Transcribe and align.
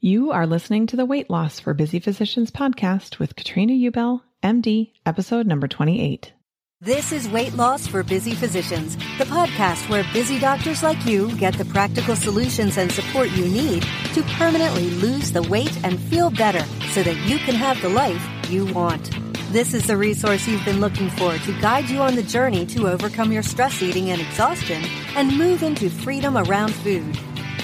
You 0.00 0.30
are 0.30 0.46
listening 0.46 0.86
to 0.86 0.96
the 0.96 1.04
Weight 1.04 1.28
Loss 1.28 1.58
for 1.58 1.74
Busy 1.74 1.98
Physicians 1.98 2.52
podcast 2.52 3.18
with 3.18 3.34
Katrina 3.34 3.72
Ubel, 3.72 4.20
MD, 4.44 4.92
episode 5.04 5.44
number 5.44 5.66
28. 5.66 6.32
This 6.80 7.10
is 7.10 7.28
Weight 7.28 7.54
Loss 7.54 7.88
for 7.88 8.04
Busy 8.04 8.30
Physicians, 8.36 8.94
the 9.18 9.24
podcast 9.24 9.88
where 9.88 10.04
busy 10.12 10.38
doctors 10.38 10.84
like 10.84 11.04
you 11.04 11.36
get 11.36 11.54
the 11.54 11.64
practical 11.64 12.14
solutions 12.14 12.76
and 12.76 12.92
support 12.92 13.32
you 13.32 13.46
need 13.48 13.82
to 14.14 14.22
permanently 14.38 14.88
lose 14.88 15.32
the 15.32 15.42
weight 15.42 15.76
and 15.84 15.98
feel 15.98 16.30
better 16.30 16.64
so 16.92 17.02
that 17.02 17.16
you 17.26 17.38
can 17.38 17.56
have 17.56 17.82
the 17.82 17.88
life 17.88 18.24
you 18.48 18.66
want. 18.66 19.10
This 19.50 19.74
is 19.74 19.88
the 19.88 19.96
resource 19.96 20.46
you've 20.46 20.64
been 20.64 20.78
looking 20.78 21.10
for 21.10 21.36
to 21.36 21.60
guide 21.60 21.88
you 21.90 21.98
on 21.98 22.14
the 22.14 22.22
journey 22.22 22.66
to 22.66 22.86
overcome 22.86 23.32
your 23.32 23.42
stress 23.42 23.82
eating 23.82 24.10
and 24.10 24.20
exhaustion 24.20 24.80
and 25.16 25.36
move 25.36 25.64
into 25.64 25.90
freedom 25.90 26.38
around 26.38 26.72
food. 26.72 27.18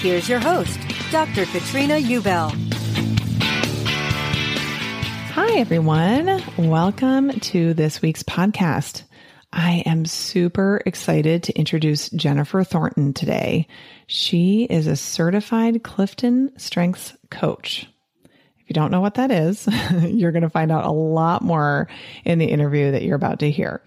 Here's 0.05 0.29
your 0.29 0.39
host, 0.39 0.79
Dr. 1.09 1.47
Katrina 1.47 1.95
Ubel. 1.95 2.51
Hi, 5.31 5.57
everyone. 5.57 6.43
Welcome 6.59 7.31
to 7.31 7.73
this 7.73 8.03
week's 8.03 8.21
podcast. 8.21 9.01
I 9.51 9.81
am 9.87 10.05
super 10.05 10.79
excited 10.85 11.41
to 11.41 11.57
introduce 11.57 12.11
Jennifer 12.11 12.63
Thornton 12.63 13.13
today. 13.13 13.67
She 14.05 14.65
is 14.65 14.85
a 14.85 14.95
certified 14.95 15.81
Clifton 15.83 16.51
Strengths 16.59 17.17
coach. 17.31 17.89
If 18.25 18.69
you 18.69 18.75
don't 18.75 18.91
know 18.91 19.01
what 19.01 19.15
that 19.15 19.31
is, 19.31 19.67
you're 20.03 20.31
going 20.31 20.43
to 20.43 20.51
find 20.51 20.71
out 20.71 20.85
a 20.85 20.91
lot 20.91 21.41
more 21.41 21.87
in 22.23 22.37
the 22.37 22.45
interview 22.45 22.91
that 22.91 23.01
you're 23.01 23.15
about 23.15 23.39
to 23.39 23.49
hear. 23.49 23.81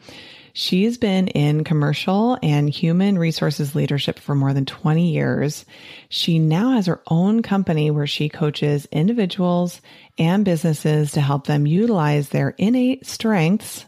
She's 0.60 0.98
been 0.98 1.28
in 1.28 1.62
commercial 1.62 2.36
and 2.42 2.68
human 2.68 3.16
resources 3.16 3.76
leadership 3.76 4.18
for 4.18 4.34
more 4.34 4.52
than 4.52 4.66
20 4.66 5.12
years. 5.12 5.64
She 6.08 6.40
now 6.40 6.72
has 6.72 6.86
her 6.86 7.00
own 7.06 7.42
company 7.42 7.92
where 7.92 8.08
she 8.08 8.28
coaches 8.28 8.88
individuals 8.90 9.80
and 10.18 10.44
businesses 10.44 11.12
to 11.12 11.20
help 11.20 11.46
them 11.46 11.68
utilize 11.68 12.30
their 12.30 12.56
innate 12.58 13.06
strengths 13.06 13.84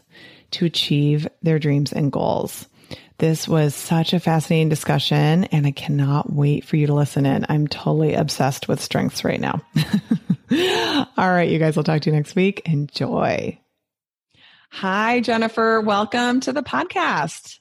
to 0.51 0.63
achieve 0.63 1.27
their 1.43 1.59
dreams 1.59 1.91
and 1.91 2.09
goals. 2.09 2.69
This 3.17 3.49
was 3.49 3.75
such 3.75 4.13
a 4.13 4.19
fascinating 4.21 4.69
discussion, 4.69 5.43
and 5.51 5.67
I 5.67 5.71
cannot 5.71 6.31
wait 6.31 6.63
for 6.63 6.77
you 6.77 6.87
to 6.87 6.93
listen 6.93 7.25
in. 7.25 7.45
I'm 7.49 7.67
totally 7.67 8.13
obsessed 8.13 8.69
with 8.69 8.79
strengths 8.79 9.25
right 9.25 9.41
now. 9.41 9.61
All 11.17 11.29
right, 11.29 11.49
you 11.49 11.59
guys, 11.59 11.75
I'll 11.75 11.83
talk 11.83 11.99
to 12.03 12.09
you 12.09 12.15
next 12.15 12.33
week. 12.33 12.61
Enjoy. 12.63 13.60
Hi, 14.73 15.19
Jennifer. 15.19 15.81
Welcome 15.81 16.39
to 16.41 16.53
the 16.53 16.63
podcast. 16.63 17.60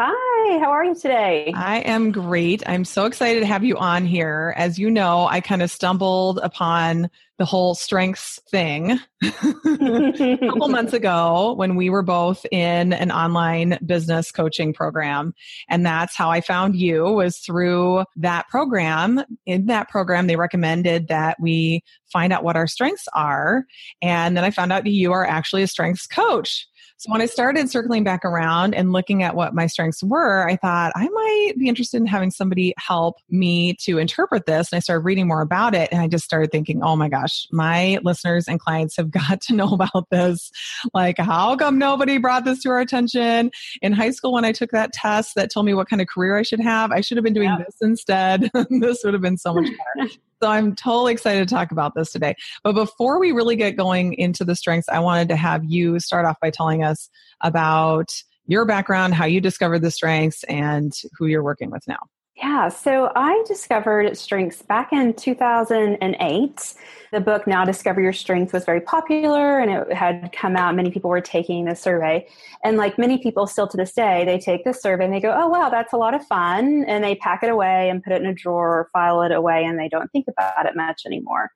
Hi, 0.00 0.58
how 0.60 0.70
are 0.70 0.84
you 0.84 0.94
today? 0.94 1.52
I 1.56 1.78
am 1.78 2.12
great. 2.12 2.62
I'm 2.68 2.84
so 2.84 3.04
excited 3.04 3.40
to 3.40 3.46
have 3.46 3.64
you 3.64 3.76
on 3.78 4.06
here. 4.06 4.54
As 4.56 4.78
you 4.78 4.90
know, 4.90 5.26
I 5.26 5.40
kind 5.40 5.60
of 5.60 5.72
stumbled 5.72 6.38
upon 6.40 7.10
the 7.36 7.44
whole 7.44 7.74
strengths 7.74 8.38
thing 8.48 9.00
a 9.24 9.30
couple 10.38 10.68
months 10.68 10.92
ago 10.92 11.52
when 11.54 11.74
we 11.74 11.90
were 11.90 12.04
both 12.04 12.46
in 12.52 12.92
an 12.92 13.10
online 13.10 13.76
business 13.84 14.30
coaching 14.30 14.72
program. 14.72 15.34
And 15.68 15.84
that's 15.84 16.14
how 16.14 16.30
I 16.30 16.42
found 16.42 16.76
you 16.76 17.02
was 17.02 17.38
through 17.38 18.04
that 18.18 18.46
program. 18.46 19.24
In 19.46 19.66
that 19.66 19.88
program, 19.88 20.28
they 20.28 20.36
recommended 20.36 21.08
that 21.08 21.38
we 21.40 21.82
find 22.12 22.32
out 22.32 22.44
what 22.44 22.54
our 22.54 22.68
strengths 22.68 23.08
are. 23.14 23.64
And 24.00 24.36
then 24.36 24.44
I 24.44 24.52
found 24.52 24.72
out 24.72 24.84
that 24.84 24.92
you 24.92 25.10
are 25.10 25.26
actually 25.26 25.64
a 25.64 25.68
strengths 25.68 26.06
coach. 26.06 26.68
So 27.00 27.12
when 27.12 27.20
I 27.20 27.26
started 27.26 27.70
circling 27.70 28.02
back 28.02 28.24
around 28.24 28.74
and 28.74 28.92
looking 28.92 29.22
at 29.22 29.36
what 29.36 29.54
my 29.54 29.68
strengths 29.68 30.02
were, 30.02 30.48
I 30.48 30.56
thought 30.56 30.90
I 30.96 31.08
might 31.08 31.52
be 31.56 31.68
interested 31.68 31.98
in 31.98 32.06
having 32.06 32.32
somebody 32.32 32.74
help 32.76 33.18
me 33.30 33.74
to 33.82 33.98
interpret 33.98 34.46
this. 34.46 34.72
And 34.72 34.78
I 34.78 34.80
started 34.80 35.04
reading 35.04 35.28
more 35.28 35.40
about 35.40 35.76
it. 35.76 35.90
And 35.92 36.00
I 36.00 36.08
just 36.08 36.24
started 36.24 36.50
thinking, 36.50 36.82
oh 36.82 36.96
my 36.96 37.08
gosh, 37.08 37.46
my 37.52 38.00
listeners 38.02 38.48
and 38.48 38.58
clients 38.58 38.96
have 38.96 39.10
got 39.12 39.40
to 39.42 39.54
know 39.54 39.68
about 39.68 40.10
this. 40.10 40.50
Like, 40.92 41.18
how 41.18 41.54
come 41.54 41.78
nobody 41.78 42.18
brought 42.18 42.44
this 42.44 42.60
to 42.64 42.70
our 42.70 42.80
attention? 42.80 43.52
In 43.80 43.92
high 43.92 44.10
school, 44.10 44.32
when 44.32 44.44
I 44.44 44.50
took 44.50 44.72
that 44.72 44.92
test 44.92 45.36
that 45.36 45.52
told 45.52 45.66
me 45.66 45.74
what 45.74 45.88
kind 45.88 46.02
of 46.02 46.08
career 46.08 46.36
I 46.36 46.42
should 46.42 46.60
have, 46.60 46.90
I 46.90 47.00
should 47.00 47.16
have 47.16 47.24
been 47.24 47.32
doing 47.32 47.48
yep. 47.48 47.64
this 47.64 47.76
instead. 47.80 48.50
this 48.70 49.04
would 49.04 49.14
have 49.14 49.22
been 49.22 49.38
so 49.38 49.54
much 49.54 49.70
better. 49.96 50.10
So 50.40 50.48
I'm 50.48 50.74
totally 50.74 51.12
excited 51.12 51.48
to 51.48 51.54
talk 51.54 51.72
about 51.72 51.94
this 51.94 52.12
today. 52.12 52.34
But 52.62 52.74
before 52.74 53.18
we 53.18 53.32
really 53.32 53.56
get 53.56 53.76
going 53.76 54.14
into 54.14 54.44
the 54.44 54.54
strengths, 54.54 54.88
I 54.88 55.00
wanted 55.00 55.28
to 55.30 55.36
have 55.36 55.64
you 55.64 55.98
start 55.98 56.26
off 56.26 56.36
by 56.40 56.50
telling 56.50 56.84
us 56.84 57.08
about 57.40 58.12
your 58.46 58.64
background, 58.64 59.14
how 59.14 59.26
you 59.26 59.40
discovered 59.40 59.80
the 59.80 59.90
strengths, 59.90 60.44
and 60.44 60.92
who 61.18 61.26
you're 61.26 61.42
working 61.42 61.70
with 61.70 61.86
now. 61.88 61.98
Yeah, 62.40 62.68
so 62.68 63.10
I 63.16 63.42
discovered 63.48 64.16
strengths 64.16 64.62
back 64.62 64.92
in 64.92 65.12
2008. 65.14 66.74
The 67.10 67.20
book 67.20 67.48
Now 67.48 67.64
Discover 67.64 68.00
Your 68.00 68.12
Strengths 68.12 68.52
was 68.52 68.64
very 68.64 68.80
popular 68.80 69.58
and 69.58 69.72
it 69.72 69.92
had 69.92 70.30
come 70.32 70.54
out. 70.54 70.76
Many 70.76 70.92
people 70.92 71.10
were 71.10 71.20
taking 71.20 71.64
the 71.64 71.74
survey. 71.74 72.28
And 72.62 72.76
like 72.76 72.96
many 72.96 73.18
people 73.18 73.48
still 73.48 73.66
to 73.66 73.76
this 73.76 73.92
day, 73.92 74.24
they 74.24 74.38
take 74.38 74.62
the 74.62 74.72
survey 74.72 75.06
and 75.06 75.12
they 75.12 75.20
go, 75.20 75.34
oh, 75.36 75.48
wow, 75.48 75.68
that's 75.68 75.92
a 75.92 75.96
lot 75.96 76.14
of 76.14 76.24
fun. 76.26 76.84
And 76.86 77.02
they 77.02 77.16
pack 77.16 77.42
it 77.42 77.50
away 77.50 77.90
and 77.90 78.04
put 78.04 78.12
it 78.12 78.22
in 78.22 78.28
a 78.28 78.34
drawer 78.34 78.80
or 78.80 78.88
file 78.92 79.22
it 79.22 79.32
away 79.32 79.64
and 79.64 79.76
they 79.76 79.88
don't 79.88 80.10
think 80.12 80.26
about 80.28 80.64
it 80.64 80.76
much 80.76 81.02
anymore. 81.06 81.50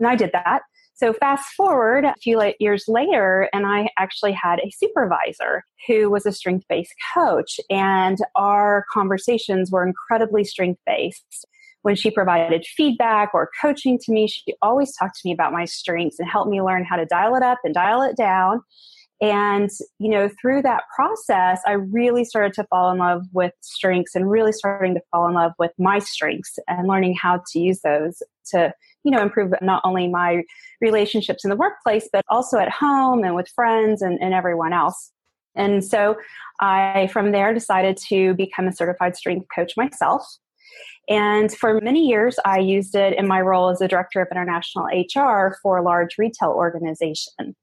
And 0.00 0.08
I 0.08 0.16
did 0.16 0.32
that. 0.32 0.62
So 0.96 1.12
fast 1.12 1.52
forward 1.54 2.06
a 2.06 2.14
few 2.22 2.40
years 2.58 2.84
later, 2.88 3.50
and 3.52 3.66
I 3.66 3.90
actually 3.98 4.32
had 4.32 4.60
a 4.60 4.70
supervisor 4.70 5.62
who 5.86 6.08
was 6.08 6.24
a 6.24 6.32
strength 6.32 6.64
based 6.70 6.94
coach, 7.14 7.60
and 7.68 8.16
our 8.34 8.86
conversations 8.90 9.70
were 9.70 9.86
incredibly 9.86 10.42
strength 10.42 10.80
based. 10.86 11.46
When 11.82 11.96
she 11.96 12.10
provided 12.10 12.64
feedback 12.64 13.32
or 13.34 13.50
coaching 13.60 13.98
to 14.04 14.12
me, 14.12 14.26
she 14.26 14.54
always 14.62 14.96
talked 14.96 15.16
to 15.16 15.28
me 15.28 15.34
about 15.34 15.52
my 15.52 15.66
strengths 15.66 16.18
and 16.18 16.28
helped 16.28 16.50
me 16.50 16.62
learn 16.62 16.86
how 16.86 16.96
to 16.96 17.04
dial 17.04 17.36
it 17.36 17.42
up 17.42 17.58
and 17.62 17.74
dial 17.74 18.00
it 18.00 18.16
down. 18.16 18.62
And, 19.20 19.70
you 19.98 20.10
know, 20.10 20.28
through 20.40 20.62
that 20.62 20.82
process, 20.94 21.60
I 21.66 21.72
really 21.72 22.24
started 22.24 22.52
to 22.54 22.64
fall 22.64 22.90
in 22.90 22.98
love 22.98 23.22
with 23.32 23.52
strengths 23.62 24.14
and 24.14 24.30
really 24.30 24.52
starting 24.52 24.94
to 24.94 25.00
fall 25.10 25.26
in 25.26 25.34
love 25.34 25.52
with 25.58 25.72
my 25.78 25.98
strengths 26.00 26.58
and 26.68 26.86
learning 26.86 27.16
how 27.20 27.42
to 27.52 27.58
use 27.58 27.80
those 27.80 28.22
to, 28.50 28.74
you 29.04 29.10
know, 29.10 29.22
improve 29.22 29.54
not 29.62 29.80
only 29.84 30.08
my 30.08 30.42
relationships 30.82 31.44
in 31.44 31.50
the 31.50 31.56
workplace, 31.56 32.08
but 32.12 32.24
also 32.28 32.58
at 32.58 32.70
home 32.70 33.24
and 33.24 33.34
with 33.34 33.48
friends 33.48 34.02
and, 34.02 34.18
and 34.20 34.34
everyone 34.34 34.74
else. 34.74 35.12
And 35.54 35.82
so 35.82 36.16
I, 36.60 37.08
from 37.10 37.32
there, 37.32 37.54
decided 37.54 37.96
to 38.08 38.34
become 38.34 38.68
a 38.68 38.72
certified 38.72 39.16
strength 39.16 39.46
coach 39.54 39.72
myself. 39.78 40.26
And 41.08 41.50
for 41.52 41.80
many 41.80 42.06
years, 42.06 42.36
I 42.44 42.58
used 42.58 42.94
it 42.94 43.16
in 43.16 43.26
my 43.26 43.40
role 43.40 43.70
as 43.70 43.80
a 43.80 43.88
director 43.88 44.20
of 44.20 44.28
international 44.30 44.86
HR 44.86 45.56
for 45.62 45.78
a 45.78 45.82
large 45.82 46.18
retail 46.18 46.50
organization. 46.50 47.56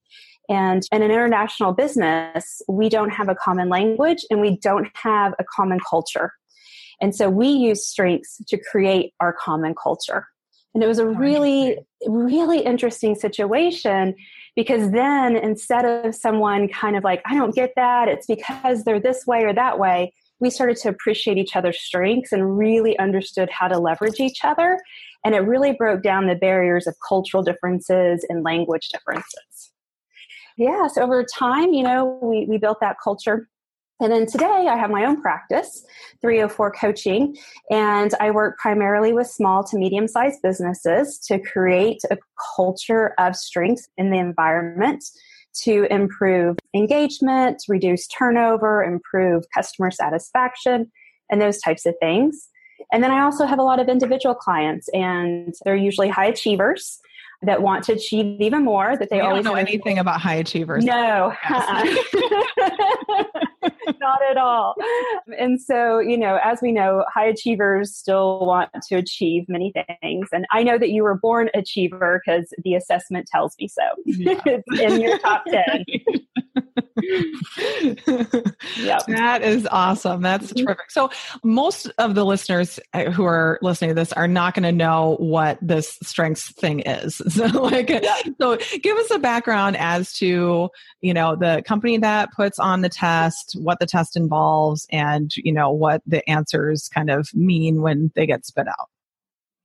And 0.49 0.83
in 0.91 1.01
an 1.01 1.11
international 1.11 1.73
business, 1.73 2.61
we 2.67 2.89
don't 2.89 3.11
have 3.11 3.29
a 3.29 3.35
common 3.35 3.69
language 3.69 4.25
and 4.29 4.41
we 4.41 4.57
don't 4.57 4.87
have 4.93 5.33
a 5.39 5.43
common 5.43 5.79
culture. 5.89 6.33
And 7.01 7.15
so 7.15 7.29
we 7.29 7.47
use 7.47 7.85
strengths 7.85 8.41
to 8.47 8.57
create 8.57 9.13
our 9.19 9.33
common 9.33 9.73
culture. 9.75 10.27
And 10.73 10.83
it 10.83 10.87
was 10.87 10.99
a 10.99 11.03
oh, 11.03 11.13
really, 11.13 11.77
really 12.07 12.59
interesting 12.59 13.15
situation 13.15 14.15
because 14.55 14.91
then 14.91 15.35
instead 15.35 15.85
of 15.85 16.15
someone 16.15 16.67
kind 16.67 16.95
of 16.95 17.03
like, 17.03 17.21
I 17.25 17.35
don't 17.35 17.55
get 17.55 17.73
that, 17.75 18.07
it's 18.07 18.25
because 18.25 18.83
they're 18.83 18.99
this 18.99 19.25
way 19.25 19.43
or 19.43 19.53
that 19.53 19.79
way, 19.79 20.13
we 20.39 20.49
started 20.49 20.77
to 20.77 20.89
appreciate 20.89 21.37
each 21.37 21.55
other's 21.55 21.79
strengths 21.79 22.31
and 22.31 22.57
really 22.57 22.97
understood 22.99 23.49
how 23.49 23.67
to 23.67 23.79
leverage 23.79 24.19
each 24.19 24.43
other. 24.43 24.79
And 25.23 25.35
it 25.35 25.39
really 25.39 25.73
broke 25.73 26.03
down 26.03 26.27
the 26.27 26.35
barriers 26.35 26.85
of 26.85 26.95
cultural 27.07 27.43
differences 27.43 28.25
and 28.27 28.43
language 28.43 28.89
differences. 28.89 29.72
Yeah, 30.57 30.87
so 30.87 31.01
over 31.01 31.23
time, 31.23 31.73
you 31.73 31.83
know, 31.83 32.19
we, 32.21 32.45
we 32.45 32.57
built 32.57 32.79
that 32.81 32.97
culture. 33.03 33.47
And 33.99 34.11
then 34.11 34.25
today 34.25 34.67
I 34.69 34.75
have 34.75 34.89
my 34.89 35.05
own 35.05 35.21
practice, 35.21 35.85
304 36.21 36.71
Coaching, 36.71 37.37
and 37.69 38.11
I 38.19 38.31
work 38.31 38.57
primarily 38.57 39.13
with 39.13 39.27
small 39.27 39.63
to 39.65 39.77
medium 39.77 40.07
sized 40.07 40.41
businesses 40.41 41.19
to 41.27 41.39
create 41.39 42.01
a 42.11 42.17
culture 42.55 43.13
of 43.17 43.35
strength 43.35 43.87
in 43.97 44.09
the 44.09 44.17
environment 44.17 45.03
to 45.61 45.85
improve 45.91 46.57
engagement, 46.73 47.63
reduce 47.69 48.07
turnover, 48.07 48.83
improve 48.83 49.43
customer 49.53 49.91
satisfaction, 49.91 50.91
and 51.29 51.39
those 51.39 51.59
types 51.59 51.85
of 51.85 51.95
things. 52.01 52.49
And 52.91 53.03
then 53.03 53.11
I 53.11 53.21
also 53.23 53.45
have 53.45 53.59
a 53.59 53.63
lot 53.63 53.79
of 53.79 53.87
individual 53.87 54.35
clients, 54.35 54.89
and 54.93 55.53
they're 55.63 55.75
usually 55.75 56.09
high 56.09 56.25
achievers 56.25 56.99
that 57.45 57.61
want 57.61 57.83
to 57.85 57.93
achieve 57.93 58.39
even 58.41 58.63
more. 58.63 58.97
That 58.97 59.09
they 59.09 59.17
we 59.17 59.21
always 59.21 59.43
don't 59.43 59.53
know 59.53 59.59
anything 59.59 59.99
about 59.99 60.21
high 60.21 60.35
achievers. 60.35 60.83
No, 60.83 61.33
not 63.99 64.19
at 64.29 64.37
all. 64.37 64.75
And 65.37 65.61
so, 65.61 65.99
you 65.99 66.17
know, 66.17 66.39
as 66.43 66.59
we 66.61 66.71
know, 66.71 67.05
high 67.13 67.25
achievers 67.27 67.95
still 67.95 68.45
want 68.45 68.69
to 68.89 68.95
achieve 68.95 69.45
many 69.47 69.73
things. 69.73 70.29
And 70.31 70.45
I 70.51 70.63
know 70.63 70.77
that 70.77 70.89
you 70.89 71.03
were 71.03 71.15
born 71.15 71.49
achiever 71.53 72.21
because 72.25 72.53
the 72.63 72.75
assessment 72.75 73.27
tells 73.27 73.55
me 73.59 73.67
so. 73.67 73.83
Yeah. 74.05 74.39
it's 74.45 74.79
in 74.79 75.01
your 75.01 75.17
top 75.19 75.43
10. 75.45 75.85
Yep. 78.77 79.01
That 79.07 79.41
is 79.43 79.67
awesome. 79.71 80.21
That's 80.21 80.51
mm-hmm. 80.51 80.65
terrific. 80.65 80.91
So, 80.91 81.09
most 81.43 81.91
of 81.97 82.15
the 82.15 82.25
listeners 82.25 82.79
uh, 82.93 83.11
who 83.11 83.25
are 83.25 83.59
listening 83.61 83.89
to 83.91 83.95
this 83.95 84.13
are 84.13 84.27
not 84.27 84.53
going 84.53 84.63
to 84.63 84.71
know 84.71 85.17
what 85.19 85.57
this 85.61 85.97
strengths 86.03 86.51
thing 86.53 86.81
is. 86.81 87.21
So, 87.33 87.45
like, 87.47 87.89
so 88.39 88.57
give 88.83 88.95
us 88.95 89.09
a 89.09 89.17
background 89.17 89.75
as 89.77 90.13
to 90.19 90.69
you 91.01 91.13
know 91.13 91.35
the 91.35 91.63
company 91.65 91.97
that 91.97 92.31
puts 92.31 92.59
on 92.59 92.81
the 92.81 92.89
test, 92.89 93.57
what 93.59 93.79
the 93.79 93.87
test 93.87 94.15
involves, 94.15 94.85
and 94.91 95.31
you 95.35 95.51
know 95.51 95.71
what 95.71 96.03
the 96.05 96.27
answers 96.29 96.89
kind 96.93 97.09
of 97.09 97.27
mean 97.33 97.81
when 97.81 98.11
they 98.15 98.27
get 98.27 98.45
spit 98.45 98.67
out. 98.67 98.89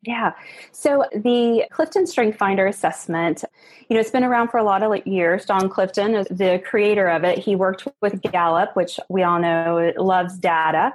Yeah. 0.03 0.33
So 0.71 1.05
the 1.13 1.65
Clifton 1.73 2.07
Strength 2.07 2.39
Finder 2.39 2.67
assessment, 2.67 3.43
you 3.89 3.95
know, 3.95 4.01
it's 4.01 4.13
been 4.13 4.25
around 4.25 4.49
for 4.49 4.59
a 4.59 4.63
lot 4.63 4.83
of 4.83 5.07
years. 5.07 5.45
Don 5.45 5.69
Clifton 5.69 6.15
is 6.15 6.27
the 6.31 6.63
creator 6.65 7.09
of 7.09 7.25
it. 7.25 7.39
He 7.39 7.57
worked 7.57 7.87
with 8.01 8.23
Gallup, 8.23 8.77
which 8.77 9.01
we 9.09 9.25
all 9.25 9.41
know 9.41 9.93
loves 9.97 10.39
data. 10.39 10.93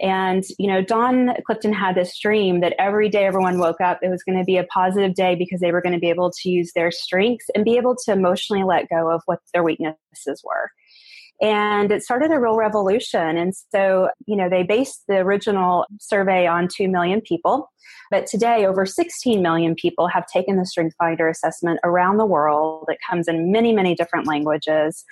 And, 0.00 0.44
you 0.58 0.66
know, 0.66 0.82
Don 0.82 1.30
Clifton 1.46 1.72
had 1.72 1.94
this 1.94 2.18
dream 2.18 2.60
that 2.60 2.74
every 2.78 3.08
day 3.08 3.24
everyone 3.24 3.58
woke 3.58 3.80
up, 3.80 4.00
it 4.02 4.08
was 4.08 4.22
going 4.22 4.38
to 4.38 4.44
be 4.44 4.56
a 4.58 4.64
positive 4.64 5.14
day 5.14 5.34
because 5.34 5.60
they 5.60 5.70
were 5.70 5.80
going 5.80 5.94
to 5.94 6.00
be 6.00 6.10
able 6.10 6.30
to 6.30 6.50
use 6.50 6.72
their 6.72 6.90
strengths 6.90 7.48
and 7.54 7.64
be 7.64 7.76
able 7.76 7.96
to 8.04 8.12
emotionally 8.12 8.64
let 8.64 8.88
go 8.88 9.10
of 9.10 9.22
what 9.26 9.38
their 9.54 9.62
weaknesses 9.62 10.42
were. 10.44 10.70
And 11.42 11.90
it 11.90 12.04
started 12.04 12.30
a 12.30 12.38
real 12.38 12.54
revolution. 12.54 13.36
And 13.36 13.52
so, 13.72 14.08
you 14.26 14.36
know, 14.36 14.48
they 14.48 14.62
based 14.62 15.02
the 15.08 15.16
original 15.16 15.84
survey 16.00 16.46
on 16.46 16.68
2 16.68 16.88
million 16.88 17.20
people. 17.20 17.68
But 18.12 18.26
today, 18.26 18.64
over 18.64 18.86
16 18.86 19.42
million 19.42 19.74
people 19.74 20.06
have 20.06 20.26
taken 20.26 20.56
the 20.56 20.66
Strength 20.66 20.94
Finder 20.98 21.28
assessment 21.28 21.80
around 21.82 22.18
the 22.18 22.26
world. 22.26 22.84
It 22.88 22.98
comes 23.08 23.26
in 23.26 23.50
many, 23.50 23.72
many 23.72 23.94
different 23.96 24.28
languages. 24.28 25.04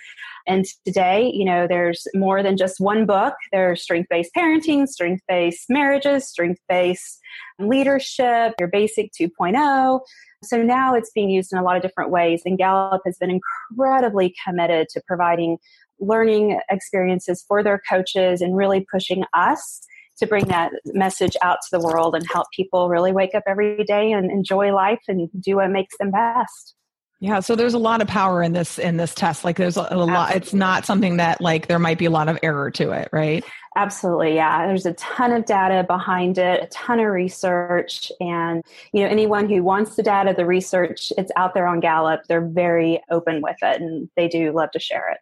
And 0.47 0.65
today, 0.85 1.31
you 1.35 1.45
know, 1.45 1.67
there's 1.67 2.07
more 2.15 2.43
than 2.43 2.57
just 2.57 2.79
one 2.79 3.07
book. 3.07 3.35
There's 3.53 3.83
strength 3.83 4.09
based 4.09 4.31
parenting, 4.37 4.87
strength 4.87 5.23
based 5.27 5.65
marriages, 5.69 6.29
strength 6.29 6.61
based 6.69 7.21
leadership, 7.59 8.55
your 8.59 8.69
basic 8.69 9.13
2.0. 9.21 10.01
So 10.43 10.63
now 10.63 10.95
it's 10.95 11.11
being 11.11 11.29
used 11.29 11.53
in 11.53 11.59
a 11.59 11.63
lot 11.63 11.77
of 11.77 11.83
different 11.83 12.11
ways. 12.11 12.43
And 12.47 12.57
Gallup 12.57 13.03
has 13.05 13.19
been 13.19 13.31
incredibly 13.31 14.35
committed 14.47 14.89
to 14.91 15.03
providing 15.07 15.59
learning 16.01 16.59
experiences 16.71 17.45
for 17.47 17.63
their 17.63 17.81
coaches 17.89 18.41
and 18.41 18.57
really 18.57 18.87
pushing 18.91 19.25
us 19.35 19.81
to 20.19 20.27
bring 20.27 20.47
that 20.49 20.73
message 20.87 21.37
out 21.43 21.59
to 21.63 21.79
the 21.79 21.81
world 21.81 22.15
and 22.15 22.25
help 22.31 22.47
people 22.55 22.89
really 22.89 23.13
wake 23.13 23.35
up 23.35 23.43
every 23.47 23.83
day 23.85 24.13
and 24.13 24.31
enjoy 24.31 24.73
life 24.73 25.01
and 25.09 25.29
do 25.41 25.57
what 25.57 25.71
makes 25.71 25.97
them 25.99 26.11
best. 26.11 26.75
Yeah, 27.23 27.41
so 27.41 27.55
there's 27.55 27.75
a 27.75 27.79
lot 27.79 28.01
of 28.01 28.09
power 28.09 28.43
in 28.43 28.55
this 28.55 28.79
in 28.79 28.97
this 28.97 29.15
test. 29.15 29.45
Like 29.45 29.59
there's 29.59 29.77
a, 29.77 29.87
a 29.91 29.97
lot 29.97 30.35
it's 30.35 30.55
not 30.55 30.87
something 30.87 31.19
that 31.19 31.39
like 31.39 31.67
there 31.67 31.79
might 31.79 31.99
be 31.99 32.07
a 32.07 32.11
lot 32.11 32.31
of 32.31 32.39
error 32.43 32.71
to 32.73 32.93
it, 32.93 33.11
right? 33.13 33.45
Absolutely. 33.77 34.35
Yeah. 34.35 34.67
There's 34.67 34.87
a 34.87 34.95
ton 34.95 35.33
of 35.33 35.45
data 35.45 35.85
behind 35.87 36.39
it, 36.39 36.63
a 36.63 36.67
ton 36.69 36.99
of 36.99 37.07
research 37.07 38.11
and 38.21 38.63
you 38.95 39.03
know 39.03 39.09
anyone 39.09 39.51
who 39.51 39.63
wants 39.63 39.97
the 39.97 40.03
data, 40.03 40.35
the 40.35 40.47
research, 40.47 41.13
it's 41.19 41.31
out 41.37 41.53
there 41.53 41.67
on 41.67 41.81
Gallup. 41.81 42.23
They're 42.27 42.41
very 42.41 43.03
open 43.11 43.43
with 43.43 43.57
it 43.61 43.83
and 43.83 44.09
they 44.17 44.27
do 44.27 44.53
love 44.53 44.71
to 44.71 44.81
share 44.81 45.11
it. 45.13 45.19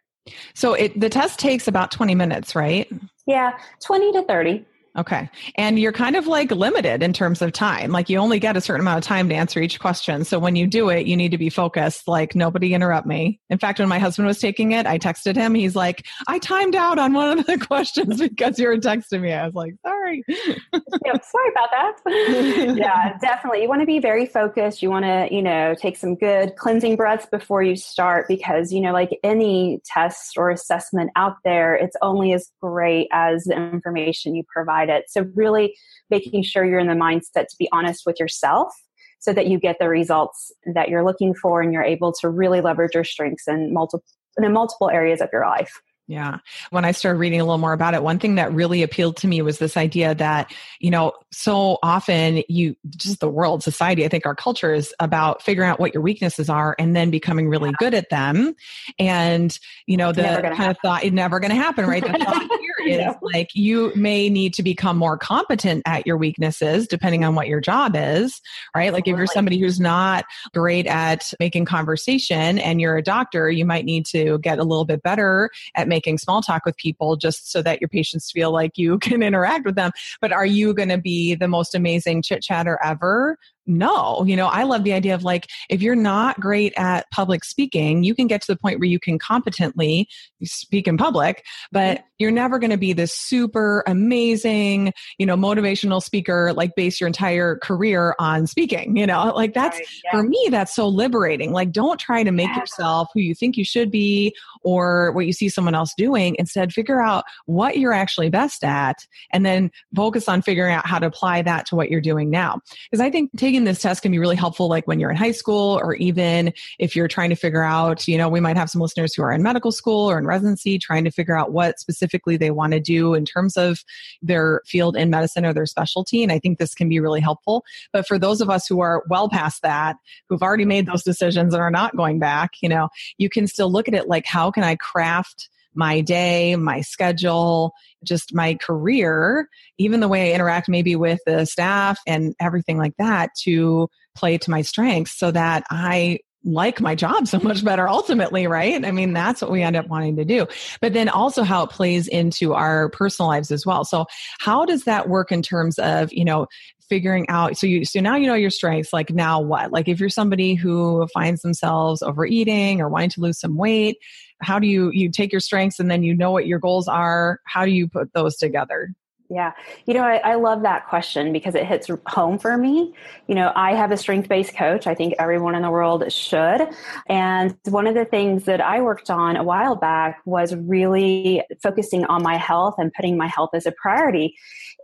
So 0.53 0.73
it 0.73 0.99
the 0.99 1.09
test 1.09 1.39
takes 1.39 1.67
about 1.67 1.91
20 1.91 2.15
minutes, 2.15 2.55
right? 2.55 2.89
Yeah, 3.25 3.57
20 3.83 4.11
to 4.13 4.23
30. 4.23 4.65
Okay. 4.99 5.29
And 5.55 5.79
you're 5.79 5.93
kind 5.93 6.17
of 6.17 6.27
like 6.27 6.51
limited 6.51 7.01
in 7.01 7.13
terms 7.13 7.41
of 7.41 7.53
time. 7.53 7.91
Like 7.91 8.09
you 8.09 8.17
only 8.17 8.37
get 8.37 8.57
a 8.57 8.61
certain 8.61 8.81
amount 8.81 8.97
of 8.97 9.05
time 9.05 9.29
to 9.29 9.35
answer 9.35 9.61
each 9.61 9.79
question. 9.79 10.25
So 10.25 10.39
when 10.39 10.57
you 10.57 10.67
do 10.67 10.89
it, 10.89 11.07
you 11.07 11.15
need 11.15 11.31
to 11.31 11.37
be 11.37 11.49
focused, 11.49 12.05
like 12.05 12.35
nobody 12.35 12.73
interrupt 12.73 13.07
me. 13.07 13.39
In 13.49 13.57
fact, 13.57 13.79
when 13.79 13.87
my 13.87 13.97
husband 13.97 14.27
was 14.27 14.39
taking 14.39 14.73
it, 14.73 14.85
I 14.85 14.99
texted 14.99 15.37
him. 15.37 15.53
He's 15.53 15.73
like, 15.73 16.05
I 16.27 16.37
timed 16.37 16.75
out 16.75 16.99
on 16.99 17.13
one 17.13 17.39
of 17.39 17.45
the 17.45 17.57
questions 17.65 18.19
because 18.19 18.59
you 18.59 18.67
were 18.67 18.75
texting 18.75 19.21
me. 19.21 19.31
I 19.31 19.45
was 19.45 19.55
like, 19.55 19.75
sorry. 19.85 20.21
yeah, 20.27 20.57
sorry 20.73 21.49
about 21.53 21.69
that. 21.71 21.93
yeah, 22.77 23.17
definitely. 23.19 23.61
You 23.61 23.69
want 23.69 23.81
to 23.81 23.87
be 23.87 23.99
very 23.99 24.25
focused. 24.25 24.81
You 24.81 24.89
want 24.89 25.05
to, 25.05 25.29
you 25.33 25.41
know, 25.41 25.75
take 25.75 25.95
some 25.95 26.15
good 26.15 26.57
cleansing 26.57 26.97
breaths 26.97 27.25
before 27.25 27.63
you 27.63 27.77
start 27.77 28.27
because, 28.27 28.73
you 28.73 28.81
know, 28.81 28.91
like 28.91 29.17
any 29.23 29.79
test 29.85 30.33
or 30.35 30.49
assessment 30.49 31.09
out 31.15 31.37
there, 31.45 31.73
it's 31.73 31.95
only 32.01 32.33
as 32.33 32.51
great 32.61 33.07
as 33.13 33.45
the 33.45 33.55
information 33.55 34.35
you 34.35 34.43
provide 34.53 34.88
So, 35.07 35.25
really 35.35 35.75
making 36.09 36.43
sure 36.43 36.65
you're 36.65 36.79
in 36.79 36.87
the 36.87 36.93
mindset 36.93 37.47
to 37.47 37.55
be 37.57 37.69
honest 37.71 38.03
with 38.05 38.19
yourself 38.19 38.73
so 39.19 39.33
that 39.33 39.47
you 39.47 39.59
get 39.59 39.77
the 39.79 39.89
results 39.89 40.51
that 40.73 40.89
you're 40.89 41.05
looking 41.05 41.33
for 41.33 41.61
and 41.61 41.73
you're 41.73 41.83
able 41.83 42.13
to 42.13 42.29
really 42.29 42.61
leverage 42.61 42.95
your 42.95 43.03
strengths 43.03 43.47
in 43.47 43.73
multiple 43.73 44.05
in 44.37 44.51
multiple 44.53 44.89
areas 44.89 45.21
of 45.21 45.29
your 45.33 45.45
life. 45.45 45.81
Yeah. 46.09 46.39
When 46.71 46.85
I 46.85 46.91
started 46.91 47.19
reading 47.19 47.39
a 47.39 47.43
little 47.43 47.59
more 47.59 47.71
about 47.71 47.93
it, 47.93 48.01
one 48.01 48.17
thing 48.17 48.33
that 48.33 48.51
really 48.51 48.81
appealed 48.81 49.15
to 49.17 49.27
me 49.27 49.43
was 49.43 49.59
this 49.59 49.77
idea 49.77 50.15
that, 50.15 50.51
you 50.79 50.89
know, 50.89 51.13
so 51.31 51.77
often 51.83 52.41
you, 52.49 52.75
just 52.97 53.19
the 53.19 53.29
world, 53.29 53.61
society, 53.61 54.03
I 54.03 54.07
think 54.07 54.25
our 54.25 54.33
culture 54.33 54.73
is 54.73 54.91
about 54.99 55.43
figuring 55.43 55.69
out 55.69 55.79
what 55.79 55.93
your 55.93 56.01
weaknesses 56.01 56.49
are 56.49 56.75
and 56.79 56.95
then 56.95 57.11
becoming 57.11 57.47
really 57.47 57.69
yeah. 57.69 57.75
good 57.77 57.93
at 57.93 58.09
them. 58.09 58.55
And, 58.97 59.55
you 59.85 59.97
know, 59.97 60.11
the 60.11 60.23
kind 60.23 60.45
happen. 60.47 60.69
of 60.71 60.77
thought, 60.81 61.03
it's 61.03 61.13
never 61.13 61.39
going 61.39 61.51
to 61.51 61.55
happen, 61.55 61.85
right? 61.85 62.01
The 62.01 62.17
thought 62.17 62.49
here 62.87 63.07
is 63.07 63.15
like 63.21 63.49
you 63.53 63.91
may 63.95 64.29
need 64.29 64.55
to 64.55 64.63
become 64.63 64.97
more 64.97 65.15
competent 65.15 65.83
at 65.85 66.07
your 66.07 66.17
weaknesses 66.17 66.87
depending 66.87 67.23
on 67.23 67.35
what 67.35 67.47
your 67.47 67.61
job 67.61 67.95
is, 67.95 68.41
right? 68.75 68.91
Like 68.91 69.07
if 69.07 69.15
you're 69.15 69.27
somebody 69.27 69.59
who's 69.59 69.79
not 69.79 70.25
great 70.55 70.87
at 70.87 71.31
making 71.39 71.65
conversation 71.65 72.57
and 72.57 72.81
you're 72.81 72.97
a 72.97 73.03
doctor, 73.03 73.51
you 73.51 73.63
might 73.63 73.85
need 73.85 74.07
to 74.07 74.39
get 74.39 74.57
a 74.57 74.63
little 74.63 74.85
bit 74.85 75.03
better 75.03 75.51
at 75.75 75.87
making 75.87 75.98
making 75.99 76.17
small 76.17 76.41
talk 76.41 76.63
with 76.65 76.77
people 76.77 77.17
just 77.17 77.51
so 77.51 77.61
that 77.61 77.81
your 77.81 77.89
patients 77.89 78.31
feel 78.31 78.53
like 78.53 78.77
you 78.77 78.97
can 79.07 79.21
interact 79.21 79.65
with 79.65 79.75
them. 79.75 79.91
But 80.21 80.31
are 80.31 80.45
you 80.45 80.73
going 80.73 80.87
to 80.89 80.97
be 80.97 81.35
the 81.35 81.49
most 81.49 81.75
amazing 81.75 82.21
chit 82.21 82.41
chatter 82.41 82.79
ever? 82.81 83.37
No. 83.69 84.25
You 84.25 84.35
know, 84.35 84.47
I 84.47 84.63
love 84.63 84.83
the 84.83 84.93
idea 84.93 85.15
of 85.15 85.23
like, 85.23 85.47
if 85.69 85.81
you're 85.81 85.95
not 85.95 86.39
great 86.39 86.73
at 86.75 87.09
public 87.11 87.45
speaking, 87.45 88.03
you 88.03 88.15
can 88.15 88.27
get 88.27 88.41
to 88.41 88.51
the 88.51 88.57
point 88.57 88.79
where 88.79 88.89
you 88.89 88.99
can 88.99 89.19
competently 89.19 90.09
speak 90.43 90.87
in 90.87 90.97
public, 90.97 91.45
but 91.71 92.03
you're 92.17 92.31
never 92.31 92.59
going 92.59 92.71
to 92.71 92.77
be 92.77 92.91
this 92.91 93.13
super 93.13 93.83
amazing, 93.87 94.91
you 95.17 95.25
know, 95.25 95.37
motivational 95.37 96.01
speaker, 96.01 96.51
like 96.53 96.75
base 96.75 96.99
your 96.99 97.07
entire 97.07 97.55
career 97.57 98.15
on 98.19 98.47
speaking, 98.47 98.97
you 98.97 99.07
know, 99.07 99.31
like 99.35 99.53
that's 99.53 99.77
right, 99.77 99.87
yeah. 100.03 100.11
for 100.11 100.23
me, 100.23 100.47
that's 100.49 100.75
so 100.75 100.87
liberating. 100.87 101.53
Like, 101.53 101.71
don't 101.71 101.99
try 101.99 102.23
to 102.23 102.31
make 102.31 102.49
yeah. 102.49 102.59
yourself 102.59 103.09
who 103.13 103.21
you 103.21 103.35
think 103.35 103.55
you 103.55 103.63
should 103.63 103.91
be 103.91 104.35
or 104.63 105.11
what 105.13 105.25
you 105.25 105.33
see 105.33 105.47
someone 105.47 105.75
else 105.75 105.93
doing. 105.95 106.35
Instead, 106.39 106.73
figure 106.73 107.01
out 107.01 107.23
what 107.45 107.77
you're 107.77 107.93
actually 107.93 108.29
best 108.29 108.63
at 108.63 109.05
and 109.31 109.45
then 109.45 109.71
focus 109.95 110.27
on 110.27 110.41
figuring 110.41 110.73
out 110.73 110.85
how 110.85 110.99
to 110.99 111.05
apply 111.05 111.41
that 111.41 111.65
to 111.67 111.75
what 111.75 111.89
you're 111.89 112.01
doing 112.01 112.29
now. 112.29 112.59
Because 112.89 113.01
I 113.01 113.09
think 113.09 113.29
taking 113.37 113.58
this 113.63 113.81
test 113.81 114.01
can 114.01 114.11
be 114.11 114.19
really 114.19 114.35
helpful, 114.35 114.67
like 114.67 114.87
when 114.87 114.99
you're 114.99 115.09
in 115.09 115.17
high 115.17 115.31
school 115.31 115.79
or 115.81 115.95
even 115.95 116.53
if 116.77 116.95
you're 116.95 117.07
trying 117.07 117.29
to 117.29 117.35
figure 117.35 117.63
out, 117.63 118.07
you 118.07 118.17
know, 118.17 118.29
we 118.29 118.39
might 118.39 118.57
have 118.57 118.69
some 118.69 118.81
listeners 118.81 119.13
who 119.13 119.21
are 119.23 119.31
in 119.31 119.43
medical 119.43 119.71
school 119.71 120.09
or 120.09 120.17
in 120.17 120.25
residency 120.25 120.77
trying 120.77 121.03
to 121.03 121.11
figure 121.11 121.37
out 121.37 121.51
what 121.51 121.79
specifically 121.79 122.37
they 122.37 122.51
want 122.51 122.73
to 122.73 122.79
do 122.79 123.13
in 123.13 123.25
terms 123.25 123.57
of 123.57 123.83
their 124.21 124.61
field 124.65 124.95
in 124.95 125.09
medicine 125.09 125.45
or 125.45 125.53
their 125.53 125.65
specialty. 125.65 126.23
And 126.23 126.31
I 126.31 126.39
think 126.39 126.57
this 126.57 126.73
can 126.73 126.89
be 126.89 126.99
really 126.99 127.21
helpful. 127.21 127.63
But 127.93 128.07
for 128.07 128.17
those 128.19 128.41
of 128.41 128.49
us 128.49 128.67
who 128.67 128.79
are 128.81 129.03
well 129.09 129.29
past 129.29 129.61
that, 129.61 129.95
who've 130.27 130.41
already 130.41 130.65
made 130.65 130.85
those 130.85 131.03
decisions 131.03 131.53
and 131.53 131.61
are 131.61 131.71
not 131.71 131.95
going 131.95 132.19
back, 132.19 132.51
you 132.61 132.69
know, 132.69 132.89
you 133.17 133.29
can 133.29 133.47
still 133.47 133.71
look 133.71 133.87
at 133.87 133.93
it 133.93 134.07
like, 134.07 134.25
how 134.25 134.51
can 134.51 134.63
I 134.63 134.75
craft 134.75 135.49
my 135.73 136.01
day, 136.01 136.55
my 136.55 136.81
schedule, 136.81 137.73
just 138.03 138.33
my 138.33 138.55
career, 138.55 139.47
even 139.77 139.99
the 139.99 140.07
way 140.07 140.31
I 140.31 140.35
interact 140.35 140.69
maybe 140.69 140.95
with 140.95 141.19
the 141.25 141.45
staff 141.45 141.99
and 142.07 142.35
everything 142.39 142.77
like 142.77 142.93
that 142.97 143.31
to 143.43 143.89
play 144.15 144.37
to 144.37 144.51
my 144.51 144.61
strengths 144.61 145.17
so 145.17 145.31
that 145.31 145.63
I 145.69 146.19
like 146.43 146.79
my 146.79 146.95
job 146.95 147.27
so 147.27 147.39
much 147.43 147.63
better 147.63 147.87
ultimately, 147.87 148.47
right? 148.47 148.83
I 148.85 148.91
mean, 148.91 149.13
that's 149.13 149.41
what 149.41 149.51
we 149.51 149.61
end 149.61 149.75
up 149.75 149.87
wanting 149.87 150.15
to 150.17 150.25
do. 150.25 150.47
But 150.81 150.93
then 150.93 151.09
also 151.09 151.43
how 151.43 151.63
it 151.63 151.69
plays 151.69 152.07
into 152.07 152.53
our 152.53 152.89
personal 152.89 153.29
lives 153.29 153.51
as 153.51 153.65
well. 153.65 153.83
So 153.85 154.05
how 154.39 154.65
does 154.65 154.85
that 154.85 155.09
work 155.09 155.31
in 155.31 155.41
terms 155.41 155.77
of, 155.79 156.11
you 156.13 156.25
know, 156.25 156.47
figuring 156.89 157.29
out 157.29 157.55
so 157.55 157.67
you 157.67 157.85
so 157.85 157.99
now 157.99 158.15
you 158.15 158.25
know 158.25 158.33
your 158.33 158.49
strengths 158.49 158.91
like 158.91 159.11
now 159.11 159.39
what 159.39 159.71
like 159.71 159.87
if 159.87 159.99
you're 159.99 160.09
somebody 160.09 160.55
who 160.55 161.07
finds 161.13 161.43
themselves 161.43 162.01
overeating 162.01 162.81
or 162.81 162.89
wanting 162.89 163.11
to 163.11 163.21
lose 163.21 163.39
some 163.39 163.55
weight 163.55 163.97
how 164.41 164.59
do 164.59 164.67
you 164.67 164.91
you 164.91 165.09
take 165.09 165.31
your 165.31 165.41
strengths 165.41 165.79
and 165.79 165.89
then 165.89 166.03
you 166.03 166.13
know 166.13 166.31
what 166.31 166.47
your 166.47 166.59
goals 166.59 166.87
are 166.87 167.39
how 167.45 167.65
do 167.65 167.71
you 167.71 167.87
put 167.87 168.11
those 168.13 168.35
together 168.37 168.89
yeah. 169.31 169.51
You 169.85 169.93
know, 169.93 170.01
I, 170.01 170.17
I, 170.17 170.35
love 170.35 170.63
that 170.63 170.87
question 170.87 171.31
because 171.31 171.53
it 171.53 171.63
hits 171.63 171.87
home 172.07 172.39
for 172.39 172.57
me. 172.57 172.95
You 173.27 173.35
know, 173.35 173.51
I 173.55 173.75
have 173.75 173.91
a 173.91 173.97
strength 173.97 174.27
based 174.27 174.55
coach. 174.55 174.87
I 174.87 174.95
think 174.95 175.13
everyone 175.19 175.53
in 175.53 175.61
the 175.61 175.69
world 175.69 176.11
should. 176.11 176.67
And 177.07 177.55
one 177.65 177.85
of 177.85 177.93
the 177.93 178.05
things 178.05 178.45
that 178.45 178.59
I 178.59 178.81
worked 178.81 179.11
on 179.11 179.35
a 179.35 179.43
while 179.43 179.75
back 179.75 180.19
was 180.25 180.55
really 180.55 181.43
focusing 181.61 182.05
on 182.05 182.23
my 182.23 182.37
health 182.37 182.75
and 182.79 182.91
putting 182.91 183.17
my 183.17 183.27
health 183.27 183.51
as 183.53 183.67
a 183.67 183.71
priority. 183.71 184.35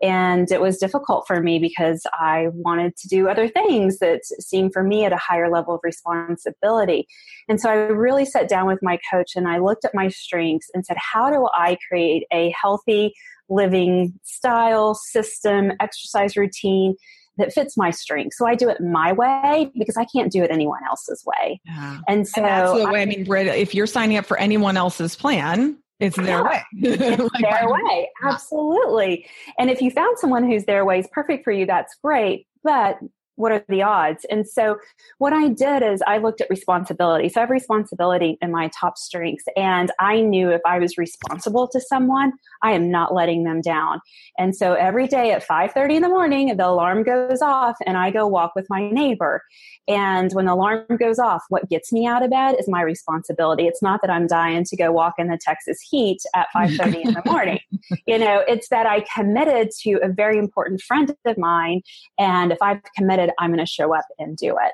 And 0.01 0.51
it 0.51 0.61
was 0.61 0.77
difficult 0.77 1.25
for 1.25 1.41
me 1.41 1.59
because 1.59 2.05
I 2.13 2.47
wanted 2.51 2.95
to 2.97 3.07
do 3.07 3.29
other 3.29 3.47
things 3.47 3.99
that 3.99 4.25
seemed 4.25 4.73
for 4.73 4.83
me 4.83 5.05
at 5.05 5.13
a 5.13 5.17
higher 5.17 5.49
level 5.49 5.75
of 5.75 5.81
responsibility. 5.83 7.07
And 7.47 7.59
so 7.61 7.69
I 7.69 7.73
really 7.73 8.25
sat 8.25 8.49
down 8.49 8.67
with 8.67 8.79
my 8.81 8.99
coach 9.11 9.31
and 9.35 9.47
I 9.47 9.59
looked 9.59 9.85
at 9.85 9.95
my 9.95 10.09
strengths 10.09 10.69
and 10.73 10.85
said, 10.85 10.97
how 10.99 11.29
do 11.29 11.47
I 11.53 11.77
create 11.87 12.23
a 12.31 12.53
healthy, 12.61 13.13
living 13.49 14.13
style, 14.23 14.95
system, 14.95 15.71
exercise 15.79 16.35
routine 16.35 16.95
that 17.37 17.53
fits 17.53 17.75
my 17.77 17.91
strength. 17.91 18.33
So 18.35 18.47
I 18.47 18.55
do 18.55 18.69
it 18.69 18.79
my 18.79 19.11
way 19.11 19.69
because 19.77 19.97
I 19.97 20.05
can't 20.05 20.31
do 20.31 20.41
it 20.43 20.51
anyone 20.51 20.79
else's 20.87 21.23
way. 21.25 21.59
Yeah. 21.65 21.99
And 22.07 22.27
so 22.27 22.41
and 22.41 22.45
that's 22.45 22.79
the 22.79 22.89
way. 22.89 22.99
I, 22.99 23.03
I 23.03 23.05
mean, 23.05 23.25
if 23.29 23.75
you're 23.75 23.87
signing 23.87 24.17
up 24.17 24.25
for 24.25 24.37
anyone 24.37 24.77
else's 24.77 25.15
plan, 25.15 25.77
it's 25.99 26.17
their 26.17 26.27
yeah, 26.27 26.41
way. 26.43 26.63
it's 26.73 27.41
their 27.41 27.69
way. 27.69 28.09
Absolutely. 28.23 29.27
And 29.57 29.69
if 29.69 29.81
you 29.81 29.91
found 29.91 30.17
someone 30.17 30.49
who's 30.49 30.65
their 30.65 30.85
way 30.85 30.99
is 30.99 31.07
perfect 31.11 31.43
for 31.43 31.51
you, 31.51 31.65
that's 31.65 31.95
great. 32.03 32.47
But 32.63 32.99
what 33.36 33.51
are 33.51 33.63
the 33.70 33.84
odds? 33.84 34.25
And 34.30 34.48
so 34.48 34.77
what 35.18 35.34
I 35.34 35.50
did 35.50 35.84
is 35.84 36.01
I 36.06 36.18
looked 36.18 36.42
at 36.42 36.50
responsibility. 36.50 37.30
So 37.30 37.39
I 37.39 37.44
have 37.44 37.50
responsibility 37.50 38.38
in 38.42 38.51
my 38.51 38.70
top 38.80 38.98
strengths. 38.98 39.46
And 39.56 39.92
I 40.00 40.22
knew 40.22 40.50
if 40.50 40.62
I 40.65 40.80
was 40.80 40.98
responsible 40.98 41.68
to 41.70 41.82
someone, 41.82 42.34
I 42.63 42.72
am 42.72 42.89
not 42.89 43.13
letting 43.13 43.44
them 43.44 43.62
down. 43.62 44.01
And 44.38 44.56
so 44.56 44.74
every 44.74 45.08
day 45.08 45.32
at 45.32 45.44
5:30 45.44 45.98
in 45.98 46.01
the 46.01 46.10
morning, 46.10 46.56
the 46.56 46.68
alarm 46.68 47.04
goes 47.04 47.42
off 47.42 47.77
and 47.86 47.98
I 47.98 48.12
go 48.12 48.27
walk 48.27 48.54
with 48.56 48.68
my 48.70 48.89
neighbor. 48.89 49.42
And 49.88 50.32
when 50.34 50.46
the 50.46 50.54
alarm 50.54 50.86
goes 51.00 51.20
off, 51.20 51.44
what 51.50 51.70
gets 51.70 51.92
me 51.92 52.08
out 52.08 52.24
of 52.24 52.32
bed 52.32 52.56
is 52.60 52.68
my 52.68 52.82
responsibility. 52.82 53.68
It's 53.68 53.84
not 53.84 54.01
that 54.01 54.10
I'm 54.10 54.27
dying 54.27 54.63
to 54.65 54.75
go 54.75 54.92
walk 54.92 55.15
in 55.18 55.27
the 55.27 55.39
Texas 55.42 55.80
heat 55.89 56.20
at 56.34 56.48
5:30 56.56 57.01
in 57.06 57.13
the 57.13 57.22
morning. 57.32 57.60
You 58.08 58.18
know, 58.18 58.44
it's 58.48 58.70
that 58.70 58.86
I 58.86 59.06
committed 59.13 59.70
to 59.82 60.00
a 60.01 60.10
very 60.10 60.38
important 60.38 60.82
friend 60.82 61.15
of 61.25 61.38
mine 61.38 61.82
and 62.18 62.51
if 62.51 62.58
I've 62.62 62.82
committed, 62.98 63.25
I'm 63.39 63.51
going 63.51 63.65
to 63.65 63.72
show 63.72 63.96
up 63.96 64.05
and 64.20 64.36
do 64.38 64.58
it. 64.62 64.74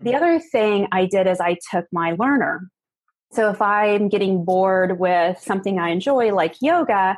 The 0.00 0.10
mm-hmm. 0.10 0.16
other 0.16 0.40
thing 0.40 0.88
I 0.92 1.06
did 1.06 1.26
is 1.26 1.40
I 1.40 1.58
took 1.70 1.86
my 1.92 2.16
learner. 2.18 2.68
So 3.32 3.50
if 3.50 3.62
I'm 3.62 4.08
getting 4.08 4.44
bored 4.44 4.98
with 4.98 5.38
something 5.38 5.78
I 5.78 5.90
enjoy 5.90 6.34
like 6.34 6.56
yoga, 6.60 7.16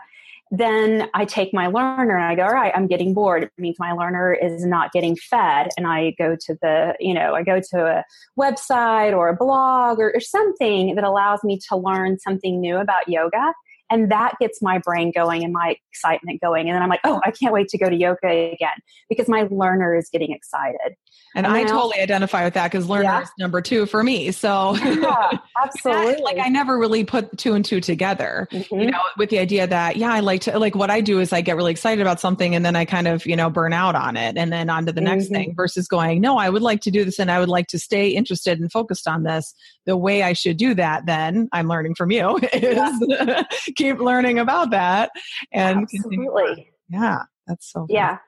then 0.51 1.09
I 1.15 1.25
take 1.25 1.53
my 1.53 1.67
learner 1.67 2.17
and 2.17 2.25
I 2.25 2.35
go, 2.37 2.45
all 2.45 2.53
right, 2.53 2.73
I'm 2.75 2.87
getting 2.87 3.15
bored. 3.15 3.45
It 3.45 3.53
means 3.59 3.77
my 3.79 3.93
learner 3.93 4.33
is 4.33 4.65
not 4.65 4.93
getting 4.93 5.17
fed. 5.17 5.71
And 5.77 5.87
I 5.87 6.15
go 6.19 6.37
to 6.37 6.59
the, 6.61 6.95
you 7.01 7.15
know, 7.15 7.35
I 7.35 7.43
go 7.43 7.61
to 7.71 7.87
a 7.87 8.05
website 8.39 9.17
or 9.17 9.29
a 9.29 9.37
blog 9.37 9.99
or, 9.99 10.13
or 10.15 10.21
something 10.21 10.95
that 10.95 11.05
allows 11.05 11.43
me 11.43 11.59
to 11.69 11.77
learn 11.77 12.19
something 12.21 12.61
new 12.61 12.77
about 12.77 13.09
yoga. 13.09 13.53
And 13.95 14.11
that 14.11 14.35
gets 14.41 14.61
my 14.61 14.79
brain 14.79 15.13
going 15.15 15.45
and 15.45 15.53
my 15.53 15.77
excitement 15.93 16.41
going. 16.41 16.69
And 16.69 16.75
then 16.75 16.83
I'm 16.83 16.89
like, 16.89 16.99
oh, 17.05 17.21
I 17.25 17.31
can't 17.31 17.53
wait 17.53 17.69
to 17.69 17.79
go 17.79 17.89
to 17.89 17.95
yoga 17.95 18.27
again 18.27 18.75
because 19.09 19.29
my 19.29 19.47
learner 19.53 19.95
is 19.95 20.09
getting 20.11 20.33
excited. 20.33 20.97
And, 21.37 21.47
and 21.47 21.55
I 21.55 21.63
totally 21.63 22.01
identify 22.01 22.45
with 22.45 22.55
that 22.55 22.71
because 22.71 22.89
learner 22.89 23.05
yeah. 23.05 23.23
is 23.23 23.29
number 23.39 23.61
two 23.61 23.87
for 23.87 24.03
me. 24.03 24.33
So 24.33 24.75
yeah, 24.85 25.31
absolutely. 25.63 26.23
like 26.23 26.39
I 26.39 26.49
never 26.49 26.77
really 26.77 27.05
put 27.05 27.39
two 27.39 27.55
and 27.55 27.65
two 27.65 27.81
together, 27.81 28.49
mm-hmm. 28.51 28.81
you 28.81 28.91
know, 28.91 29.01
with 29.17 29.31
the 29.31 29.39
idea 29.39 29.67
that, 29.67 29.97
yeah, 29.97 30.13
I 30.13 30.21
like 30.21 30.43
to, 30.43 30.59
like 30.59 30.75
what 30.75 30.91
I 30.91 31.01
do 31.01 31.21
is 31.21 31.33
I 31.33 31.41
get 31.41 31.57
really 31.57 31.73
excited 31.73 32.01
about 32.01 32.19
something 32.21 32.55
and 32.55 32.65
then 32.65 32.75
I 32.75 32.85
kind 32.85 33.07
of, 33.07 33.27
you 33.27 33.37
know, 33.37 33.49
burn 33.49 33.73
out 33.73 33.95
on 33.95 34.17
it 34.17 34.37
and 34.37 34.53
then 34.53 34.71
on 34.71 34.87
to 34.87 34.93
the 34.93 35.01
mm-hmm. 35.01 35.17
next 35.17 35.29
thing 35.29 35.55
versus 35.57 35.87
going, 35.87 36.21
no, 36.21 36.37
I 36.37 36.51
would 36.51 36.63
like 36.63 36.81
to 36.83 36.91
do 36.91 37.05
this 37.05 37.21
and 37.21 37.31
I 37.31 37.39
would 37.39 37.49
like 37.49 37.69
to 37.69 37.79
stay 37.79 38.09
interested 38.09 38.61
and 38.61 38.71
focused 38.71 39.07
on 39.07 39.23
this. 39.23 39.55
The 39.87 39.97
way 39.97 40.23
I 40.23 40.33
should 40.33 40.57
do 40.57 40.75
that 40.75 41.07
then 41.07 41.49
I'm 41.53 41.69
learning 41.69 41.95
from 41.95 42.11
you 42.11 42.39
is 42.53 43.07
yeah. 43.09 43.43
keep 43.85 44.01
learning 44.01 44.39
about 44.39 44.71
that 44.71 45.11
and 45.53 45.83
absolutely. 45.83 46.45
Continue. 46.45 46.65
Yeah. 46.89 47.23
That's 47.47 47.71
so 47.71 47.87
yeah. 47.91 48.19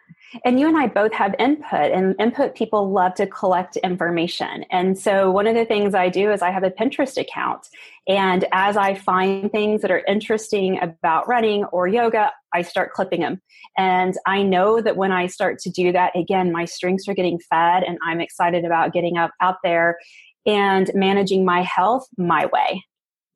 And 0.44 0.60
you 0.60 0.68
and 0.68 0.76
I 0.76 0.88
both 0.88 1.12
have 1.12 1.34
input, 1.38 1.92
and 1.92 2.14
input 2.18 2.54
people 2.54 2.90
love 2.90 3.14
to 3.14 3.26
collect 3.26 3.76
information. 3.76 4.64
And 4.70 4.98
so, 4.98 5.30
one 5.30 5.46
of 5.46 5.54
the 5.54 5.64
things 5.64 5.94
I 5.94 6.08
do 6.08 6.32
is 6.32 6.42
I 6.42 6.50
have 6.50 6.64
a 6.64 6.70
Pinterest 6.70 7.16
account. 7.16 7.66
And 8.06 8.44
as 8.52 8.76
I 8.76 8.94
find 8.94 9.50
things 9.50 9.82
that 9.82 9.90
are 9.90 10.04
interesting 10.06 10.78
about 10.82 11.28
running 11.28 11.64
or 11.66 11.88
yoga, 11.88 12.32
I 12.52 12.62
start 12.62 12.92
clipping 12.92 13.20
them. 13.20 13.40
And 13.78 14.14
I 14.26 14.42
know 14.42 14.80
that 14.80 14.96
when 14.96 15.12
I 15.12 15.26
start 15.26 15.60
to 15.60 15.70
do 15.70 15.92
that, 15.92 16.14
again, 16.16 16.52
my 16.52 16.64
strengths 16.64 17.08
are 17.08 17.14
getting 17.14 17.38
fed, 17.38 17.84
and 17.84 17.98
I'm 18.04 18.20
excited 18.20 18.64
about 18.64 18.92
getting 18.92 19.16
up 19.16 19.30
out 19.40 19.56
there 19.62 19.96
and 20.44 20.90
managing 20.94 21.44
my 21.44 21.62
health 21.62 22.06
my 22.18 22.46
way. 22.46 22.84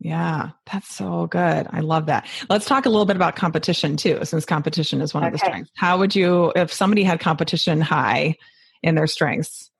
Yeah, 0.01 0.51
that's 0.73 0.95
so 0.95 1.27
good. 1.27 1.67
I 1.71 1.81
love 1.81 2.07
that. 2.07 2.27
Let's 2.49 2.65
talk 2.65 2.87
a 2.87 2.89
little 2.89 3.05
bit 3.05 3.17
about 3.17 3.37
competition 3.37 3.99
too, 3.99 4.21
since 4.25 4.47
competition 4.47 5.03
is 5.03 5.13
one 5.13 5.25
okay. 5.25 5.29
of 5.29 5.33
the 5.35 5.39
strengths. 5.39 5.71
How 5.77 5.99
would 5.99 6.17
you, 6.17 6.53
if 6.57 6.73
somebody 6.73 7.05
had 7.05 7.21
competition 7.21 7.83
high 7.83 8.37
in 8.83 8.95
their 8.95 9.07
strengths, 9.07 9.71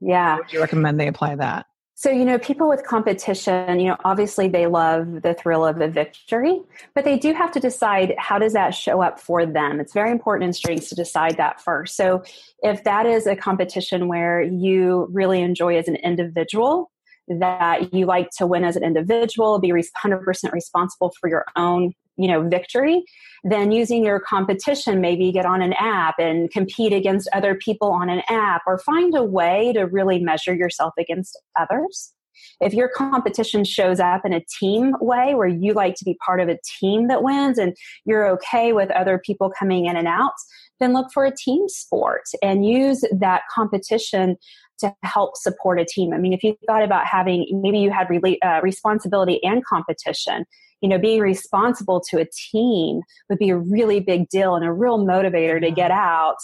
yeah, 0.00 0.36
would 0.38 0.52
you 0.52 0.60
recommend 0.60 1.00
they 1.00 1.08
apply 1.08 1.34
that? 1.36 1.66
So, 1.96 2.10
you 2.10 2.24
know, 2.24 2.38
people 2.38 2.68
with 2.68 2.84
competition, 2.84 3.78
you 3.78 3.86
know, 3.86 3.96
obviously 4.04 4.48
they 4.48 4.66
love 4.66 5.22
the 5.22 5.32
thrill 5.32 5.64
of 5.64 5.80
a 5.80 5.88
victory, 5.88 6.60
but 6.92 7.04
they 7.04 7.16
do 7.16 7.32
have 7.32 7.52
to 7.52 7.60
decide 7.60 8.14
how 8.18 8.38
does 8.38 8.52
that 8.52 8.74
show 8.74 9.00
up 9.00 9.20
for 9.20 9.46
them. 9.46 9.78
It's 9.78 9.92
very 9.92 10.10
important 10.10 10.48
in 10.48 10.52
strengths 10.52 10.88
to 10.88 10.96
decide 10.96 11.36
that 11.36 11.60
first. 11.60 11.96
So, 11.96 12.22
if 12.62 12.82
that 12.84 13.06
is 13.06 13.26
a 13.26 13.36
competition 13.36 14.08
where 14.08 14.42
you 14.42 15.08
really 15.12 15.40
enjoy 15.40 15.78
as 15.78 15.86
an 15.86 15.96
individual, 15.96 16.90
that 17.28 17.92
you 17.94 18.06
like 18.06 18.30
to 18.38 18.46
win 18.46 18.64
as 18.64 18.76
an 18.76 18.84
individual, 18.84 19.58
be 19.58 19.72
100% 19.72 20.52
responsible 20.52 21.12
for 21.20 21.28
your 21.28 21.44
own 21.56 21.92
you 22.16 22.28
know 22.28 22.48
victory 22.48 23.02
then 23.44 23.70
using 23.70 24.04
your 24.04 24.18
competition 24.18 25.00
maybe 25.00 25.30
get 25.30 25.44
on 25.44 25.60
an 25.60 25.74
app 25.74 26.14
and 26.18 26.50
compete 26.50 26.92
against 26.94 27.28
other 27.34 27.54
people 27.54 27.92
on 27.92 28.08
an 28.08 28.22
app 28.28 28.62
or 28.66 28.78
find 28.78 29.14
a 29.14 29.22
way 29.22 29.72
to 29.74 29.82
really 29.82 30.18
measure 30.18 30.54
yourself 30.54 30.94
against 30.98 31.38
others. 31.58 32.14
If 32.60 32.72
your 32.72 32.88
competition 32.88 33.64
shows 33.64 34.00
up 34.00 34.22
in 34.24 34.32
a 34.32 34.44
team 34.58 34.94
way 35.00 35.34
where 35.34 35.46
you 35.46 35.74
like 35.74 35.94
to 35.96 36.04
be 36.04 36.18
part 36.24 36.40
of 36.40 36.48
a 36.48 36.58
team 36.80 37.08
that 37.08 37.22
wins 37.22 37.58
and 37.58 37.76
you're 38.06 38.26
okay 38.30 38.72
with 38.72 38.90
other 38.90 39.20
people 39.24 39.52
coming 39.56 39.86
in 39.86 39.96
and 39.96 40.08
out, 40.08 40.32
then 40.80 40.94
look 40.94 41.12
for 41.12 41.24
a 41.24 41.36
team 41.36 41.68
sport 41.68 42.22
and 42.42 42.66
use 42.66 43.04
that 43.12 43.42
competition 43.54 44.36
to 44.78 44.94
help 45.02 45.36
support 45.36 45.80
a 45.80 45.84
team. 45.84 46.12
I 46.12 46.18
mean, 46.18 46.32
if 46.32 46.42
you 46.42 46.56
thought 46.66 46.82
about 46.82 47.06
having 47.06 47.46
maybe 47.62 47.78
you 47.78 47.90
had 47.90 48.08
re- 48.10 48.38
uh, 48.44 48.60
responsibility 48.62 49.42
and 49.42 49.64
competition, 49.64 50.44
you 50.80 50.88
know, 50.88 50.98
being 50.98 51.20
responsible 51.20 52.00
to 52.10 52.18
a 52.18 52.26
team 52.26 53.00
would 53.28 53.38
be 53.38 53.50
a 53.50 53.56
really 53.56 54.00
big 54.00 54.28
deal 54.28 54.54
and 54.54 54.64
a 54.64 54.72
real 54.72 54.98
motivator 54.98 55.60
to 55.60 55.70
get 55.70 55.90
out 55.90 56.36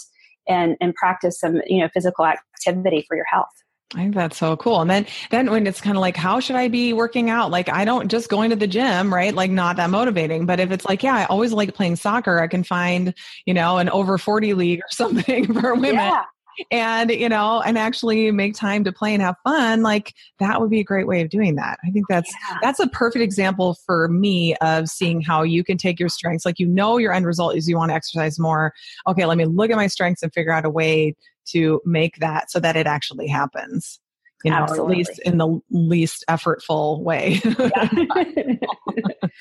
and, 0.47 0.75
and 0.81 0.95
practice 0.95 1.39
some, 1.39 1.61
you 1.67 1.79
know, 1.79 1.89
physical 1.93 2.25
activity 2.25 3.05
for 3.07 3.15
your 3.15 3.25
health. 3.25 3.51
I 3.93 3.97
think 3.97 4.15
that's 4.15 4.37
so 4.37 4.55
cool. 4.55 4.79
And 4.79 4.89
then, 4.89 5.05
then 5.31 5.51
when 5.51 5.67
it's 5.67 5.81
kind 5.81 5.97
of 5.97 6.01
like, 6.01 6.15
how 6.15 6.39
should 6.39 6.55
I 6.55 6.69
be 6.69 6.93
working 6.93 7.29
out? 7.29 7.51
Like, 7.51 7.69
I 7.69 7.83
don't 7.83 8.09
just 8.09 8.29
going 8.29 8.49
to 8.51 8.55
the 8.55 8.65
gym, 8.65 9.13
right? 9.13 9.35
Like, 9.35 9.51
not 9.51 9.75
that 9.75 9.89
motivating. 9.89 10.45
But 10.45 10.61
if 10.61 10.71
it's 10.71 10.85
like, 10.85 11.03
yeah, 11.03 11.15
I 11.15 11.25
always 11.25 11.51
like 11.51 11.75
playing 11.75 11.97
soccer, 11.97 12.39
I 12.39 12.47
can 12.47 12.63
find, 12.63 13.13
you 13.45 13.53
know, 13.53 13.79
an 13.79 13.89
over 13.89 14.17
40 14.17 14.53
league 14.53 14.79
or 14.79 14.87
something 14.91 15.53
for 15.53 15.73
women. 15.75 15.95
Yeah 15.95 16.23
and 16.71 17.11
you 17.11 17.29
know 17.29 17.61
and 17.61 17.77
actually 17.77 18.31
make 18.31 18.55
time 18.55 18.83
to 18.83 18.91
play 18.91 19.13
and 19.13 19.21
have 19.21 19.35
fun 19.43 19.81
like 19.81 20.13
that 20.39 20.59
would 20.59 20.69
be 20.69 20.79
a 20.79 20.83
great 20.83 21.07
way 21.07 21.21
of 21.21 21.29
doing 21.29 21.55
that. 21.55 21.79
I 21.85 21.91
think 21.91 22.05
that's 22.09 22.31
yeah. 22.49 22.57
that's 22.61 22.79
a 22.79 22.87
perfect 22.87 23.23
example 23.23 23.77
for 23.85 24.07
me 24.07 24.55
of 24.57 24.87
seeing 24.87 25.21
how 25.21 25.43
you 25.43 25.63
can 25.63 25.77
take 25.77 25.99
your 25.99 26.09
strengths 26.09 26.45
like 26.45 26.59
you 26.59 26.67
know 26.67 26.97
your 26.97 27.13
end 27.13 27.25
result 27.25 27.55
is 27.55 27.67
you 27.67 27.77
want 27.77 27.89
to 27.89 27.95
exercise 27.95 28.39
more. 28.39 28.73
Okay 29.07 29.25
let 29.25 29.37
me 29.37 29.45
look 29.45 29.71
at 29.71 29.77
my 29.77 29.87
strengths 29.87 30.23
and 30.23 30.33
figure 30.33 30.51
out 30.51 30.65
a 30.65 30.69
way 30.69 31.15
to 31.47 31.81
make 31.85 32.17
that 32.17 32.51
so 32.51 32.59
that 32.59 32.75
it 32.75 32.87
actually 32.87 33.27
happens 33.27 33.99
you 34.43 34.51
know, 34.51 34.57
Absolutely. 34.57 34.93
at 34.93 34.97
least 34.97 35.19
in 35.19 35.37
the 35.37 35.61
least 35.69 36.25
effortful 36.29 37.01
way. 37.01 37.41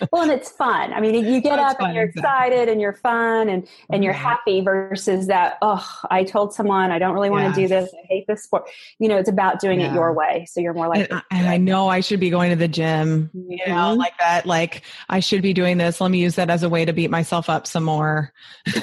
well, 0.13 0.23
and 0.23 0.33
it's 0.33 0.51
fun. 0.51 0.93
I 0.93 1.01
mean, 1.01 1.15
you 1.15 1.41
get 1.41 1.57
That's 1.57 1.75
up 1.75 1.83
and 1.83 1.95
you're 1.95 2.05
excited 2.05 2.53
exactly. 2.53 2.73
and 2.73 2.81
you're 2.81 2.93
fun 2.93 3.49
and 3.49 3.69
and 3.91 4.05
you're 4.05 4.13
happy 4.13 4.61
versus 4.61 5.27
that. 5.29 5.59
Oh, 5.63 5.87
I 6.11 6.25
told 6.25 6.55
someone 6.55 6.91
I 6.91 6.99
don't 6.99 7.15
really 7.15 7.31
want 7.31 7.45
yes. 7.45 7.55
to 7.55 7.61
do 7.61 7.69
this. 7.69 7.91
I 7.93 8.07
hate 8.09 8.27
this 8.27 8.45
sport. 8.45 8.69
You 8.99 9.09
know, 9.09 9.17
it's 9.17 9.29
about 9.29 9.61
doing 9.61 9.81
yeah. 9.81 9.91
it 9.91 9.95
your 9.95 10.13
way, 10.13 10.47
so 10.49 10.61
you're 10.61 10.75
more 10.75 10.89
like. 10.89 11.11
And, 11.11 11.23
and 11.31 11.49
I 11.49 11.57
know 11.57 11.89
I 11.89 12.01
should 12.01 12.21
be 12.21 12.31
going 12.31 12.51
to 12.51 12.57
the 12.57 12.69
gym. 12.69 13.31
Mm-hmm. 13.35 13.53
You 13.53 13.67
know, 13.69 13.95
like 13.95 14.17
that. 14.19 14.47
Like 14.47 14.83
I 15.09 15.21
should 15.21 15.43
be 15.43 15.53
doing 15.53 15.79
this. 15.79 16.01
Let 16.01 16.11
me 16.11 16.19
use 16.19 16.35
that 16.37 16.51
as 16.51 16.63
a 16.63 16.69
way 16.69 16.85
to 16.85 16.93
beat 16.93 17.11
myself 17.11 17.49
up 17.49 17.67
some 17.67 17.85
more. 17.85 18.33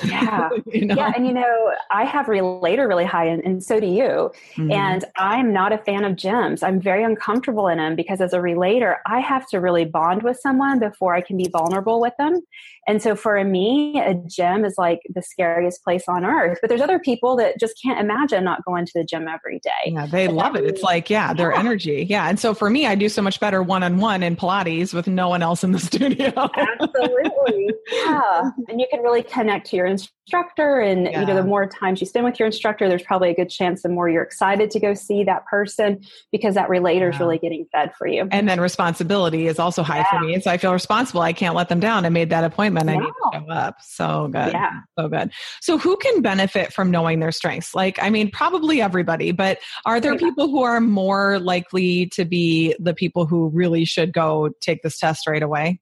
Yeah, 0.03 0.49
you 0.67 0.85
know? 0.85 0.95
yeah, 0.95 1.13
and 1.15 1.25
you 1.25 1.33
know, 1.33 1.73
I 1.91 2.05
have 2.05 2.27
relator 2.27 2.87
really 2.87 3.05
high, 3.05 3.25
and, 3.25 3.43
and 3.43 3.63
so 3.63 3.79
do 3.79 3.87
you. 3.87 4.31
Mm-hmm. 4.55 4.71
And 4.71 5.05
I'm 5.15 5.53
not 5.53 5.73
a 5.73 5.77
fan 5.77 6.03
of 6.07 6.13
gyms. 6.13 6.63
I'm 6.63 6.81
very 6.81 7.03
uncomfortable 7.03 7.67
in 7.67 7.77
them 7.77 7.95
because 7.95 8.21
as 8.21 8.33
a 8.33 8.41
relator, 8.41 8.97
I 9.05 9.19
have 9.19 9.47
to 9.49 9.59
really 9.59 9.85
bond 9.85 10.23
with 10.23 10.39
someone 10.39 10.79
before 10.79 11.13
I 11.13 11.21
can 11.21 11.37
be 11.37 11.49
vulnerable 11.49 12.01
with 12.01 12.13
them. 12.17 12.41
And 12.87 13.01
so 13.01 13.15
for 13.15 13.43
me, 13.43 13.99
a 13.99 14.13
gym 14.13 14.63
is 14.63 14.75
like 14.77 15.01
the 15.13 15.21
scariest 15.21 15.83
place 15.83 16.05
on 16.07 16.23
earth. 16.23 16.59
But 16.61 16.69
there's 16.69 16.81
other 16.81 16.99
people 16.99 17.35
that 17.35 17.59
just 17.59 17.79
can't 17.83 17.99
imagine 17.99 18.45
not 18.45 18.63
going 18.63 18.85
to 18.85 18.91
the 18.95 19.03
gym 19.03 19.27
every 19.27 19.59
day. 19.59 19.91
Yeah, 19.91 20.05
they 20.05 20.27
but 20.27 20.35
love 20.35 20.55
it. 20.55 20.63
It's 20.63 20.81
like, 20.81 21.09
yeah, 21.09 21.33
their 21.33 21.51
yeah. 21.51 21.59
energy. 21.59 22.07
Yeah. 22.09 22.29
And 22.29 22.39
so 22.39 22.53
for 22.53 22.69
me, 22.69 22.87
I 22.87 22.95
do 22.95 23.09
so 23.09 23.21
much 23.21 23.41
better 23.41 23.61
one 23.61 23.83
on 23.83 23.97
one 23.97 24.23
in 24.23 24.37
Pilates 24.37 24.93
with 24.93 25.05
no 25.07 25.27
one 25.27 25.43
else 25.43 25.65
in 25.65 25.73
the 25.73 25.79
studio. 25.87 26.31
Absolutely. 26.35 27.71
Yeah. 27.91 28.51
And 28.69 28.81
you 28.81 28.87
can 28.91 29.01
really 29.01 29.23
connect 29.23 29.67
to 29.67 29.77
your 29.77 29.85
instructor. 29.85 30.81
And 30.81 31.05
yeah. 31.05 31.21
you 31.21 31.25
know, 31.25 31.35
the 31.35 31.43
more 31.43 31.67
times 31.67 32.01
you 32.01 32.07
spend 32.07 32.25
with 32.25 32.37
your 32.37 32.47
instructor, 32.47 32.89
there's 32.89 33.03
probably 33.03 33.29
a 33.29 33.33
good 33.33 33.49
chance 33.49 33.81
the 33.81 33.89
more 33.89 34.09
you're 34.09 34.23
excited 34.23 34.71
to 34.71 34.79
go 34.79 34.93
see 34.93 35.23
that 35.23 35.45
person 35.45 36.01
because 36.31 36.55
that 36.55 36.67
relator 36.69 37.09
is 37.09 37.15
yeah. 37.15 37.23
really 37.23 37.37
getting 37.37 37.65
fed 37.71 37.93
for 37.95 38.05
you. 38.05 38.27
And 38.31 38.47
then 38.49 38.59
responsibility 38.59 39.47
is 39.47 39.57
also 39.57 39.83
high 39.83 40.05
for 40.09 40.19
me. 40.19 40.33
And 40.33 40.43
so 40.43 40.51
I 40.51 40.57
feel 40.57 40.73
responsible. 40.73 41.21
I 41.21 41.31
can't 41.31 41.55
let 41.55 41.69
them 41.69 41.79
down. 41.79 42.05
I 42.05 42.09
made 42.09 42.29
that 42.31 42.43
appointment 42.43 42.76
I 42.77 42.97
need 42.97 43.05
to 43.05 43.13
show 43.33 43.51
up. 43.51 43.75
So 43.81 44.27
good. 44.27 44.53
Yeah. 44.53 44.71
So 44.97 45.07
good. 45.07 45.31
So 45.61 45.77
who 45.77 45.97
can 45.97 46.21
benefit 46.21 46.73
from 46.73 46.91
knowing 46.91 47.19
their 47.19 47.31
strengths? 47.31 47.73
Like, 47.75 48.01
I 48.01 48.09
mean, 48.09 48.31
probably 48.31 48.81
everybody, 48.81 49.31
but 49.31 49.59
are 49.85 49.99
there 49.99 50.17
people 50.17 50.47
who 50.47 50.63
are 50.63 50.79
more 50.79 51.39
likely 51.39 52.07
to 52.13 52.25
be 52.25 52.75
the 52.79 52.93
people 52.93 53.25
who 53.25 53.49
really 53.49 53.85
should 53.85 54.13
go 54.13 54.49
take 54.61 54.81
this 54.83 54.97
test 54.97 55.27
right 55.27 55.43
away? 55.43 55.79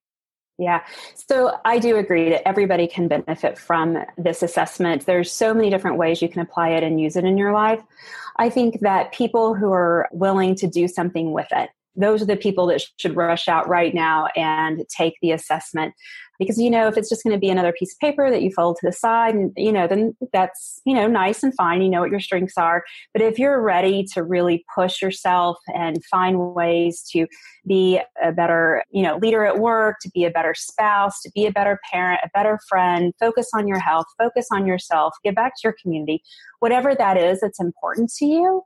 Yeah. 0.58 0.86
So 1.28 1.58
I 1.66 1.80
do 1.80 1.98
agree 1.98 2.30
that 2.30 2.48
everybody 2.48 2.88
can 2.88 3.10
benefit 3.10 3.58
from 3.58 3.98
this 4.18 4.42
assessment. 4.42 5.06
There's 5.06 5.32
so 5.32 5.54
many 5.54 5.70
different 5.70 5.98
ways 5.98 6.22
you 6.22 6.30
can 6.30 6.42
apply 6.42 6.70
it 6.70 6.84
and 6.84 7.00
use 7.00 7.18
it 7.18 7.25
in 7.25 7.38
your 7.38 7.52
life. 7.52 7.82
I 8.38 8.50
think 8.50 8.80
that 8.80 9.12
people 9.12 9.53
who 9.53 9.74
are 9.74 10.08
willing 10.14 10.55
to 10.55 10.68
do 10.68 10.88
something 10.88 11.34
with 11.34 11.48
it, 11.51 11.72
those 11.98 12.22
are 12.22 12.25
the 12.25 12.38
people 12.38 12.68
that 12.68 12.81
should 12.98 13.16
rush 13.16 13.48
out 13.48 13.68
right 13.68 13.94
now 13.94 14.27
and 14.36 14.86
take 14.90 15.16
the 15.22 15.31
assessment 15.31 15.94
because 16.39 16.57
you 16.57 16.69
know 16.69 16.87
if 16.87 16.98
it's 16.98 17.09
just 17.09 17.24
going 17.24 17.33
to 17.33 17.39
be 17.39 17.50
another 17.50 17.74
piece 17.74 17.93
of 17.93 18.00
paper 18.00 18.29
that 18.29 18.41
you 18.41 18.51
fold 18.51 18.77
to 18.77 18.85
the 18.85 18.91
side 18.91 19.35
and 19.35 19.51
you 19.55 19.71
know 19.71 19.87
then 19.87 20.15
that's 20.33 20.81
you 20.85 20.93
know 20.93 21.07
nice 21.07 21.43
and 21.43 21.53
fine 21.55 21.81
you 21.81 21.89
know 21.89 22.01
what 22.01 22.11
your 22.11 22.19
strengths 22.19 22.57
are. 22.57 22.83
But 23.13 23.21
if 23.21 23.39
you're 23.39 23.61
ready 23.61 24.05
to 24.13 24.24
really 24.24 24.65
push 24.74 25.01
yourself 25.01 25.57
and 25.74 26.03
find 26.05 26.53
ways 26.53 27.03
to 27.11 27.27
be 27.67 28.00
a 28.21 28.31
better 28.31 28.83
you 28.91 29.03
know 29.03 29.17
leader 29.17 29.45
at 29.45 29.59
work 29.59 29.98
to 30.01 30.09
be 30.13 30.25
a 30.25 30.31
better 30.31 30.53
spouse 30.53 31.21
to 31.21 31.31
be 31.33 31.45
a 31.45 31.51
better 31.51 31.79
parent 31.91 32.21
a 32.24 32.29
better 32.33 32.59
friend 32.67 33.13
focus 33.19 33.50
on 33.53 33.67
your 33.67 33.79
health 33.79 34.05
focus 34.17 34.48
on 34.51 34.65
yourself 34.65 35.15
give 35.24 35.35
back 35.35 35.53
to 35.55 35.61
your 35.63 35.75
community 35.81 36.21
whatever 36.59 36.95
that 36.95 37.17
is 37.17 37.39
that's 37.41 37.59
important 37.59 38.11
to 38.11 38.25
you 38.25 38.61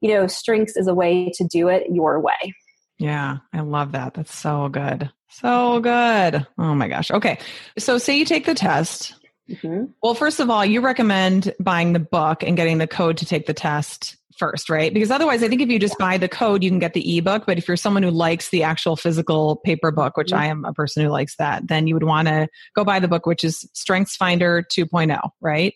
you 0.00 0.12
know 0.12 0.26
strengths 0.26 0.76
is 0.76 0.86
a 0.86 0.94
way 0.94 1.30
to 1.34 1.46
do 1.46 1.68
it 1.68 1.84
your 1.90 2.20
way 2.20 2.54
yeah, 2.98 3.38
I 3.52 3.60
love 3.60 3.92
that. 3.92 4.14
That's 4.14 4.34
so 4.34 4.68
good. 4.68 5.10
So 5.30 5.80
good. 5.80 6.46
Oh 6.58 6.74
my 6.74 6.88
gosh. 6.88 7.10
Okay. 7.10 7.38
So, 7.78 7.98
say 7.98 8.18
you 8.18 8.24
take 8.24 8.46
the 8.46 8.54
test. 8.54 9.14
Mm-hmm. 9.48 9.84
Well, 10.02 10.14
first 10.14 10.40
of 10.40 10.50
all, 10.50 10.64
you 10.64 10.80
recommend 10.80 11.54
buying 11.60 11.92
the 11.92 12.00
book 12.00 12.42
and 12.42 12.56
getting 12.56 12.78
the 12.78 12.86
code 12.86 13.16
to 13.18 13.26
take 13.26 13.46
the 13.46 13.54
test 13.54 14.16
first, 14.38 14.70
right? 14.70 14.92
Because 14.92 15.10
otherwise, 15.10 15.42
I 15.42 15.48
think 15.48 15.60
if 15.60 15.68
you 15.68 15.78
just 15.78 15.98
buy 15.98 16.16
the 16.16 16.28
code, 16.28 16.62
you 16.62 16.70
can 16.70 16.78
get 16.78 16.94
the 16.94 17.18
ebook. 17.18 17.44
But 17.46 17.58
if 17.58 17.66
you're 17.66 17.76
someone 17.76 18.02
who 18.02 18.10
likes 18.10 18.50
the 18.50 18.62
actual 18.62 18.96
physical 18.96 19.56
paper 19.56 19.90
book, 19.90 20.16
which 20.16 20.28
mm-hmm. 20.28 20.42
I 20.42 20.46
am 20.46 20.64
a 20.64 20.72
person 20.72 21.02
who 21.02 21.10
likes 21.10 21.36
that, 21.36 21.66
then 21.66 21.86
you 21.86 21.94
would 21.94 22.04
want 22.04 22.28
to 22.28 22.48
go 22.74 22.84
buy 22.84 23.00
the 23.00 23.08
book, 23.08 23.26
which 23.26 23.44
is 23.44 23.68
Strengths 23.74 24.16
Finder 24.16 24.62
2.0, 24.62 25.18
right? 25.40 25.74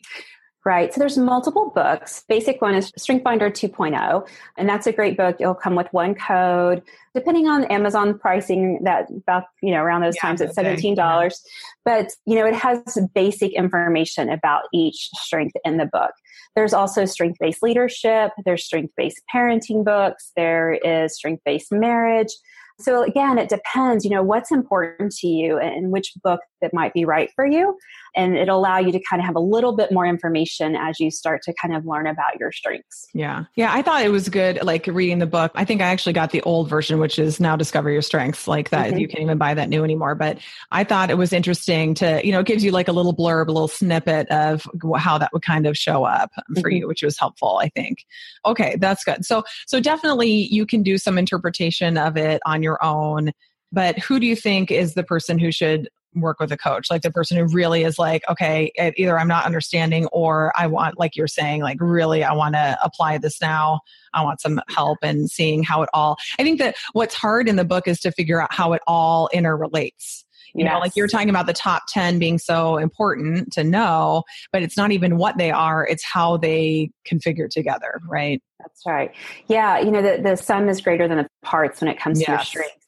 Right. 0.65 0.95
So 0.95 1.01
there's 1.01 1.19
multiple 1.19 1.73
books. 1.75 2.25
Basic 2.29 2.63
one 2.63 2.77
is 2.77 2.93
Strength 2.97 3.25
Finder 3.25 3.51
2.0, 3.51 4.29
and 4.57 4.69
that's 4.69 4.87
a 4.87 4.93
great 4.93 5.17
book. 5.17 5.37
It'll 5.41 5.57
come 5.57 5.75
with 5.75 5.89
one 5.93 6.15
code. 6.15 6.83
Depending 7.17 7.49
on 7.49 7.65
Amazon 7.65 8.17
pricing, 8.17 8.79
that 8.85 9.09
about 9.11 9.45
you 9.61 9.73
know 9.73 9.83
around 9.83 10.03
those 10.03 10.15
yeah, 10.15 10.23
times 10.23 10.41
it's 10.41 10.55
seventeen 10.55 10.95
dollars. 10.95 11.43
Yeah. 11.45 11.97
But 11.97 12.13
you 12.27 12.37
know 12.37 12.47
it 12.47 12.55
has 12.55 12.97
basic 13.13 13.53
information 13.55 14.29
about 14.29 14.63
each 14.73 15.09
strength 15.15 15.57
in 15.65 15.79
the 15.79 15.87
book. 15.87 16.13
There's 16.55 16.73
also 16.73 17.07
strength 17.07 17.39
based 17.41 17.63
leadership. 17.63 18.31
There's 18.45 18.65
strength 18.65 18.95
based 18.97 19.21
parenting 19.35 19.85
books. 19.85 20.31
There 20.37 20.75
is 20.75 21.17
strength 21.17 21.43
based 21.45 21.73
marriage. 21.73 22.33
So 22.79 23.03
again, 23.03 23.39
it 23.39 23.49
depends, 23.49 24.05
you 24.05 24.11
know, 24.11 24.23
what's 24.23 24.51
important 24.51 25.13
to 25.17 25.29
you 25.29 25.59
and 25.59 25.91
which 25.91 26.13
book 26.23 26.41
that 26.61 26.75
might 26.75 26.93
be 26.93 27.05
right 27.05 27.31
for 27.35 27.47
you. 27.47 27.77
And 28.15 28.37
it'll 28.37 28.59
allow 28.59 28.79
you 28.79 28.93
to 28.93 29.01
kind 29.09 29.21
of 29.21 29.27
have 29.27 29.37
a 29.37 29.41
little 29.41 29.75
bit 29.75 29.93
more 29.93 30.07
information 30.07 30.77
as 30.77 31.01
you 31.01 31.11
start 31.11 31.43
to 31.45 31.55
kind 31.55 31.75
of 31.75 31.87
learn 31.87 32.07
about 32.07 32.39
your 32.39 32.53
strengths. 32.53 33.09
Yeah. 33.15 33.45
Yeah. 33.57 33.73
I 33.73 33.83
thought 33.83 34.05
it 34.05 34.11
was 34.11 34.29
good, 34.29 34.63
like 34.63 34.87
reading 34.87 35.19
the 35.19 35.27
book. 35.27 35.53
I 35.55 35.65
think 35.65 35.81
I 35.81 35.87
actually 35.87 36.13
got 36.13 36.31
the 36.31 36.43
old 36.43 36.69
version, 36.69 36.99
which 36.99 37.19
is 37.19 37.41
now 37.41 37.57
Discover 37.57 37.91
Your 37.91 38.03
Strengths, 38.03 38.47
like 38.47 38.71
that. 38.71 38.91
Mm-hmm. 38.91 38.99
You 38.99 39.09
can't 39.09 39.23
even 39.23 39.39
buy 39.39 39.55
that 39.55 39.69
new 39.69 39.85
anymore. 39.85 40.15
But 40.15 40.39
I 40.71 40.85
thought 40.85 41.11
it 41.11 41.19
was 41.19 41.33
interesting 41.33 41.95
to, 41.95 42.21
you 42.25 42.33
know, 42.33 42.41
it 42.41 42.47
gives 42.47 42.65
you 42.65 42.71
like 42.71 42.89
a 42.89 42.93
little 42.93 43.15
blurb, 43.15 43.49
a 43.49 43.53
little 43.53 43.69
snippet 43.69 44.29
of 44.31 44.67
how 44.97 45.19
that 45.19 45.33
would 45.33 45.43
kind 45.43 45.67
of 45.67 45.77
show 45.77 46.05
up 46.05 46.31
for 46.35 46.53
mm-hmm. 46.55 46.71
you, 46.71 46.89
which 46.89 47.03
was 47.03 47.19
helpful, 47.19 47.59
I 47.63 47.69
think. 47.69 48.05
Okay. 48.45 48.77
That's 48.77 49.05
good. 49.05 49.25
So, 49.25 49.45
so 49.67 49.81
definitely 49.81 50.31
you 50.31 50.67
can 50.67 50.83
do 50.83 50.99
some 50.99 51.19
interpretation 51.19 51.97
of 51.97 52.17
it 52.17 52.41
on 52.45 52.63
your 52.63 52.83
own 52.85 53.33
but 53.73 53.99
who 53.99 54.21
do 54.21 54.27
you 54.27 54.37
think 54.37 54.71
is 54.71 54.95
the 54.95 55.03
person 55.03 55.39
who 55.39 55.51
should 55.51 55.89
work 56.15 56.41
with 56.41 56.53
a 56.53 56.57
coach 56.57 56.91
like 56.91 57.03
the 57.03 57.11
person 57.11 57.37
who 57.37 57.45
really 57.47 57.85
is 57.85 57.99
like 57.99 58.23
okay 58.29 58.71
either 58.97 59.19
i'm 59.19 59.29
not 59.29 59.45
understanding 59.45 60.07
or 60.07 60.53
i 60.57 60.67
want 60.67 60.99
like 60.99 61.17
you're 61.17 61.27
saying 61.27 61.63
like 61.63 61.79
really 61.81 62.23
i 62.23 62.33
want 62.33 62.55
to 62.55 62.79
apply 62.83 63.19
this 63.19 63.41
now. 63.41 63.81
I 64.15 64.23
want 64.23 64.43
some 64.43 64.61
help 64.69 64.99
and 65.03 65.31
seeing 65.31 65.63
how 65.63 65.83
it 65.83 65.89
all 65.95 66.19
i 66.39 66.43
think 66.43 66.59
that 66.59 66.77
what's 66.93 67.15
hard 67.15 67.49
in 67.49 67.57
the 67.57 67.65
book 67.65 67.89
is 67.89 68.01
to 68.01 68.13
figure 68.13 68.41
out 68.43 68.53
how 68.53 68.73
it 68.75 68.83
all 68.87 69.31
interrelates. 69.33 70.25
You 70.55 70.65
yes. 70.65 70.73
know 70.73 70.79
like 70.81 70.97
you're 70.97 71.09
talking 71.09 71.31
about 71.31 71.47
the 71.47 71.55
top 71.55 71.85
10 71.89 72.19
being 72.19 72.39
so 72.39 72.77
important 72.77 73.53
to 73.55 73.65
know 73.65 74.25
but 74.53 74.63
it's 74.63 74.77
not 74.77 74.93
even 74.93 75.17
what 75.17 75.39
they 75.39 75.51
are 75.51 75.87
it's 75.87 76.05
how 76.05 76.37
they 76.37 76.91
configure 77.11 77.49
together 77.49 78.01
right? 78.07 78.43
That's 78.59 78.83
right. 78.87 79.13
Yeah 79.49 79.79
you 79.79 79.91
know 79.91 80.03
the, 80.03 80.21
the 80.23 80.37
sum 80.37 80.69
is 80.69 80.83
greater 80.83 81.09
than 81.09 81.19
the 81.19 81.29
parts 81.43 81.81
when 81.81 81.89
it 81.89 81.99
comes 81.99 82.21
yes. 82.21 82.27
to 82.27 82.33
your 82.33 82.41
strength 82.41 82.82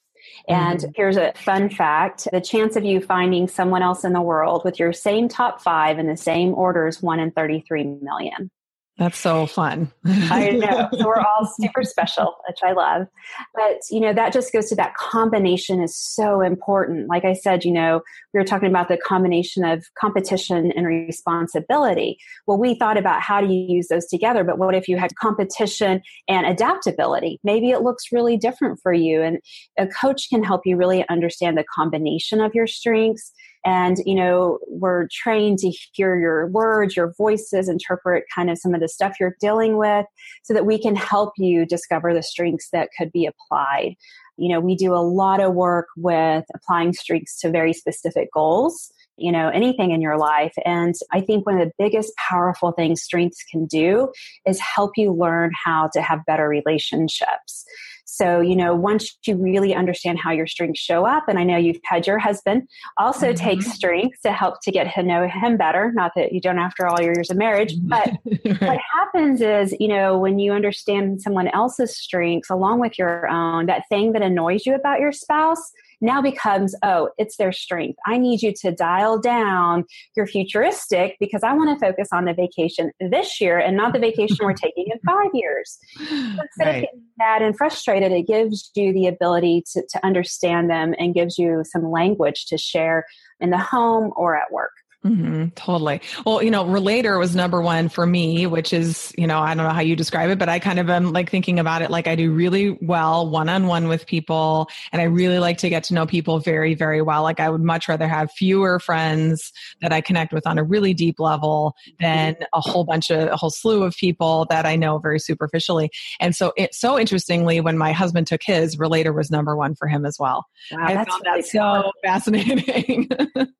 and 0.48 0.80
mm-hmm. 0.80 0.90
here's 0.94 1.16
a 1.16 1.32
fun 1.36 1.70
fact 1.70 2.28
the 2.32 2.40
chance 2.40 2.76
of 2.76 2.84
you 2.84 3.00
finding 3.00 3.48
someone 3.48 3.82
else 3.82 4.04
in 4.04 4.12
the 4.12 4.20
world 4.20 4.62
with 4.64 4.78
your 4.78 4.92
same 4.92 5.28
top 5.28 5.60
five 5.60 5.98
in 5.98 6.06
the 6.06 6.16
same 6.16 6.54
order 6.54 6.86
is 6.86 7.02
1 7.02 7.20
in 7.20 7.30
33 7.30 7.84
million. 8.02 8.50
That's 8.96 9.18
so 9.18 9.46
fun. 9.46 9.90
I 10.04 10.50
know. 10.50 10.88
So 11.04 11.06
we're 11.06 11.18
all 11.18 11.52
super 11.60 11.82
special, 11.82 12.36
which 12.48 12.58
I 12.62 12.72
love. 12.72 13.08
But, 13.54 13.80
you 13.90 14.00
know, 14.00 14.12
that 14.12 14.32
just 14.32 14.52
goes 14.52 14.68
to 14.68 14.76
that 14.76 14.94
combination 14.94 15.82
is 15.82 15.96
so 15.96 16.40
important. 16.40 17.08
Like 17.08 17.24
I 17.24 17.32
said, 17.32 17.64
you 17.64 17.72
know, 17.72 18.00
we 18.32 18.38
were 18.38 18.44
talking 18.44 18.68
about 18.68 18.88
the 18.88 18.96
combination 18.96 19.64
of 19.64 19.84
competition 19.98 20.72
and 20.72 20.86
responsibility. 20.86 22.18
Well, 22.46 22.58
we 22.58 22.76
thought 22.76 22.96
about 22.96 23.22
how 23.22 23.40
do 23.40 23.52
you 23.52 23.66
use 23.68 23.88
those 23.88 24.06
together, 24.06 24.44
but 24.44 24.58
what 24.58 24.74
if 24.74 24.86
you 24.86 24.96
had 24.96 25.16
competition 25.16 26.00
and 26.28 26.46
adaptability? 26.46 27.40
Maybe 27.42 27.70
it 27.70 27.82
looks 27.82 28.12
really 28.12 28.36
different 28.36 28.78
for 28.80 28.92
you. 28.92 29.20
And 29.22 29.38
a 29.76 29.88
coach 29.88 30.28
can 30.30 30.44
help 30.44 30.62
you 30.64 30.76
really 30.76 31.04
understand 31.08 31.58
the 31.58 31.64
combination 31.74 32.40
of 32.40 32.54
your 32.54 32.68
strengths 32.68 33.32
and 33.64 33.98
you 34.04 34.14
know 34.14 34.58
we're 34.68 35.08
trained 35.10 35.58
to 35.58 35.70
hear 35.92 36.18
your 36.18 36.46
words 36.48 36.96
your 36.96 37.12
voices 37.16 37.68
interpret 37.68 38.24
kind 38.34 38.50
of 38.50 38.58
some 38.58 38.74
of 38.74 38.80
the 38.80 38.88
stuff 38.88 39.14
you're 39.18 39.36
dealing 39.40 39.76
with 39.76 40.06
so 40.42 40.54
that 40.54 40.66
we 40.66 40.78
can 40.78 40.94
help 40.94 41.32
you 41.36 41.64
discover 41.66 42.12
the 42.12 42.22
strengths 42.22 42.68
that 42.72 42.90
could 42.96 43.10
be 43.12 43.26
applied. 43.26 43.94
You 44.36 44.48
know 44.48 44.60
we 44.60 44.74
do 44.74 44.94
a 44.94 45.04
lot 45.04 45.40
of 45.40 45.54
work 45.54 45.86
with 45.96 46.44
applying 46.54 46.92
strengths 46.92 47.40
to 47.40 47.50
very 47.50 47.72
specific 47.72 48.28
goals 48.32 48.90
you 49.16 49.30
know 49.30 49.48
anything 49.48 49.92
in 49.92 50.00
your 50.00 50.18
life. 50.18 50.54
And 50.64 50.94
i 51.12 51.20
think 51.20 51.46
one 51.46 51.60
of 51.60 51.66
the 51.66 51.72
biggest 51.78 52.12
powerful 52.16 52.72
things 52.72 53.02
strengths 53.02 53.42
can 53.50 53.66
do 53.66 54.10
is 54.46 54.58
help 54.60 54.92
you 54.96 55.12
learn 55.12 55.52
how 55.64 55.88
to 55.92 56.02
have 56.02 56.26
better 56.26 56.48
relationships 56.48 57.64
so, 58.04 58.40
you 58.40 58.54
know, 58.54 58.74
once 58.74 59.16
you 59.26 59.36
really 59.36 59.74
understand 59.74 60.18
how 60.18 60.30
your 60.30 60.46
strengths 60.46 60.80
show 60.80 61.06
up, 61.06 61.24
and 61.28 61.38
I 61.38 61.44
know 61.44 61.56
you've 61.56 61.80
had 61.84 62.06
your 62.06 62.18
husband 62.18 62.68
also 62.98 63.32
mm-hmm. 63.32 63.44
take 63.44 63.62
strengths 63.62 64.20
to 64.22 64.32
help 64.32 64.60
to 64.62 64.70
get 64.70 64.92
to 64.94 65.02
know 65.02 65.26
him 65.26 65.56
better. 65.56 65.90
Not 65.92 66.12
that 66.16 66.32
you 66.32 66.40
don't 66.40 66.58
after 66.58 66.86
all 66.86 67.00
your 67.00 67.14
years 67.14 67.30
of 67.30 67.36
marriage, 67.36 67.74
mm-hmm. 67.74 67.88
but 67.88 68.10
right. 68.44 68.60
what 68.60 68.80
happens 68.92 69.40
is, 69.40 69.74
you 69.80 69.88
know, 69.88 70.18
when 70.18 70.38
you 70.38 70.52
understand 70.52 71.22
someone 71.22 71.48
else's 71.48 71.96
strengths 71.96 72.50
along 72.50 72.80
with 72.80 72.98
your 72.98 73.26
own, 73.28 73.66
that 73.66 73.84
thing 73.88 74.12
that 74.12 74.22
annoys 74.22 74.66
you 74.66 74.74
about 74.74 75.00
your 75.00 75.12
spouse, 75.12 75.72
now 76.04 76.20
becomes, 76.20 76.74
oh, 76.82 77.10
it's 77.18 77.36
their 77.36 77.52
strength. 77.52 77.98
I 78.06 78.18
need 78.18 78.42
you 78.42 78.52
to 78.60 78.72
dial 78.72 79.18
down 79.18 79.84
your 80.16 80.26
futuristic 80.26 81.16
because 81.18 81.42
I 81.42 81.52
want 81.54 81.78
to 81.78 81.86
focus 81.86 82.08
on 82.12 82.26
the 82.26 82.34
vacation 82.34 82.92
this 83.00 83.40
year 83.40 83.58
and 83.58 83.76
not 83.76 83.92
the 83.92 83.98
vacation 83.98 84.38
we're 84.40 84.52
taking 84.54 84.86
in 84.92 84.98
five 85.06 85.30
years. 85.32 85.78
instead 85.98 86.38
right. 86.58 86.68
of 86.68 86.82
getting 86.82 87.02
mad 87.18 87.42
and 87.42 87.56
frustrated, 87.56 88.12
it 88.12 88.26
gives 88.26 88.70
you 88.74 88.92
the 88.92 89.06
ability 89.06 89.64
to, 89.72 89.82
to 89.88 90.06
understand 90.06 90.70
them 90.70 90.94
and 90.98 91.14
gives 91.14 91.38
you 91.38 91.62
some 91.64 91.90
language 91.90 92.46
to 92.46 92.58
share 92.58 93.04
in 93.40 93.50
the 93.50 93.58
home 93.58 94.12
or 94.16 94.36
at 94.36 94.52
work. 94.52 94.72
Mm-hmm, 95.04 95.48
totally. 95.54 96.00
Well, 96.24 96.42
you 96.42 96.50
know, 96.50 96.64
Relator 96.64 97.18
was 97.18 97.36
number 97.36 97.60
one 97.60 97.90
for 97.90 98.06
me, 98.06 98.46
which 98.46 98.72
is, 98.72 99.12
you 99.18 99.26
know, 99.26 99.38
I 99.38 99.54
don't 99.54 99.66
know 99.66 99.72
how 99.74 99.82
you 99.82 99.96
describe 99.96 100.30
it, 100.30 100.38
but 100.38 100.48
I 100.48 100.58
kind 100.58 100.78
of 100.78 100.88
am 100.88 101.12
like 101.12 101.30
thinking 101.30 101.58
about 101.58 101.82
it 101.82 101.90
like 101.90 102.06
I 102.06 102.14
do 102.14 102.32
really 102.32 102.78
well 102.80 103.28
one 103.28 103.50
on 103.50 103.66
one 103.66 103.88
with 103.88 104.06
people. 104.06 104.66
And 104.92 105.02
I 105.02 105.04
really 105.04 105.38
like 105.38 105.58
to 105.58 105.68
get 105.68 105.84
to 105.84 105.94
know 105.94 106.06
people 106.06 106.38
very, 106.38 106.74
very 106.74 107.02
well. 107.02 107.22
Like 107.22 107.38
I 107.38 107.50
would 107.50 107.60
much 107.60 107.86
rather 107.86 108.08
have 108.08 108.30
fewer 108.30 108.78
friends 108.78 109.52
that 109.82 109.92
I 109.92 110.00
connect 110.00 110.32
with 110.32 110.46
on 110.46 110.56
a 110.56 110.64
really 110.64 110.94
deep 110.94 111.20
level 111.20 111.74
than 112.00 112.36
a 112.54 112.62
whole 112.62 112.84
bunch 112.84 113.10
of, 113.10 113.28
a 113.28 113.36
whole 113.36 113.50
slew 113.50 113.82
of 113.82 113.94
people 113.96 114.46
that 114.48 114.64
I 114.64 114.74
know 114.74 114.96
very 114.96 115.18
superficially. 115.18 115.90
And 116.18 116.34
so 116.34 116.54
it, 116.56 116.74
so 116.74 116.98
interestingly, 116.98 117.60
when 117.60 117.76
my 117.76 117.92
husband 117.92 118.26
took 118.26 118.42
his, 118.42 118.78
Relator 118.78 119.12
was 119.12 119.30
number 119.30 119.54
one 119.54 119.74
for 119.74 119.86
him 119.86 120.06
as 120.06 120.16
well. 120.18 120.46
Wow, 120.72 120.78
I 120.82 120.94
found 120.94 121.22
really 121.26 121.42
that 121.42 121.46
so 121.46 121.92
fascinating. 122.04 123.10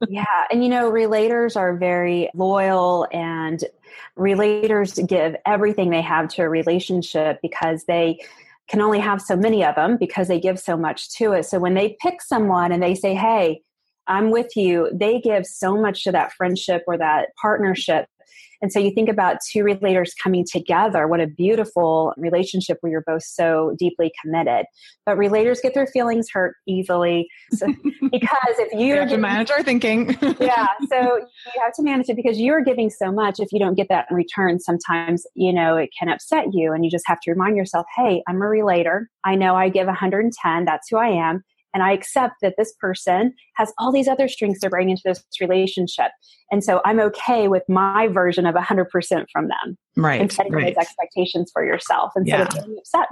yeah. 0.09 0.24
And 0.50 0.62
you 0.62 0.70
know, 0.70 0.88
Relator 0.88 1.33
relators 1.34 1.56
are 1.56 1.76
very 1.76 2.30
loyal 2.34 3.06
and 3.12 3.64
relators 4.18 5.06
give 5.06 5.36
everything 5.46 5.90
they 5.90 6.02
have 6.02 6.28
to 6.28 6.42
a 6.42 6.48
relationship 6.48 7.38
because 7.42 7.84
they 7.84 8.18
can 8.68 8.80
only 8.80 8.98
have 8.98 9.20
so 9.20 9.36
many 9.36 9.64
of 9.64 9.74
them 9.74 9.96
because 9.98 10.28
they 10.28 10.40
give 10.40 10.58
so 10.58 10.76
much 10.76 11.10
to 11.10 11.32
it. 11.32 11.44
So 11.44 11.58
when 11.58 11.74
they 11.74 11.96
pick 12.00 12.22
someone 12.22 12.72
and 12.72 12.82
they 12.82 12.94
say, 12.94 13.14
Hey, 13.14 13.62
I'm 14.06 14.30
with 14.30 14.56
you, 14.56 14.90
they 14.92 15.20
give 15.20 15.46
so 15.46 15.76
much 15.80 16.04
to 16.04 16.12
that 16.12 16.32
friendship 16.32 16.84
or 16.86 16.98
that 16.98 17.28
partnership 17.40 18.06
and 18.64 18.72
so 18.72 18.81
you 18.81 18.92
think 18.92 19.11
about 19.11 19.37
two 19.53 19.62
relators 19.62 20.12
coming 20.22 20.42
together, 20.50 21.07
what 21.07 21.20
a 21.20 21.27
beautiful 21.27 22.14
relationship 22.16 22.79
where 22.81 22.90
you're 22.90 23.05
both 23.07 23.22
so 23.22 23.77
deeply 23.79 24.11
committed. 24.22 24.64
But 25.05 25.18
relators 25.18 25.61
get 25.61 25.74
their 25.74 25.87
feelings 25.87 26.29
hurt 26.33 26.57
easily 26.66 27.29
so, 27.53 27.66
because 28.11 28.55
if 28.57 28.72
you 28.72 28.94
have 28.94 29.11
to 29.11 29.18
manage 29.18 29.50
our 29.50 29.62
thinking. 29.62 30.16
yeah. 30.40 30.68
So 30.88 30.96
you 31.18 31.62
have 31.62 31.74
to 31.74 31.83
manage 31.83 32.09
it 32.09 32.16
because 32.16 32.40
you're 32.40 32.64
giving 32.64 32.88
so 32.88 33.12
much. 33.12 33.38
If 33.38 33.53
you 33.53 33.59
don't 33.59 33.74
get 33.74 33.90
that 33.90 34.07
in 34.09 34.16
return, 34.16 34.59
sometimes, 34.59 35.27
you 35.35 35.53
know, 35.53 35.77
it 35.77 35.90
can 35.98 36.09
upset 36.09 36.46
you. 36.55 36.72
And 36.72 36.87
you 36.87 36.90
just 36.90 37.05
have 37.07 37.20
to 37.24 37.33
remind 37.33 37.59
yourself, 37.59 37.85
hey, 37.94 38.22
I'm 38.27 38.40
a 38.40 38.48
relator. 38.48 39.11
I 39.24 39.35
know 39.35 39.55
I 39.57 39.68
give 39.68 39.88
110. 39.88 40.64
That's 40.64 40.88
who 40.88 40.96
I 40.96 41.09
am 41.09 41.44
and 41.74 41.82
I 41.82 41.92
accept 41.92 42.37
that 42.40 42.54
this 42.56 42.72
person 42.80 43.34
has 43.56 43.72
all 43.78 43.92
these 43.92 44.08
other 44.08 44.28
strengths 44.28 44.60
to 44.60 44.70
bring 44.70 44.88
into 44.88 45.02
this 45.04 45.22
relationship. 45.40 46.12
And 46.50 46.62
so 46.62 46.80
I'm 46.84 47.00
okay 47.00 47.48
with 47.48 47.64
my 47.68 48.08
version 48.08 48.46
of 48.46 48.54
100% 48.54 48.87
from 49.32 49.48
them. 49.48 49.76
Right. 49.96 50.20
And 50.20 50.32
setting 50.32 50.52
right. 50.52 50.74
those 50.74 50.82
expectations 50.82 51.50
for 51.52 51.64
yourself 51.64 52.12
instead 52.16 52.38
yeah. 52.38 52.60
of 52.60 52.66
being 52.66 52.78
upset. 52.78 53.08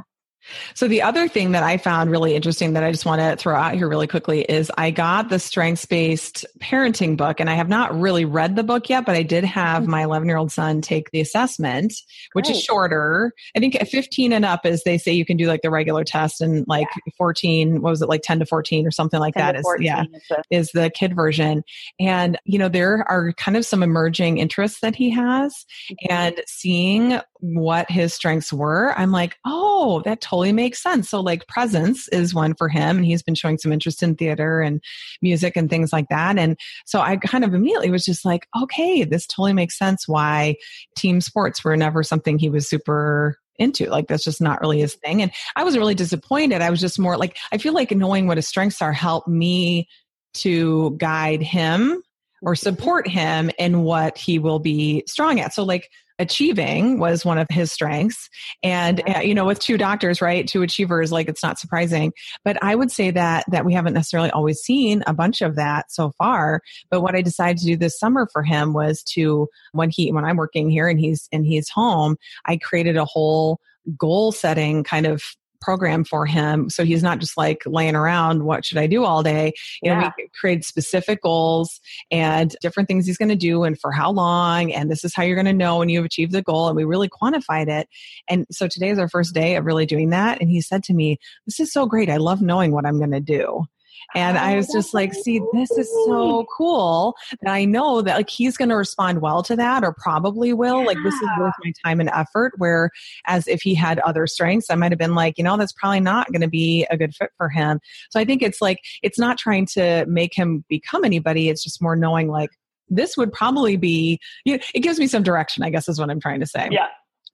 So 0.74 0.88
the 0.88 1.02
other 1.02 1.28
thing 1.28 1.52
that 1.52 1.62
I 1.62 1.76
found 1.76 2.10
really 2.10 2.34
interesting 2.34 2.72
that 2.72 2.84
I 2.84 2.90
just 2.90 3.06
want 3.06 3.20
to 3.20 3.36
throw 3.36 3.54
out 3.54 3.74
here 3.74 3.88
really 3.88 4.06
quickly 4.06 4.42
is 4.42 4.70
I 4.76 4.90
got 4.90 5.28
the 5.28 5.38
strengths 5.38 5.86
based 5.86 6.44
parenting 6.58 7.16
book 7.16 7.40
and 7.40 7.48
I 7.48 7.54
have 7.54 7.68
not 7.68 7.98
really 7.98 8.24
read 8.24 8.56
the 8.56 8.62
book 8.62 8.88
yet, 8.88 9.06
but 9.06 9.14
I 9.14 9.22
did 9.22 9.44
have 9.44 9.82
mm-hmm. 9.82 9.90
my 9.90 10.02
11 10.02 10.28
year 10.28 10.36
old 10.36 10.52
son 10.52 10.80
take 10.80 11.10
the 11.10 11.20
assessment, 11.20 11.94
which 12.32 12.46
Great. 12.46 12.56
is 12.56 12.62
shorter. 12.62 13.32
I 13.56 13.60
think 13.60 13.76
15 13.80 14.32
and 14.32 14.44
up 14.44 14.66
is 14.66 14.82
they 14.82 14.98
say 14.98 15.12
you 15.12 15.24
can 15.24 15.36
do 15.36 15.46
like 15.46 15.62
the 15.62 15.70
regular 15.70 16.04
test 16.04 16.40
and 16.40 16.66
like 16.66 16.88
yeah. 17.06 17.12
14, 17.16 17.82
what 17.82 17.90
was 17.90 18.02
it 18.02 18.08
like 18.08 18.22
10 18.22 18.40
to 18.40 18.46
14 18.46 18.86
or 18.86 18.90
something 18.90 19.20
like 19.20 19.34
that 19.34 19.56
is, 19.56 19.66
yeah, 19.78 20.04
is 20.12 20.22
the, 20.28 20.42
is 20.50 20.70
the 20.72 20.90
kid 20.90 21.14
version. 21.14 21.64
And, 22.00 22.38
you 22.44 22.58
know, 22.58 22.68
there 22.68 23.04
are 23.08 23.32
kind 23.34 23.56
of 23.56 23.64
some 23.64 23.82
emerging 23.82 24.38
interests 24.38 24.80
that 24.80 24.96
he 24.96 25.10
has 25.10 25.64
mm-hmm. 25.90 26.12
and 26.12 26.40
seeing 26.46 27.20
what 27.42 27.90
his 27.90 28.14
strengths 28.14 28.52
were, 28.52 28.94
I'm 28.96 29.10
like, 29.10 29.36
oh, 29.44 30.00
that 30.04 30.20
totally 30.20 30.52
makes 30.52 30.80
sense. 30.80 31.10
So, 31.10 31.20
like, 31.20 31.48
presence 31.48 32.08
is 32.08 32.32
one 32.32 32.54
for 32.54 32.68
him, 32.68 32.96
and 32.96 33.04
he's 33.04 33.22
been 33.22 33.34
showing 33.34 33.58
some 33.58 33.72
interest 33.72 34.02
in 34.02 34.14
theater 34.14 34.60
and 34.60 34.80
music 35.20 35.56
and 35.56 35.68
things 35.68 35.92
like 35.92 36.08
that. 36.08 36.38
And 36.38 36.56
so 36.86 37.00
I 37.00 37.16
kind 37.16 37.44
of 37.44 37.52
immediately 37.52 37.90
was 37.90 38.04
just 38.04 38.24
like, 38.24 38.46
okay, 38.62 39.02
this 39.02 39.26
totally 39.26 39.52
makes 39.52 39.76
sense 39.76 40.06
why 40.06 40.54
team 40.96 41.20
sports 41.20 41.64
were 41.64 41.76
never 41.76 42.04
something 42.04 42.38
he 42.38 42.48
was 42.48 42.68
super 42.68 43.36
into. 43.56 43.86
Like 43.86 44.06
that's 44.06 44.24
just 44.24 44.40
not 44.40 44.60
really 44.60 44.80
his 44.80 44.94
thing. 44.94 45.20
And 45.20 45.32
I 45.56 45.64
wasn't 45.64 45.80
really 45.80 45.94
disappointed. 45.94 46.62
I 46.62 46.70
was 46.70 46.80
just 46.80 46.98
more 46.98 47.16
like, 47.16 47.36
I 47.52 47.58
feel 47.58 47.74
like 47.74 47.90
knowing 47.90 48.26
what 48.26 48.38
his 48.38 48.48
strengths 48.48 48.80
are 48.80 48.92
helped 48.92 49.28
me 49.28 49.88
to 50.34 50.96
guide 50.98 51.42
him 51.42 52.02
or 52.42 52.54
mm-hmm. 52.54 52.62
support 52.62 53.08
him 53.08 53.50
in 53.58 53.82
what 53.82 54.16
he 54.16 54.38
will 54.38 54.58
be 54.58 55.04
strong 55.06 55.40
at. 55.40 55.54
So 55.54 55.64
like 55.64 55.90
achieving 56.22 56.98
was 56.98 57.24
one 57.24 57.36
of 57.36 57.46
his 57.50 57.70
strengths. 57.70 58.30
And 58.62 59.02
uh, 59.08 59.20
you 59.20 59.34
know 59.34 59.44
with 59.44 59.58
two 59.58 59.76
doctors 59.76 60.22
right 60.22 60.46
two 60.46 60.62
achievers 60.62 61.12
like 61.12 61.28
it's 61.28 61.42
not 61.42 61.58
surprising. 61.58 62.12
But 62.44 62.56
i 62.62 62.74
would 62.74 62.90
say 62.90 63.10
that 63.10 63.44
that 63.50 63.64
we 63.64 63.74
haven't 63.74 63.94
necessarily 63.94 64.30
always 64.30 64.60
seen 64.60 65.02
a 65.06 65.12
bunch 65.12 65.42
of 65.42 65.56
that 65.56 65.92
so 65.92 66.12
far. 66.16 66.62
But 66.90 67.02
what 67.02 67.14
i 67.14 67.22
decided 67.22 67.58
to 67.58 67.66
do 67.66 67.76
this 67.76 67.98
summer 67.98 68.28
for 68.32 68.42
him 68.42 68.72
was 68.72 69.02
to 69.14 69.48
when 69.72 69.90
he 69.90 70.10
when 70.12 70.24
i'm 70.24 70.36
working 70.36 70.70
here 70.70 70.88
and 70.88 70.98
he's 70.98 71.28
and 71.32 71.44
he's 71.44 71.68
home 71.68 72.16
i 72.46 72.56
created 72.56 72.96
a 72.96 73.04
whole 73.04 73.58
goal 73.98 74.32
setting 74.32 74.84
kind 74.84 75.06
of 75.06 75.22
program 75.62 76.04
for 76.04 76.26
him. 76.26 76.68
So 76.68 76.84
he's 76.84 77.02
not 77.02 77.18
just 77.18 77.36
like 77.36 77.62
laying 77.64 77.94
around 77.94 78.44
what 78.44 78.64
should 78.64 78.78
i 78.78 78.86
do 78.86 79.04
all 79.04 79.22
day? 79.22 79.52
You 79.82 79.92
yeah. 79.92 80.00
know 80.00 80.10
we 80.18 80.28
create 80.38 80.64
specific 80.64 81.22
goals 81.22 81.80
and 82.10 82.54
different 82.60 82.88
things 82.88 83.06
he's 83.06 83.16
going 83.16 83.28
to 83.28 83.36
do 83.36 83.64
and 83.64 83.80
for 83.80 83.92
how 83.92 84.10
long 84.10 84.72
and 84.72 84.90
this 84.90 85.04
is 85.04 85.14
how 85.14 85.22
you're 85.22 85.36
going 85.36 85.46
to 85.46 85.52
know 85.52 85.78
when 85.78 85.88
you've 85.88 86.04
achieved 86.04 86.32
the 86.32 86.42
goal 86.42 86.68
and 86.68 86.76
we 86.76 86.84
really 86.84 87.08
quantified 87.08 87.68
it. 87.68 87.88
And 88.28 88.46
so 88.50 88.68
today 88.68 88.90
is 88.90 88.98
our 88.98 89.08
first 89.08 89.34
day 89.34 89.56
of 89.56 89.64
really 89.64 89.86
doing 89.86 90.10
that 90.10 90.40
and 90.40 90.50
he 90.50 90.60
said 90.60 90.82
to 90.84 90.94
me 90.94 91.18
this 91.46 91.60
is 91.60 91.72
so 91.72 91.86
great. 91.86 92.10
I 92.10 92.16
love 92.16 92.42
knowing 92.42 92.72
what 92.72 92.84
i'm 92.84 92.98
going 92.98 93.12
to 93.12 93.20
do 93.20 93.66
and 94.14 94.38
I 94.38 94.56
was 94.56 94.68
just 94.72 94.94
like, 94.94 95.14
see, 95.14 95.40
this 95.52 95.70
is 95.72 95.90
so 96.06 96.46
cool 96.56 97.16
that 97.42 97.52
I 97.52 97.64
know 97.64 98.02
that 98.02 98.16
like 98.16 98.30
he's 98.30 98.56
going 98.56 98.68
to 98.68 98.76
respond 98.76 99.20
well 99.20 99.42
to 99.44 99.56
that 99.56 99.84
or 99.84 99.92
probably 99.92 100.52
will. 100.52 100.80
Yeah. 100.80 100.86
Like 100.86 100.98
this 101.02 101.14
is 101.14 101.28
worth 101.38 101.54
my 101.64 101.72
time 101.84 102.00
and 102.00 102.10
effort. 102.10 102.52
Where 102.58 102.90
as 103.26 103.46
if 103.48 103.62
he 103.62 103.74
had 103.74 103.98
other 104.00 104.26
strengths, 104.26 104.70
I 104.70 104.74
might 104.74 104.92
have 104.92 104.98
been 104.98 105.14
like, 105.14 105.38
you 105.38 105.44
know, 105.44 105.56
that's 105.56 105.72
probably 105.72 106.00
not 106.00 106.30
going 106.32 106.42
to 106.42 106.48
be 106.48 106.86
a 106.90 106.96
good 106.96 107.14
fit 107.14 107.30
for 107.36 107.48
him. 107.48 107.80
So 108.10 108.20
I 108.20 108.24
think 108.24 108.42
it's 108.42 108.60
like, 108.60 108.78
it's 109.02 109.18
not 109.18 109.38
trying 109.38 109.66
to 109.74 110.04
make 110.06 110.34
him 110.34 110.64
become 110.68 111.04
anybody. 111.04 111.48
It's 111.48 111.62
just 111.62 111.80
more 111.80 111.96
knowing 111.96 112.28
like, 112.28 112.50
this 112.88 113.16
would 113.16 113.32
probably 113.32 113.76
be, 113.76 114.18
you 114.44 114.56
know, 114.56 114.62
it 114.74 114.80
gives 114.80 114.98
me 114.98 115.06
some 115.06 115.22
direction, 115.22 115.64
I 115.64 115.70
guess 115.70 115.88
is 115.88 115.98
what 115.98 116.10
I'm 116.10 116.20
trying 116.20 116.40
to 116.40 116.46
say. 116.46 116.68
Yeah. 116.70 116.88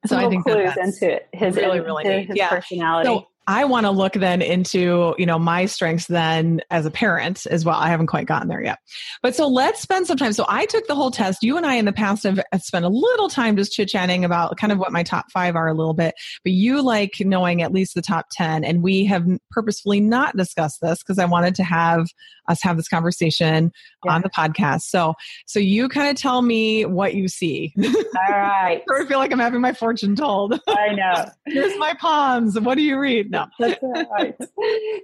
So 0.06 0.16
I 0.16 0.28
think 0.28 0.44
clues 0.44 0.72
that 0.74 0.78
into 0.78 1.20
his, 1.32 1.56
really, 1.56 1.80
really 1.80 2.04
his, 2.04 2.28
his 2.28 2.36
yeah. 2.36 2.48
personality. 2.50 3.08
So 3.08 3.26
I 3.48 3.64
want 3.64 3.86
to 3.86 3.90
look 3.90 4.12
then 4.12 4.42
into, 4.42 5.14
you 5.16 5.24
know, 5.24 5.38
my 5.38 5.64
strengths 5.64 6.06
then 6.06 6.60
as 6.70 6.84
a 6.84 6.90
parent 6.90 7.46
as 7.46 7.64
well. 7.64 7.76
I 7.76 7.88
haven't 7.88 8.08
quite 8.08 8.26
gotten 8.26 8.46
there 8.46 8.62
yet. 8.62 8.78
But 9.22 9.34
so 9.34 9.48
let's 9.48 9.80
spend 9.80 10.06
some 10.06 10.18
time. 10.18 10.34
So 10.34 10.44
I 10.50 10.66
took 10.66 10.86
the 10.86 10.94
whole 10.94 11.10
test. 11.10 11.42
You 11.42 11.56
and 11.56 11.64
I 11.64 11.76
in 11.76 11.86
the 11.86 11.92
past 11.92 12.24
have 12.24 12.44
spent 12.60 12.84
a 12.84 12.90
little 12.90 13.30
time 13.30 13.56
just 13.56 13.72
chit 13.72 13.88
chatting 13.88 14.22
about 14.22 14.58
kind 14.58 14.70
of 14.70 14.78
what 14.78 14.92
my 14.92 15.02
top 15.02 15.32
five 15.32 15.56
are 15.56 15.66
a 15.66 15.72
little 15.72 15.94
bit, 15.94 16.14
but 16.44 16.52
you 16.52 16.82
like 16.82 17.14
knowing 17.20 17.62
at 17.62 17.72
least 17.72 17.94
the 17.94 18.02
top 18.02 18.26
10. 18.32 18.64
And 18.64 18.82
we 18.82 19.06
have 19.06 19.26
purposefully 19.50 20.00
not 20.00 20.36
discussed 20.36 20.82
this 20.82 20.98
because 20.98 21.18
I 21.18 21.24
wanted 21.24 21.54
to 21.54 21.64
have 21.64 22.06
us 22.48 22.62
have 22.62 22.76
this 22.76 22.88
conversation 22.88 23.70
yeah. 24.04 24.12
on 24.12 24.22
the 24.22 24.30
podcast. 24.30 24.82
So, 24.82 25.14
so 25.46 25.58
you 25.60 25.88
kind 25.88 26.10
of 26.10 26.16
tell 26.20 26.42
me 26.42 26.84
what 26.84 27.14
you 27.14 27.28
see. 27.28 27.72
All 27.82 27.92
right. 28.30 28.82
I 28.90 29.04
feel 29.04 29.18
like 29.18 29.32
I'm 29.32 29.38
having 29.38 29.60
my 29.60 29.72
fortune 29.72 30.16
told. 30.16 30.58
I 30.66 30.94
know. 30.94 31.30
Here's 31.46 31.78
my 31.78 31.94
palms. 31.94 32.58
What 32.58 32.76
do 32.76 32.82
you 32.82 32.98
read? 32.98 33.30
No. 33.30 33.37
That's 33.58 33.82
right. 33.82 34.36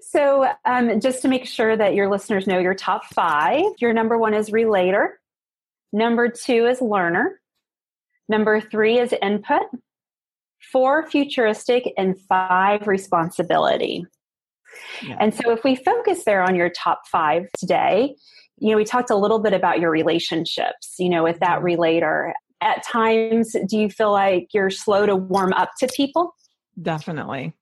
so, 0.03 0.47
um, 0.65 1.01
just 1.01 1.23
to 1.23 1.29
make 1.29 1.47
sure 1.47 1.77
that 1.77 1.95
your 1.95 2.11
listeners 2.11 2.47
know 2.47 2.59
your 2.59 2.75
top 2.75 3.05
five, 3.07 3.65
your 3.79 3.93
number 3.93 4.19
one 4.19 4.35
is 4.35 4.53
relator. 4.53 5.21
Number 5.93 6.29
two 6.29 6.67
is 6.67 6.81
learner. 6.81 7.41
Number 8.29 8.61
three 8.61 8.99
is 8.99 9.15
input. 9.23 9.63
Four 10.73 11.09
futuristic 11.09 11.93
and 11.97 12.19
five 12.29 12.87
responsibility. 12.87 14.07
Yeah. 15.03 15.17
And 15.21 15.35
so, 15.35 15.51
if 15.51 15.63
we 15.63 15.77
focus 15.77 16.25
there 16.25 16.43
on 16.43 16.57
your 16.57 16.71
top 16.71 17.03
five 17.07 17.47
today, 17.59 18.17
you 18.59 18.71
know, 18.71 18.77
we 18.77 18.85
talked 18.85 19.11
a 19.11 19.17
little 19.17 19.39
bit 19.39 19.53
about 19.53 19.81
your 19.81 19.91
relationships, 19.91 20.95
you 20.99 21.09
know, 21.09 21.23
with 21.23 21.41
that 21.41 21.57
mm-hmm. 21.57 21.65
relator. 21.65 22.35
At 22.61 22.83
times, 22.83 23.55
do 23.69 23.79
you 23.79 23.91
feel 23.91 24.11
like 24.11 24.49
you're 24.53 24.71
slow 24.71 25.07
to 25.07 25.17
warm 25.17 25.53
up 25.53 25.71
to 25.81 25.89
people? 25.95 26.35
Definitely. 26.81 27.53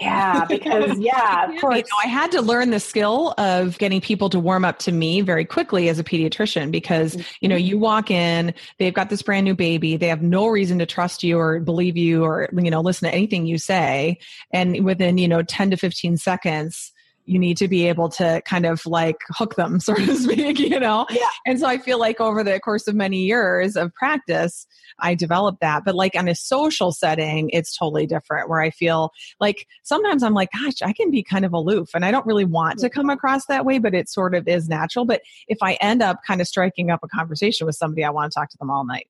Yeah, 0.00 0.44
because 0.46 0.98
yeah, 0.98 1.50
of 1.50 1.60
course. 1.60 1.76
You 1.76 1.82
know, 1.82 1.98
I 2.04 2.08
had 2.08 2.32
to 2.32 2.40
learn 2.40 2.70
the 2.70 2.80
skill 2.80 3.34
of 3.36 3.76
getting 3.78 4.00
people 4.00 4.30
to 4.30 4.40
warm 4.40 4.64
up 4.64 4.78
to 4.80 4.92
me 4.92 5.20
very 5.20 5.44
quickly 5.44 5.88
as 5.88 5.98
a 5.98 6.04
pediatrician 6.04 6.70
because, 6.70 7.16
you 7.40 7.48
know, 7.48 7.56
you 7.56 7.74
mm-hmm. 7.74 7.82
walk 7.82 8.10
in, 8.10 8.54
they've 8.78 8.94
got 8.94 9.10
this 9.10 9.22
brand 9.22 9.44
new 9.44 9.54
baby, 9.54 9.96
they 9.96 10.08
have 10.08 10.22
no 10.22 10.46
reason 10.48 10.78
to 10.78 10.86
trust 10.86 11.22
you 11.22 11.38
or 11.38 11.60
believe 11.60 11.96
you 11.96 12.24
or, 12.24 12.48
you 12.56 12.70
know, 12.70 12.80
listen 12.80 13.08
to 13.08 13.14
anything 13.14 13.46
you 13.46 13.58
say. 13.58 14.18
And 14.52 14.84
within, 14.84 15.18
you 15.18 15.28
know, 15.28 15.42
10 15.42 15.70
to 15.70 15.76
15 15.76 16.16
seconds, 16.16 16.92
you 17.30 17.38
need 17.38 17.56
to 17.56 17.68
be 17.68 17.86
able 17.86 18.08
to 18.08 18.42
kind 18.44 18.66
of 18.66 18.84
like 18.84 19.18
hook 19.28 19.54
them, 19.54 19.78
so 19.80 19.94
to 19.94 20.16
speak, 20.16 20.58
you 20.58 20.80
know? 20.80 21.06
Yeah. 21.10 21.28
And 21.46 21.60
so 21.60 21.66
I 21.66 21.78
feel 21.78 21.98
like 21.98 22.20
over 22.20 22.42
the 22.42 22.58
course 22.58 22.88
of 22.88 22.96
many 22.96 23.18
years 23.18 23.76
of 23.76 23.94
practice, 23.94 24.66
I 24.98 25.14
developed 25.14 25.60
that. 25.60 25.84
But 25.84 25.94
like 25.94 26.16
on 26.16 26.26
a 26.26 26.34
social 26.34 26.90
setting, 26.90 27.48
it's 27.50 27.76
totally 27.76 28.06
different 28.06 28.48
where 28.48 28.60
I 28.60 28.70
feel 28.70 29.12
like 29.38 29.66
sometimes 29.84 30.24
I'm 30.24 30.34
like, 30.34 30.50
gosh, 30.52 30.82
I 30.82 30.92
can 30.92 31.10
be 31.10 31.22
kind 31.22 31.44
of 31.44 31.52
aloof 31.52 31.90
and 31.94 32.04
I 32.04 32.10
don't 32.10 32.26
really 32.26 32.44
want 32.44 32.80
to 32.80 32.90
come 32.90 33.04
mm-hmm. 33.04 33.10
across 33.10 33.46
that 33.46 33.64
way, 33.64 33.78
but 33.78 33.94
it 33.94 34.08
sort 34.08 34.34
of 34.34 34.48
is 34.48 34.68
natural. 34.68 35.04
But 35.04 35.22
if 35.46 35.58
I 35.62 35.74
end 35.74 36.02
up 36.02 36.20
kind 36.26 36.40
of 36.40 36.48
striking 36.48 36.90
up 36.90 37.00
a 37.04 37.08
conversation 37.08 37.64
with 37.64 37.76
somebody, 37.76 38.04
I 38.04 38.10
want 38.10 38.32
to 38.32 38.38
talk 38.38 38.50
to 38.50 38.58
them 38.58 38.70
all 38.70 38.84
night. 38.84 39.06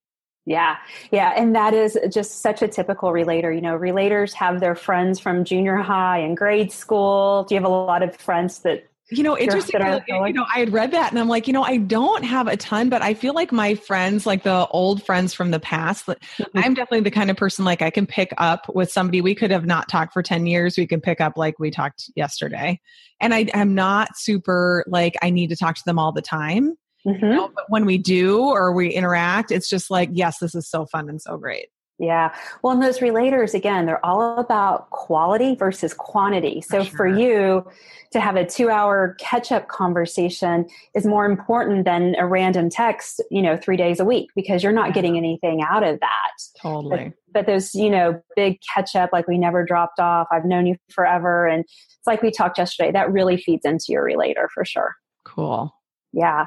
Yeah, 0.47 0.77
yeah. 1.13 1.33
And 1.37 1.55
that 1.55 1.75
is 1.75 1.99
just 2.11 2.41
such 2.41 2.63
a 2.63 2.69
typical 2.69 3.13
relator. 3.13 3.53
You 3.53 3.61
know, 3.61 3.79
relators 3.79 4.33
have 4.35 4.61
their 4.61 4.75
friends 4.75 5.21
from 5.21 5.45
junior 5.45 5.77
high 5.77 6.19
and 6.19 6.37
grade 6.37 6.73
school. 6.73 7.45
Do 7.45 7.55
you 7.55 7.61
have 7.61 7.71
a 7.71 7.73
lot 7.73 8.03
of 8.03 8.17
friends 8.17 8.61
that 8.61 8.91
you 9.11 9.25
know, 9.25 9.37
interesting. 9.37 9.81
You 10.07 10.33
know, 10.33 10.47
I 10.55 10.61
had 10.61 10.73
read 10.73 10.93
that 10.93 11.11
and 11.11 11.19
I'm 11.19 11.29
like, 11.29 11.47
you 11.49 11.53
know, 11.53 11.65
I 11.65 11.79
don't 11.79 12.23
have 12.25 12.47
a 12.47 12.57
ton, 12.57 12.89
but 12.89 13.03
I 13.03 13.15
feel 13.15 13.35
like 13.35 13.51
my 13.51 13.75
friends, 13.75 14.25
like 14.25 14.45
the 14.45 14.69
old 14.69 15.03
friends 15.05 15.35
from 15.35 15.51
the 15.51 15.59
past, 15.59 16.07
mm-hmm. 16.07 16.45
I'm 16.55 16.75
definitely 16.75 17.01
the 17.01 17.11
kind 17.11 17.31
of 17.31 17.37
person 17.37 17.65
like 17.65 17.83
I 17.83 17.91
can 17.91 18.07
pick 18.07 18.33
up 18.39 18.73
with 18.73 18.93
somebody. 18.93 19.21
We 19.21 19.35
could 19.35 19.51
have 19.51 19.67
not 19.67 19.89
talked 19.89 20.13
for 20.13 20.23
10 20.23 20.47
years. 20.47 20.79
We 20.79 20.87
can 20.87 21.01
pick 21.01 21.21
up 21.21 21.37
like 21.37 21.59
we 21.59 21.71
talked 21.71 22.11
yesterday. 22.15 22.81
And 23.21 23.35
I 23.35 23.47
am 23.53 23.75
not 23.75 24.17
super 24.17 24.85
like 24.87 25.17
I 25.23 25.31
need 25.31 25.49
to 25.49 25.57
talk 25.57 25.75
to 25.75 25.83
them 25.85 25.99
all 25.99 26.13
the 26.13 26.23
time. 26.23 26.77
Mm-hmm. 27.07 27.25
You 27.25 27.33
know, 27.33 27.51
but 27.55 27.65
when 27.69 27.87
we 27.87 27.99
do 27.99 28.41
or 28.41 28.73
we 28.73 28.91
interact, 28.91 29.51
it's 29.51 29.69
just 29.69 29.91
like, 29.91 30.11
yes, 30.13 30.39
this 30.39 30.55
is 30.55 30.69
so 30.69 30.87
fun 30.87 31.09
and 31.09 31.21
so 31.21 31.37
great. 31.37 31.69
Yeah. 32.01 32.35
Well, 32.63 32.73
and 32.73 32.83
those 32.83 33.01
relators, 33.01 33.53
again, 33.53 33.85
they're 33.85 34.05
all 34.05 34.39
about 34.39 34.89
quality 34.89 35.55
versus 35.55 35.93
quantity. 35.93 36.63
So 36.63 36.79
for, 36.79 36.85
sure. 36.85 36.97
for 36.97 37.07
you 37.07 37.67
to 38.13 38.21
have 38.21 38.37
a 38.37 38.47
two 38.47 38.71
hour 38.71 39.17
catch 39.21 39.53
up 39.53 39.69
conversation 39.69 40.67
is 40.95 41.05
more 41.05 41.27
important 41.27 41.85
than 41.85 42.17
a 42.19 42.27
random 42.27 42.71
text, 42.71 43.23
you 43.31 43.43
know, 43.43 43.55
three 43.55 43.77
days 43.77 44.01
a 44.01 44.05
week 44.07 44.31
because 44.35 44.63
you're 44.63 44.73
not 44.73 44.95
getting 44.95 45.19
anything 45.19 45.61
out 45.61 45.83
of 45.83 46.01
that. 46.01 46.33
Totally. 46.63 47.13
But, 47.33 47.45
but 47.45 47.47
those, 47.47 47.75
you 47.75 47.91
know, 47.91 48.19
big 48.35 48.59
catch 48.75 48.97
up, 48.97 49.11
like 49.13 49.29
we 49.29 49.37
never 49.37 49.63
dropped 49.63 50.01
off, 50.01 50.27
I've 50.33 50.47
known 50.47 50.67
you 50.67 50.77
forever. 50.91 51.47
And 51.47 51.65
it's 51.65 52.07
like 52.07 52.23
we 52.23 52.31
talked 52.31 52.57
yesterday, 52.57 52.93
that 52.93 53.13
really 53.13 53.37
feeds 53.37 53.67
into 53.67 53.87
your 53.89 54.03
relator 54.03 54.49
for 54.55 54.65
sure. 54.65 54.95
Cool. 55.27 55.75
Yeah. 56.13 56.47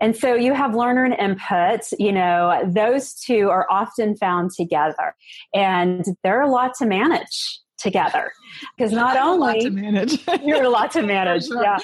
And 0.00 0.16
so 0.16 0.34
you 0.34 0.54
have 0.54 0.74
learner 0.74 1.04
and 1.04 1.14
input, 1.14 1.80
you 1.98 2.12
know, 2.12 2.62
those 2.66 3.14
two 3.14 3.50
are 3.50 3.66
often 3.70 4.16
found 4.16 4.52
together 4.56 5.14
and 5.54 6.04
they're 6.22 6.42
a 6.42 6.50
lot 6.50 6.72
to 6.78 6.86
manage 6.86 7.60
together. 7.78 8.30
Because 8.76 8.92
not 8.92 9.16
only 9.16 9.62
you're 10.44 10.62
a 10.64 10.68
lot 10.68 10.90
to 10.92 11.02
manage 11.02 11.44
yeah. 11.50 11.78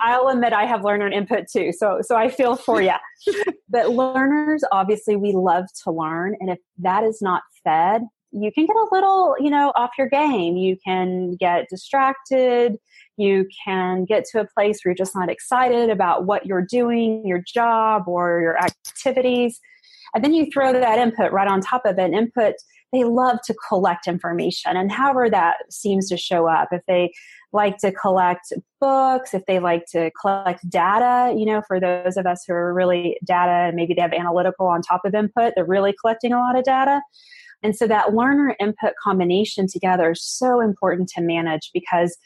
i'll 0.00 0.28
admit 0.28 0.52
i 0.52 0.64
have 0.64 0.84
learner 0.84 1.04
and 1.04 1.14
input 1.14 1.44
too 1.52 1.72
so 1.72 1.98
so 2.02 2.16
i 2.16 2.28
feel 2.28 2.56
for 2.56 2.80
you 2.80 2.92
but 3.68 3.90
learners 3.90 4.62
obviously 4.72 5.16
we 5.16 5.32
love 5.32 5.64
to 5.82 5.90
learn 5.90 6.34
and 6.40 6.50
if 6.50 6.58
that 6.78 7.04
is 7.04 7.20
not 7.20 7.42
fed 7.62 8.02
you 8.34 8.50
can 8.52 8.66
get 8.66 8.76
a 8.76 8.86
little 8.90 9.36
you 9.38 9.48
know 9.48 9.72
off 9.74 9.92
your 9.96 10.08
game. 10.08 10.56
You 10.56 10.76
can 10.84 11.36
get 11.36 11.68
distracted 11.70 12.76
you 13.16 13.46
can 13.64 14.04
get 14.04 14.24
to 14.32 14.40
a 14.40 14.46
place 14.46 14.80
where 14.82 14.90
you're 14.90 14.94
just 14.94 15.14
not 15.14 15.28
excited 15.28 15.90
about 15.90 16.26
what 16.26 16.46
you're 16.46 16.64
doing, 16.64 17.22
your 17.26 17.42
job, 17.46 18.04
or 18.06 18.40
your 18.40 18.58
activities. 18.58 19.60
And 20.14 20.22
then 20.22 20.34
you 20.34 20.46
throw 20.52 20.72
that 20.72 20.98
input 20.98 21.32
right 21.32 21.48
on 21.48 21.60
top 21.60 21.82
of 21.84 21.98
it. 21.98 22.12
Input, 22.12 22.54
they 22.92 23.04
love 23.04 23.38
to 23.46 23.54
collect 23.68 24.06
information. 24.06 24.76
And 24.76 24.90
however 24.90 25.28
that 25.28 25.56
seems 25.70 26.08
to 26.08 26.16
show 26.16 26.48
up, 26.48 26.68
if 26.70 26.82
they 26.86 27.12
like 27.52 27.78
to 27.78 27.92
collect 27.92 28.52
books, 28.80 29.34
if 29.34 29.44
they 29.46 29.58
like 29.58 29.84
to 29.92 30.10
collect 30.20 30.68
data, 30.68 31.34
you 31.36 31.44
know, 31.44 31.62
for 31.66 31.80
those 31.80 32.16
of 32.16 32.26
us 32.26 32.44
who 32.46 32.54
are 32.54 32.72
really 32.72 33.18
data 33.24 33.68
and 33.68 33.76
maybe 33.76 33.94
they 33.94 34.02
have 34.02 34.12
analytical 34.12 34.66
on 34.66 34.82
top 34.82 35.00
of 35.04 35.14
input, 35.14 35.54
they're 35.54 35.64
really 35.64 35.94
collecting 36.00 36.32
a 36.32 36.38
lot 36.38 36.56
of 36.56 36.64
data. 36.64 37.00
And 37.64 37.74
so 37.74 37.86
that 37.86 38.14
learner 38.14 38.54
input 38.60 38.92
combination 39.02 39.66
together 39.66 40.10
is 40.10 40.22
so 40.22 40.60
important 40.60 41.08
to 41.16 41.22
manage 41.22 41.70
because 41.72 42.16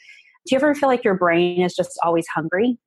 do 0.45 0.55
you 0.55 0.57
ever 0.57 0.73
feel 0.75 0.89
like 0.89 1.03
your 1.03 1.15
brain 1.15 1.61
is 1.61 1.75
just 1.75 1.97
always 2.03 2.25
hungry? 2.27 2.77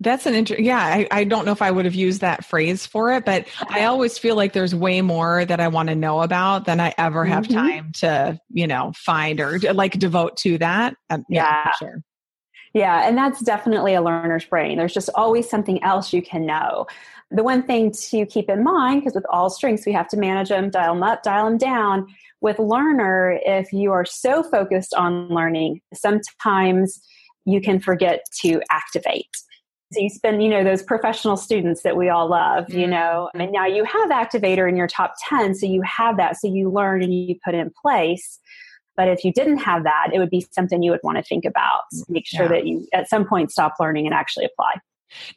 That's 0.00 0.26
an 0.26 0.34
interesting, 0.34 0.66
yeah. 0.66 0.80
I, 0.80 1.06
I 1.12 1.24
don't 1.24 1.46
know 1.46 1.52
if 1.52 1.62
I 1.62 1.70
would 1.70 1.84
have 1.84 1.94
used 1.94 2.22
that 2.22 2.44
phrase 2.44 2.86
for 2.86 3.12
it, 3.12 3.24
but 3.24 3.46
I 3.68 3.84
always 3.84 4.18
feel 4.18 4.34
like 4.34 4.52
there's 4.52 4.74
way 4.74 5.00
more 5.00 5.44
that 5.44 5.60
I 5.60 5.68
want 5.68 5.90
to 5.90 5.94
know 5.94 6.22
about 6.22 6.64
than 6.64 6.80
I 6.80 6.92
ever 6.98 7.24
have 7.24 7.44
mm-hmm. 7.44 7.54
time 7.54 7.92
to, 8.00 8.38
you 8.50 8.66
know, 8.66 8.92
find 8.96 9.40
or 9.40 9.60
like 9.60 9.98
devote 9.98 10.36
to 10.38 10.58
that. 10.58 10.96
Um, 11.08 11.24
yeah, 11.28 11.66
yeah. 11.66 11.72
sure. 11.78 12.02
Yeah, 12.74 13.06
and 13.06 13.16
that's 13.16 13.42
definitely 13.42 13.94
a 13.94 14.02
learner's 14.02 14.46
brain. 14.46 14.78
There's 14.78 14.94
just 14.94 15.10
always 15.14 15.48
something 15.48 15.82
else 15.84 16.12
you 16.12 16.22
can 16.22 16.46
know. 16.46 16.86
The 17.34 17.42
one 17.42 17.62
thing 17.62 17.92
to 18.10 18.26
keep 18.26 18.50
in 18.50 18.62
mind, 18.62 19.00
because 19.00 19.14
with 19.14 19.26
all 19.30 19.48
strengths, 19.48 19.86
we 19.86 19.92
have 19.92 20.08
to 20.08 20.16
manage 20.16 20.50
them, 20.50 20.70
dial 20.70 20.94
them 20.94 21.02
up, 21.02 21.22
dial 21.22 21.46
them 21.46 21.58
down 21.58 22.06
with 22.42 22.58
learner, 22.58 23.38
if 23.46 23.72
you 23.72 23.92
are 23.92 24.04
so 24.04 24.42
focused 24.42 24.92
on 24.94 25.28
learning, 25.28 25.80
sometimes 25.94 27.00
you 27.46 27.60
can 27.60 27.80
forget 27.80 28.24
to 28.42 28.60
activate. 28.70 29.28
So 29.92 30.00
you 30.00 30.10
spend, 30.10 30.42
you 30.42 30.48
know, 30.48 30.64
those 30.64 30.82
professional 30.82 31.36
students 31.36 31.82
that 31.82 31.96
we 31.96 32.08
all 32.08 32.28
love, 32.28 32.68
you 32.68 32.80
mm-hmm. 32.80 32.90
know, 32.90 33.30
and 33.34 33.52
now 33.52 33.66
you 33.66 33.84
have 33.84 34.10
activator 34.10 34.68
in 34.68 34.76
your 34.76 34.88
top 34.88 35.14
10. 35.28 35.54
So 35.54 35.66
you 35.66 35.82
have 35.82 36.16
that. 36.16 36.36
So 36.36 36.48
you 36.48 36.70
learn 36.70 37.02
and 37.02 37.14
you 37.14 37.36
put 37.44 37.54
in 37.54 37.70
place. 37.80 38.40
But 38.96 39.08
if 39.08 39.24
you 39.24 39.32
didn't 39.32 39.58
have 39.58 39.84
that, 39.84 40.08
it 40.12 40.18
would 40.18 40.30
be 40.30 40.44
something 40.50 40.82
you 40.82 40.90
would 40.90 41.00
want 41.02 41.18
to 41.18 41.22
think 41.22 41.44
about. 41.44 41.80
Make 42.08 42.26
sure 42.26 42.44
yeah. 42.44 42.48
that 42.48 42.66
you 42.66 42.86
at 42.92 43.08
some 43.08 43.26
point 43.26 43.52
stop 43.52 43.74
learning 43.78 44.06
and 44.06 44.14
actually 44.14 44.46
apply. 44.46 44.74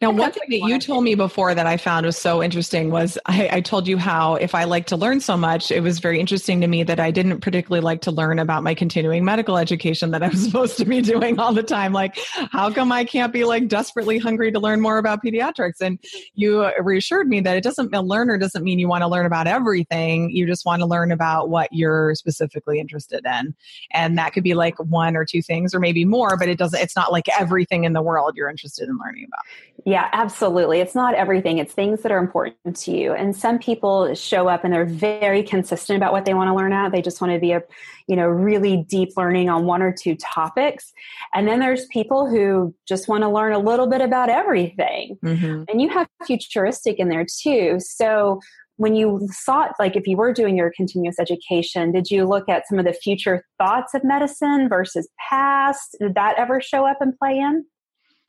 Now, 0.02 0.12
one 0.12 0.32
thing 0.32 0.44
that 0.50 0.68
you 0.68 0.80
told 0.80 1.04
me 1.04 1.16
before 1.16 1.56
that 1.56 1.66
I 1.66 1.78
found 1.78 2.06
was 2.06 2.18
so 2.18 2.44
interesting 2.44 2.92
was 2.92 3.18
I, 3.26 3.50
I, 3.54 3.62
told 3.62 3.88
you 3.88 3.98
how 3.98 4.36
if 4.36 4.54
I 4.54 4.66
like 4.66 4.86
to 4.88 4.98
learn 4.98 5.20
so 5.20 5.38
much, 5.38 5.72
it 5.72 5.82
was 5.82 6.00
very 6.00 6.20
interesting 6.20 6.62
to 6.62 6.68
me 6.68 6.84
that 6.84 7.00
I 7.00 7.12
didn't 7.12 7.42
particularly 7.42 7.84
like 7.84 8.02
to 8.02 8.12
learn 8.12 8.40
about 8.40 8.64
my 8.64 8.74
continuing 8.74 9.24
medical 9.24 9.58
education 9.58 10.12
that 10.12 10.24
I'm 10.24 10.36
supposed 10.36 10.78
to 10.78 10.86
be 10.86 11.02
doing 11.02 11.40
all 11.40 11.54
the 11.54 11.64
time. 11.64 11.94
Like, 11.94 12.18
how 12.52 12.70
come 12.72 12.92
I 12.92 13.06
can't 13.06 13.32
be 13.34 13.44
like 13.44 13.68
desperately 13.68 14.18
hungry 14.18 14.52
to 14.52 14.60
learn 14.60 14.82
more 14.82 14.98
about 14.98 15.24
pediatrics? 15.24 15.82
And 15.82 16.00
you 16.34 16.70
reassured 16.82 17.28
me 17.28 17.40
that 17.42 17.58
it 17.58 17.64
doesn't, 17.64 17.94
a 17.94 18.02
learner 18.02 18.38
doesn't 18.38 18.64
mean 18.64 18.80
you 18.80 18.88
want 18.88 19.04
to 19.04 19.08
learn 19.08 19.26
about 19.26 19.48
everything. 19.48 20.30
You 20.30 20.46
just 20.46 20.66
want 20.66 20.82
to 20.82 20.86
learn 20.86 21.12
about 21.12 21.50
what 21.50 21.72
you're 21.72 22.16
specifically 22.16 22.80
interested 22.80 23.26
in. 23.26 23.56
And 23.92 24.18
that 24.18 24.34
could 24.34 24.44
be 24.44 24.54
like 24.54 24.78
one 24.80 25.16
or 25.16 25.26
two 25.26 25.42
things 25.42 25.74
or 25.74 25.80
maybe 25.80 26.06
more, 26.06 26.38
but 26.38 26.50
it 26.50 26.58
doesn't, 26.58 26.80
it's 26.80 26.96
not 26.96 27.12
like 27.12 27.28
everything 27.40 27.84
in 27.84 27.94
the 27.94 28.02
world 28.02 28.34
you're 28.36 28.50
interested 28.50 28.88
in 28.90 28.98
learning 28.98 29.26
about. 29.28 29.44
Yeah, 29.86 30.10
absolutely. 30.14 30.80
It's 30.80 30.96
not 30.96 31.14
everything. 31.14 31.60
It's 31.60 31.74
things 31.74 32.02
that 32.02 32.12
are 32.12 32.18
important 32.18 32.76
to 32.78 32.92
you. 32.92 33.14
And 33.14 33.36
some 33.36 33.60
people 33.60 34.16
show 34.16 34.48
up 34.48 34.64
and 34.64 34.74
they're 34.74 34.86
very 34.86 35.44
consistent 35.44 35.98
about 35.98 36.12
what 36.12 36.26
they 36.26 36.34
want 36.34 36.50
to 36.50 36.56
learn 36.56 36.74
at. 36.74 36.92
They 36.92 37.02
just 37.02 37.22
want 37.22 37.34
to 37.34 37.40
be 37.40 37.52
a, 37.52 37.62
you 38.08 38.16
know, 38.16 38.26
really 38.26 38.78
deep 38.78 39.10
learning 39.16 39.50
on 39.50 39.66
one 39.66 39.82
or 39.82 39.94
two 39.94 40.16
topics. 40.16 40.92
And 41.34 41.48
then 41.48 41.60
there's 41.60 41.86
people 41.88 42.28
who 42.28 42.74
just 42.88 43.08
want 43.08 43.24
to 43.24 43.30
learn 43.30 43.54
a 43.54 43.60
little 43.60 43.88
bit 43.88 44.02
about 44.02 44.30
everything. 44.30 45.18
Mm-hmm. 45.24 45.64
And 45.70 45.82
you 45.82 45.90
have 45.90 46.08
futuristic 46.26 46.98
in 46.98 47.10
there 47.10 47.26
too. 47.26 47.78
So 47.80 48.40
when 48.78 48.96
you 48.96 49.28
thought 49.46 49.72
like 49.80 49.96
if 49.96 50.08
you 50.08 50.18
were 50.18 50.34
doing 50.34 50.58
your 50.58 50.72
continuous 50.76 51.18
education 51.18 51.94
did 51.94 52.12
you 52.12 52.26
look 52.26 52.50
at 52.50 52.68
some 52.68 52.78
of 52.78 52.84
the 52.84 52.92
future 52.92 53.46
thoughts 53.58 53.94
of 53.94 54.04
medicine 54.04 54.68
versus 54.68 55.08
past 55.30 55.96
did 56.00 56.14
that 56.14 56.36
ever 56.38 56.60
show 56.60 56.86
up 56.86 56.98
and 57.00 57.18
play 57.18 57.38
in 57.38 57.64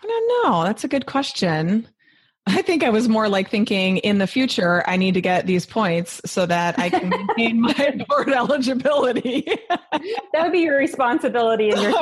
I 0.02 0.06
don't 0.06 0.44
know. 0.44 0.64
That's 0.64 0.84
a 0.84 0.88
good 0.88 1.06
question. 1.06 1.88
I 2.48 2.62
think 2.62 2.84
I 2.84 2.90
was 2.90 3.08
more 3.08 3.28
like 3.28 3.50
thinking 3.50 3.96
in 3.98 4.18
the 4.18 4.26
future, 4.28 4.84
I 4.86 4.96
need 4.96 5.14
to 5.14 5.20
get 5.20 5.46
these 5.46 5.66
points 5.66 6.20
so 6.24 6.46
that 6.46 6.78
I 6.78 6.90
can 6.90 7.08
maintain 7.08 7.60
my 7.60 8.04
board 8.08 8.28
eligibility. 8.28 9.44
that 9.68 10.42
would 10.42 10.52
be 10.52 10.60
your 10.60 10.78
responsibility 10.78 11.70
and 11.70 11.82
your 11.82 11.92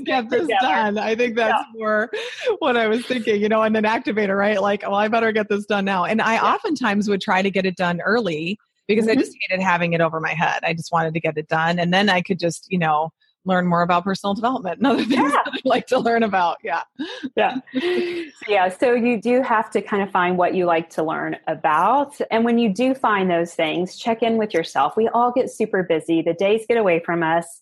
get 0.00 0.30
this 0.30 0.42
together. 0.42 0.48
done. 0.60 0.98
I 0.98 1.14
think 1.14 1.36
that's 1.36 1.52
yeah. 1.52 1.78
more 1.78 2.10
what 2.58 2.76
I 2.76 2.88
was 2.88 3.06
thinking, 3.06 3.40
you 3.40 3.48
know, 3.48 3.62
and 3.62 3.76
an 3.76 3.84
activator, 3.84 4.36
right? 4.36 4.60
Like, 4.60 4.82
well, 4.82 4.96
I 4.96 5.06
better 5.06 5.30
get 5.30 5.48
this 5.48 5.64
done 5.64 5.84
now. 5.84 6.04
And 6.04 6.20
I 6.20 6.34
yeah. 6.34 6.54
oftentimes 6.54 7.08
would 7.08 7.20
try 7.20 7.40
to 7.42 7.50
get 7.50 7.64
it 7.64 7.76
done 7.76 8.00
early 8.00 8.58
because 8.88 9.04
mm-hmm. 9.04 9.16
I 9.18 9.22
just 9.22 9.36
hated 9.46 9.62
having 9.62 9.92
it 9.92 10.00
over 10.00 10.18
my 10.18 10.34
head. 10.34 10.60
I 10.64 10.74
just 10.74 10.90
wanted 10.90 11.14
to 11.14 11.20
get 11.20 11.38
it 11.38 11.46
done. 11.46 11.78
And 11.78 11.94
then 11.94 12.08
I 12.08 12.20
could 12.20 12.40
just, 12.40 12.66
you 12.68 12.78
know, 12.78 13.10
learn 13.44 13.66
more 13.66 13.82
about 13.82 14.04
personal 14.04 14.34
development 14.34 14.78
and 14.78 14.86
other 14.86 15.04
things 15.04 15.12
yeah. 15.12 15.30
that 15.30 15.52
I 15.52 15.60
like 15.64 15.86
to 15.88 15.98
learn 15.98 16.22
about. 16.22 16.58
Yeah. 16.62 16.82
Yeah. 17.36 17.56
yeah. 18.48 18.68
So 18.68 18.92
you 18.92 19.20
do 19.20 19.42
have 19.42 19.70
to 19.72 19.82
kind 19.82 20.02
of 20.02 20.10
find 20.10 20.36
what 20.36 20.54
you 20.54 20.66
like 20.66 20.90
to 20.90 21.02
learn 21.02 21.36
about. 21.46 22.18
And 22.30 22.44
when 22.44 22.58
you 22.58 22.72
do 22.72 22.94
find 22.94 23.30
those 23.30 23.54
things, 23.54 23.96
check 23.96 24.22
in 24.22 24.36
with 24.36 24.54
yourself. 24.54 24.96
We 24.96 25.08
all 25.08 25.32
get 25.32 25.50
super 25.50 25.82
busy. 25.82 26.22
The 26.22 26.34
days 26.34 26.64
get 26.68 26.76
away 26.76 27.00
from 27.04 27.22
us. 27.22 27.60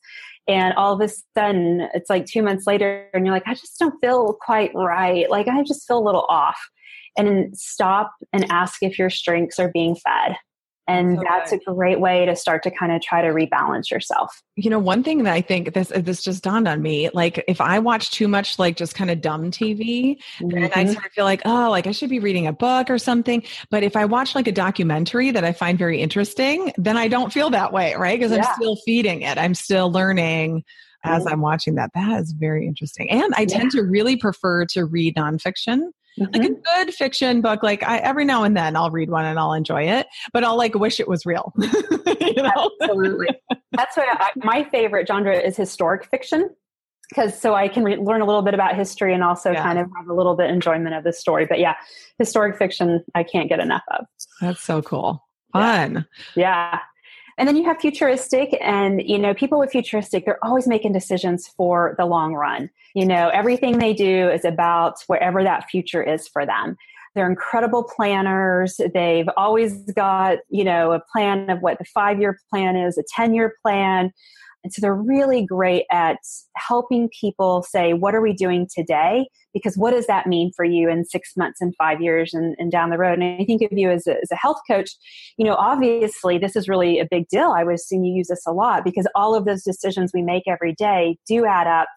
And 0.48 0.74
all 0.74 0.92
of 0.92 1.00
a 1.00 1.12
sudden, 1.36 1.88
it's 1.94 2.10
like 2.10 2.26
two 2.26 2.42
months 2.42 2.66
later, 2.66 3.08
and 3.14 3.24
you're 3.24 3.34
like, 3.34 3.46
I 3.46 3.54
just 3.54 3.78
don't 3.78 3.94
feel 4.00 4.36
quite 4.40 4.72
right. 4.74 5.30
Like, 5.30 5.46
I 5.46 5.62
just 5.62 5.86
feel 5.86 5.98
a 5.98 6.02
little 6.02 6.26
off. 6.28 6.58
And 7.16 7.56
stop 7.56 8.12
and 8.32 8.50
ask 8.50 8.82
if 8.82 8.98
your 8.98 9.08
strengths 9.08 9.60
are 9.60 9.70
being 9.70 9.94
fed 9.94 10.36
and 10.88 11.18
so 11.18 11.24
that's 11.28 11.50
good. 11.50 11.60
a 11.66 11.74
great 11.74 12.00
way 12.00 12.26
to 12.26 12.34
start 12.34 12.62
to 12.62 12.70
kind 12.70 12.92
of 12.92 13.00
try 13.00 13.22
to 13.22 13.28
rebalance 13.28 13.90
yourself 13.90 14.42
you 14.56 14.68
know 14.68 14.78
one 14.78 15.02
thing 15.02 15.22
that 15.22 15.32
i 15.32 15.40
think 15.40 15.74
this 15.74 15.88
this 15.94 16.22
just 16.22 16.42
dawned 16.42 16.66
on 16.66 16.82
me 16.82 17.08
like 17.14 17.42
if 17.46 17.60
i 17.60 17.78
watch 17.78 18.10
too 18.10 18.26
much 18.26 18.58
like 18.58 18.76
just 18.76 18.94
kind 18.94 19.10
of 19.10 19.20
dumb 19.20 19.50
tv 19.50 20.16
mm-hmm. 20.38 20.48
then 20.48 20.64
i 20.64 20.68
mm-hmm. 20.68 20.92
sort 20.92 21.06
of 21.06 21.12
feel 21.12 21.24
like 21.24 21.42
oh 21.44 21.70
like 21.70 21.86
i 21.86 21.92
should 21.92 22.10
be 22.10 22.18
reading 22.18 22.46
a 22.46 22.52
book 22.52 22.90
or 22.90 22.98
something 22.98 23.42
but 23.70 23.82
if 23.82 23.96
i 23.96 24.04
watch 24.04 24.34
like 24.34 24.48
a 24.48 24.52
documentary 24.52 25.30
that 25.30 25.44
i 25.44 25.52
find 25.52 25.78
very 25.78 26.00
interesting 26.00 26.72
then 26.76 26.96
i 26.96 27.08
don't 27.08 27.32
feel 27.32 27.50
that 27.50 27.72
way 27.72 27.94
right 27.94 28.18
because 28.18 28.32
yeah. 28.32 28.38
i'm 28.38 28.54
still 28.54 28.76
feeding 28.84 29.22
it 29.22 29.38
i'm 29.38 29.54
still 29.54 29.90
learning 29.90 30.64
as 31.04 31.26
i'm 31.26 31.40
watching 31.40 31.74
that 31.74 31.90
that 31.94 32.20
is 32.20 32.32
very 32.32 32.66
interesting 32.66 33.10
and 33.10 33.32
i 33.36 33.44
tend 33.44 33.70
to 33.70 33.82
really 33.82 34.16
prefer 34.16 34.64
to 34.64 34.84
read 34.84 35.14
nonfiction 35.16 35.88
Mm-hmm. 36.20 36.32
Like 36.32 36.42
a 36.42 36.52
mm-hmm. 36.52 36.84
good 36.84 36.94
fiction 36.94 37.40
book, 37.40 37.62
like 37.62 37.82
I, 37.82 37.98
every 37.98 38.24
now 38.24 38.44
and 38.44 38.56
then 38.56 38.76
I'll 38.76 38.90
read 38.90 39.08
one 39.08 39.24
and 39.24 39.38
I'll 39.38 39.54
enjoy 39.54 39.84
it, 39.84 40.06
but 40.32 40.44
I'll 40.44 40.58
like 40.58 40.74
wish 40.74 41.00
it 41.00 41.08
was 41.08 41.24
real. 41.24 41.54
you 41.58 42.42
know? 42.42 42.70
Absolutely. 42.82 43.28
That's 43.72 43.96
what 43.96 44.06
I, 44.10 44.30
my 44.36 44.64
favorite 44.64 45.08
genre 45.08 45.34
is 45.34 45.56
historic 45.56 46.04
fiction 46.04 46.50
because 47.08 47.38
so 47.38 47.54
I 47.54 47.68
can 47.68 47.82
re- 47.82 47.96
learn 47.96 48.20
a 48.20 48.26
little 48.26 48.42
bit 48.42 48.52
about 48.52 48.74
history 48.74 49.14
and 49.14 49.24
also 49.24 49.52
yeah. 49.52 49.62
kind 49.62 49.78
of 49.78 49.88
have 49.96 50.08
a 50.08 50.14
little 50.14 50.36
bit 50.36 50.50
enjoyment 50.50 50.94
of 50.94 51.04
the 51.04 51.12
story. 51.14 51.46
But 51.46 51.60
yeah, 51.60 51.76
historic 52.18 52.58
fiction 52.58 53.02
I 53.14 53.22
can't 53.22 53.48
get 53.48 53.60
enough 53.60 53.84
of. 53.88 54.04
That's 54.40 54.62
so 54.62 54.82
cool. 54.82 55.24
Fun. 55.52 56.06
Yeah. 56.34 56.72
yeah. 56.72 56.78
And 57.42 57.48
then 57.48 57.56
you 57.56 57.64
have 57.64 57.80
futuristic, 57.80 58.56
and 58.60 59.02
you 59.02 59.18
know, 59.18 59.34
people 59.34 59.58
with 59.58 59.72
futuristic, 59.72 60.24
they're 60.24 60.38
always 60.44 60.68
making 60.68 60.92
decisions 60.92 61.48
for 61.48 61.96
the 61.98 62.06
long 62.06 62.34
run. 62.34 62.70
You 62.94 63.04
know, 63.04 63.30
everything 63.30 63.80
they 63.80 63.94
do 63.94 64.30
is 64.30 64.44
about 64.44 65.02
wherever 65.08 65.42
that 65.42 65.68
future 65.68 66.04
is 66.04 66.28
for 66.28 66.46
them. 66.46 66.76
They're 67.16 67.28
incredible 67.28 67.82
planners. 67.82 68.80
They've 68.94 69.28
always 69.36 69.90
got, 69.90 70.38
you 70.50 70.62
know, 70.62 70.92
a 70.92 71.00
plan 71.00 71.50
of 71.50 71.62
what 71.62 71.78
the 71.78 71.84
five 71.86 72.20
year 72.20 72.38
plan 72.48 72.76
is, 72.76 72.96
a 72.96 73.02
10 73.12 73.34
year 73.34 73.56
plan. 73.60 74.12
And 74.64 74.72
so 74.72 74.80
they're 74.80 74.94
really 74.94 75.44
great 75.44 75.84
at 75.90 76.18
helping 76.56 77.08
people 77.20 77.62
say, 77.62 77.92
what 77.92 78.14
are 78.14 78.20
we 78.20 78.32
doing 78.32 78.68
today? 78.74 79.28
Because 79.52 79.76
what 79.76 79.90
does 79.90 80.06
that 80.06 80.26
mean 80.26 80.50
for 80.54 80.64
you 80.64 80.88
in 80.88 81.04
six 81.04 81.36
months 81.36 81.60
and 81.60 81.74
five 81.76 82.00
years 82.00 82.32
and, 82.32 82.54
and 82.58 82.70
down 82.70 82.90
the 82.90 82.98
road? 82.98 83.18
And 83.18 83.40
I 83.40 83.44
think 83.44 83.62
of 83.62 83.76
you 83.76 83.90
as 83.90 84.06
a, 84.06 84.16
as 84.22 84.30
a 84.30 84.36
health 84.36 84.60
coach, 84.68 84.90
you 85.36 85.44
know, 85.44 85.54
obviously 85.54 86.38
this 86.38 86.56
is 86.56 86.68
really 86.68 86.98
a 86.98 87.08
big 87.10 87.28
deal. 87.28 87.54
I 87.56 87.64
was 87.64 87.86
seeing 87.86 88.04
you 88.04 88.14
use 88.14 88.28
this 88.28 88.46
a 88.46 88.52
lot 88.52 88.84
because 88.84 89.06
all 89.14 89.34
of 89.34 89.44
those 89.44 89.62
decisions 89.62 90.12
we 90.14 90.22
make 90.22 90.44
every 90.46 90.74
day 90.74 91.18
do 91.26 91.44
add 91.44 91.66
up 91.66 91.88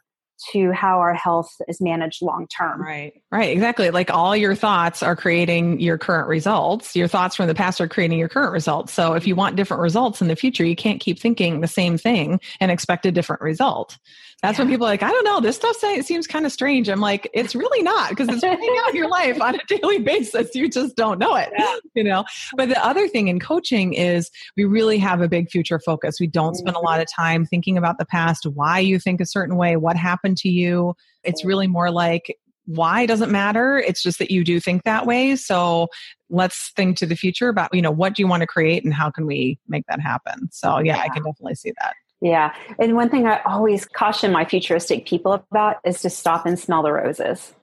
to 0.52 0.72
how 0.72 1.00
our 1.00 1.14
health 1.14 1.50
is 1.68 1.80
managed 1.82 2.22
long 2.22 2.48
term. 2.48 2.82
Right. 2.82 3.14
Right. 3.32 3.52
Exactly. 3.52 3.90
Like 3.90 4.12
all 4.12 4.36
your 4.36 4.56
thoughts 4.56 5.02
are 5.04 5.16
creating 5.16 5.80
your 5.80 5.98
current 5.98 6.28
results. 6.28 6.96
Your 6.96 7.08
thoughts 7.08 7.36
from 7.36 7.48
the 7.48 7.56
past 7.56 7.80
are 7.82 7.88
creating 7.88 8.20
your 8.20 8.30
current 8.30 8.52
results. 8.52 8.94
So 8.94 9.14
if 9.14 9.28
you 9.28 9.36
want 9.36 9.56
different 9.56 9.82
results 9.82 10.22
in 10.22 10.28
the 10.28 10.36
future, 10.36 10.66
you 10.66 10.76
can't 10.76 11.00
keep 11.00 11.20
thinking 11.20 11.62
the 11.62 11.68
same 11.68 11.98
thing 11.98 12.40
and 12.60 12.72
expect 12.72 13.06
a 13.06 13.12
different 13.12 13.42
result. 13.42 13.98
That's 14.42 14.58
yeah. 14.58 14.66
when 14.66 14.72
people 14.72 14.86
are 14.86 14.90
like, 14.90 15.02
I 15.02 15.10
don't 15.10 15.24
know, 15.24 15.40
this 15.40 15.56
stuff 15.56 15.76
say, 15.78 15.96
it 15.96 16.06
seems 16.06 16.28
kind 16.28 16.46
of 16.46 16.52
strange. 16.52 16.90
I'm 16.90 17.00
like, 17.00 17.30
it's 17.34 17.56
really 17.56 17.82
not 17.82 18.10
because 18.10 18.28
it's 18.30 18.42
playing 18.42 18.78
out 18.86 18.94
your 18.94 19.10
life 19.10 19.42
on 19.42 19.56
a 19.56 19.60
daily 19.68 20.00
basis. 20.00 20.54
You 20.54 20.70
just 20.70 20.96
don't 20.96 21.20
know 21.20 21.36
it, 21.36 21.50
yeah. 21.58 21.76
you 21.96 22.04
know? 22.04 22.26
But 22.56 22.70
the 22.70 22.86
other 22.86 23.08
thing 23.08 23.28
in 23.28 23.40
coaching 23.40 23.94
is 23.94 24.30
we 24.56 24.66
really 24.66 24.98
have 25.00 25.22
a 25.22 25.28
big 25.28 25.50
future 25.50 25.80
focus. 25.80 26.20
We 26.20 26.28
don't 26.28 26.56
spend 26.56 26.76
a 26.76 26.80
lot 26.80 27.00
of 27.00 27.08
time 27.12 27.46
thinking 27.46 27.78
about 27.78 27.98
the 27.98 28.06
past, 28.06 28.46
why 28.46 28.80
you 28.80 29.00
think 29.00 29.22
a 29.22 29.26
certain 29.26 29.56
way, 29.56 29.78
what 29.78 29.96
happened 29.96 30.38
to 30.40 30.50
you. 30.50 30.96
It's 31.24 31.44
really 31.44 31.68
more 31.68 31.90
like, 31.90 32.38
why 32.66 33.06
doesn't 33.06 33.32
matter. 33.32 33.78
It's 33.78 34.02
just 34.02 34.20
that 34.20 34.32
you 34.32 34.44
do 34.44 34.60
think 34.60 34.84
that 34.84 35.06
way. 35.06 35.36
So 35.36 35.88
let's 36.30 36.72
think 36.76 36.98
to 36.98 37.06
the 37.06 37.16
future 37.16 37.50
about, 37.50 37.74
you 37.74 37.82
know, 37.82 37.92
what 37.92 38.16
do 38.16 38.22
you 38.22 38.28
want 38.28 38.42
to 38.42 38.48
create 38.48 38.84
and 38.84 38.94
how 38.94 39.12
can 39.12 39.26
we 39.26 39.60
make 39.68 39.86
that 39.88 40.02
happen? 40.02 40.50
So 40.52 40.80
yeah, 40.80 40.98
yeah. 40.98 41.02
I 41.04 41.10
can 41.10 41.24
definitely 41.24 41.56
see 41.56 41.74
that. 41.80 41.94
Yeah. 42.26 42.56
And 42.80 42.96
one 42.96 43.10
thing 43.10 43.28
I 43.28 43.40
always 43.44 43.86
caution 43.86 44.32
my 44.32 44.46
futuristic 44.46 45.06
people 45.06 45.34
about 45.34 45.78
is 45.86 46.02
to 46.02 46.10
stop 46.10 46.48
and 46.48 46.58
smell 46.58 46.82
the 46.82 46.92
roses. 46.92 47.54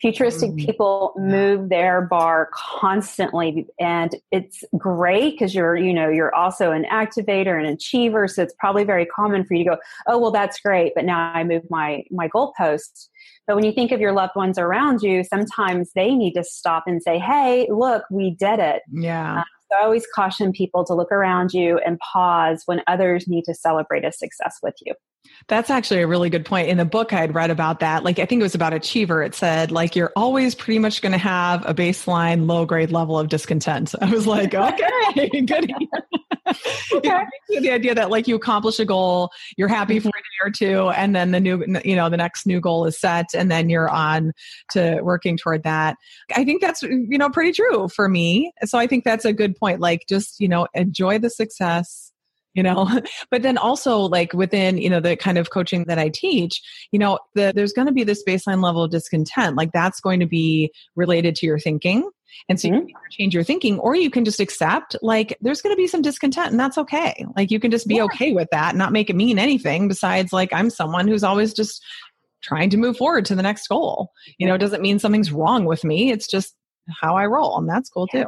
Futuristic 0.00 0.52
mm. 0.52 0.64
people 0.64 1.14
move 1.16 1.68
their 1.68 2.02
bar 2.02 2.48
constantly 2.54 3.66
and 3.80 4.14
it's 4.30 4.62
great 4.78 5.32
because 5.32 5.52
you're, 5.52 5.74
you 5.74 5.92
know, 5.92 6.08
you're 6.08 6.32
also 6.32 6.70
an 6.70 6.84
activator 6.84 7.58
and 7.58 7.66
achiever. 7.66 8.28
So 8.28 8.44
it's 8.44 8.54
probably 8.56 8.84
very 8.84 9.04
common 9.04 9.44
for 9.44 9.54
you 9.54 9.64
to 9.64 9.70
go, 9.70 9.76
oh, 10.06 10.18
well, 10.18 10.30
that's 10.30 10.60
great. 10.60 10.92
But 10.94 11.04
now 11.04 11.32
I 11.34 11.42
move 11.42 11.62
my, 11.68 12.04
my 12.12 12.28
goalposts. 12.28 13.08
But 13.48 13.56
when 13.56 13.64
you 13.64 13.72
think 13.72 13.90
of 13.90 14.00
your 14.00 14.12
loved 14.12 14.36
ones 14.36 14.58
around 14.58 15.02
you, 15.02 15.24
sometimes 15.24 15.90
they 15.96 16.14
need 16.14 16.34
to 16.34 16.44
stop 16.44 16.84
and 16.86 17.02
say, 17.02 17.18
hey, 17.18 17.66
look, 17.68 18.04
we 18.12 18.30
did 18.30 18.60
it. 18.60 18.82
Yeah. 18.92 19.40
Uh, 19.40 19.44
so 19.74 19.80
I 19.80 19.84
always 19.84 20.06
caution 20.14 20.52
people 20.52 20.84
to 20.84 20.94
look 20.94 21.10
around 21.10 21.52
you 21.52 21.80
and 21.84 21.98
pause 21.98 22.62
when 22.66 22.82
others 22.86 23.26
need 23.26 23.44
to 23.44 23.54
celebrate 23.54 24.04
a 24.04 24.12
success 24.12 24.58
with 24.62 24.74
you. 24.84 24.94
That's 25.48 25.68
actually 25.68 26.00
a 26.00 26.06
really 26.06 26.30
good 26.30 26.44
point. 26.44 26.68
In 26.68 26.78
the 26.78 26.84
book, 26.84 27.12
I'd 27.12 27.34
read 27.34 27.50
about 27.50 27.80
that. 27.80 28.02
Like, 28.02 28.18
I 28.18 28.24
think 28.24 28.40
it 28.40 28.42
was 28.42 28.54
about 28.54 28.72
Achiever. 28.72 29.22
It 29.22 29.34
said, 29.34 29.70
like, 29.70 29.94
you're 29.94 30.12
always 30.16 30.54
pretty 30.54 30.78
much 30.78 31.02
going 31.02 31.12
to 31.12 31.18
have 31.18 31.64
a 31.66 31.74
baseline 31.74 32.46
low 32.46 32.64
grade 32.64 32.90
level 32.90 33.18
of 33.18 33.28
discontent. 33.28 33.94
I 34.00 34.10
was 34.10 34.26
like, 34.26 34.54
okay, 34.54 35.28
good. 35.46 35.70
okay. 36.92 37.24
the 37.48 37.70
idea 37.70 37.94
that, 37.94 38.10
like, 38.10 38.26
you 38.26 38.36
accomplish 38.36 38.78
a 38.78 38.86
goal, 38.86 39.30
you're 39.56 39.68
happy 39.68 39.98
for 39.98 40.08
mm-hmm. 40.08 40.48
a 40.48 40.48
day 40.48 40.48
or 40.48 40.50
two, 40.50 40.88
and 40.90 41.14
then 41.14 41.32
the 41.32 41.40
new, 41.40 41.62
you 41.84 41.96
know, 41.96 42.08
the 42.08 42.16
next 42.16 42.46
new 42.46 42.60
goal 42.60 42.86
is 42.86 42.98
set, 42.98 43.26
and 43.34 43.50
then 43.50 43.68
you're 43.68 43.90
on 43.90 44.32
to 44.70 45.00
working 45.02 45.36
toward 45.36 45.62
that. 45.64 45.96
I 46.34 46.44
think 46.44 46.62
that's, 46.62 46.82
you 46.82 47.18
know, 47.18 47.28
pretty 47.28 47.52
true 47.52 47.88
for 47.88 48.08
me. 48.08 48.52
So 48.64 48.78
I 48.78 48.86
think 48.86 49.04
that's 49.04 49.26
a 49.26 49.32
good 49.32 49.56
point. 49.56 49.80
Like, 49.80 50.04
just, 50.08 50.40
you 50.40 50.48
know, 50.48 50.68
enjoy 50.74 51.18
the 51.18 51.28
success 51.28 52.12
you 52.54 52.62
know? 52.62 52.88
But 53.30 53.42
then 53.42 53.58
also 53.58 53.98
like 53.98 54.32
within 54.32 54.78
you 54.78 54.88
know 54.88 55.00
the 55.00 55.16
kind 55.16 55.38
of 55.38 55.50
coaching 55.50 55.84
that 55.84 55.98
i 55.98 56.08
teach 56.08 56.60
you 56.92 56.98
know 56.98 57.18
the, 57.34 57.52
there's 57.54 57.72
going 57.72 57.86
to 57.86 57.92
be 57.92 58.04
this 58.04 58.22
baseline 58.24 58.62
level 58.62 58.84
of 58.84 58.90
discontent 58.90 59.56
like 59.56 59.72
that's 59.72 60.00
going 60.00 60.20
to 60.20 60.26
be 60.26 60.70
related 60.96 61.34
to 61.36 61.46
your 61.46 61.58
thinking. 61.58 62.08
And 62.48 62.60
so 62.60 62.68
mm-hmm. 62.68 62.88
you 62.88 62.94
can 62.94 63.10
change 63.10 63.34
your 63.34 63.44
thinking 63.44 63.78
or 63.78 63.94
you 63.94 64.10
can 64.10 64.24
just 64.24 64.40
accept 64.40 64.96
like 65.02 65.36
there's 65.40 65.62
going 65.62 65.74
to 65.74 65.80
be 65.80 65.86
some 65.86 66.02
discontent 66.02 66.50
and 66.50 66.60
that's 66.60 66.78
okay. 66.78 67.24
Like 67.36 67.50
you 67.50 67.60
can 67.60 67.70
just 67.70 67.86
be 67.86 67.96
yeah. 67.96 68.04
okay 68.04 68.32
with 68.32 68.48
that 68.50 68.76
not 68.76 68.92
make 68.92 69.08
it 69.08 69.16
mean 69.16 69.38
anything 69.38 69.88
besides 69.88 70.32
like 70.32 70.52
i'm 70.52 70.70
someone 70.70 71.08
who's 71.08 71.24
always 71.24 71.54
just 71.54 71.82
trying 72.42 72.70
to 72.70 72.76
move 72.76 72.96
forward 72.96 73.24
to 73.26 73.34
the 73.34 73.42
next 73.42 73.66
goal. 73.68 74.10
You 74.38 74.46
know 74.46 74.54
it 74.54 74.58
doesn't 74.58 74.82
mean 74.82 74.98
something's 74.98 75.32
wrong 75.32 75.64
with 75.64 75.84
me 75.84 76.10
it's 76.10 76.26
just 76.26 76.54
how 77.00 77.16
i 77.16 77.24
roll 77.24 77.56
and 77.56 77.68
that's 77.68 77.88
cool 77.88 78.06
too 78.06 78.26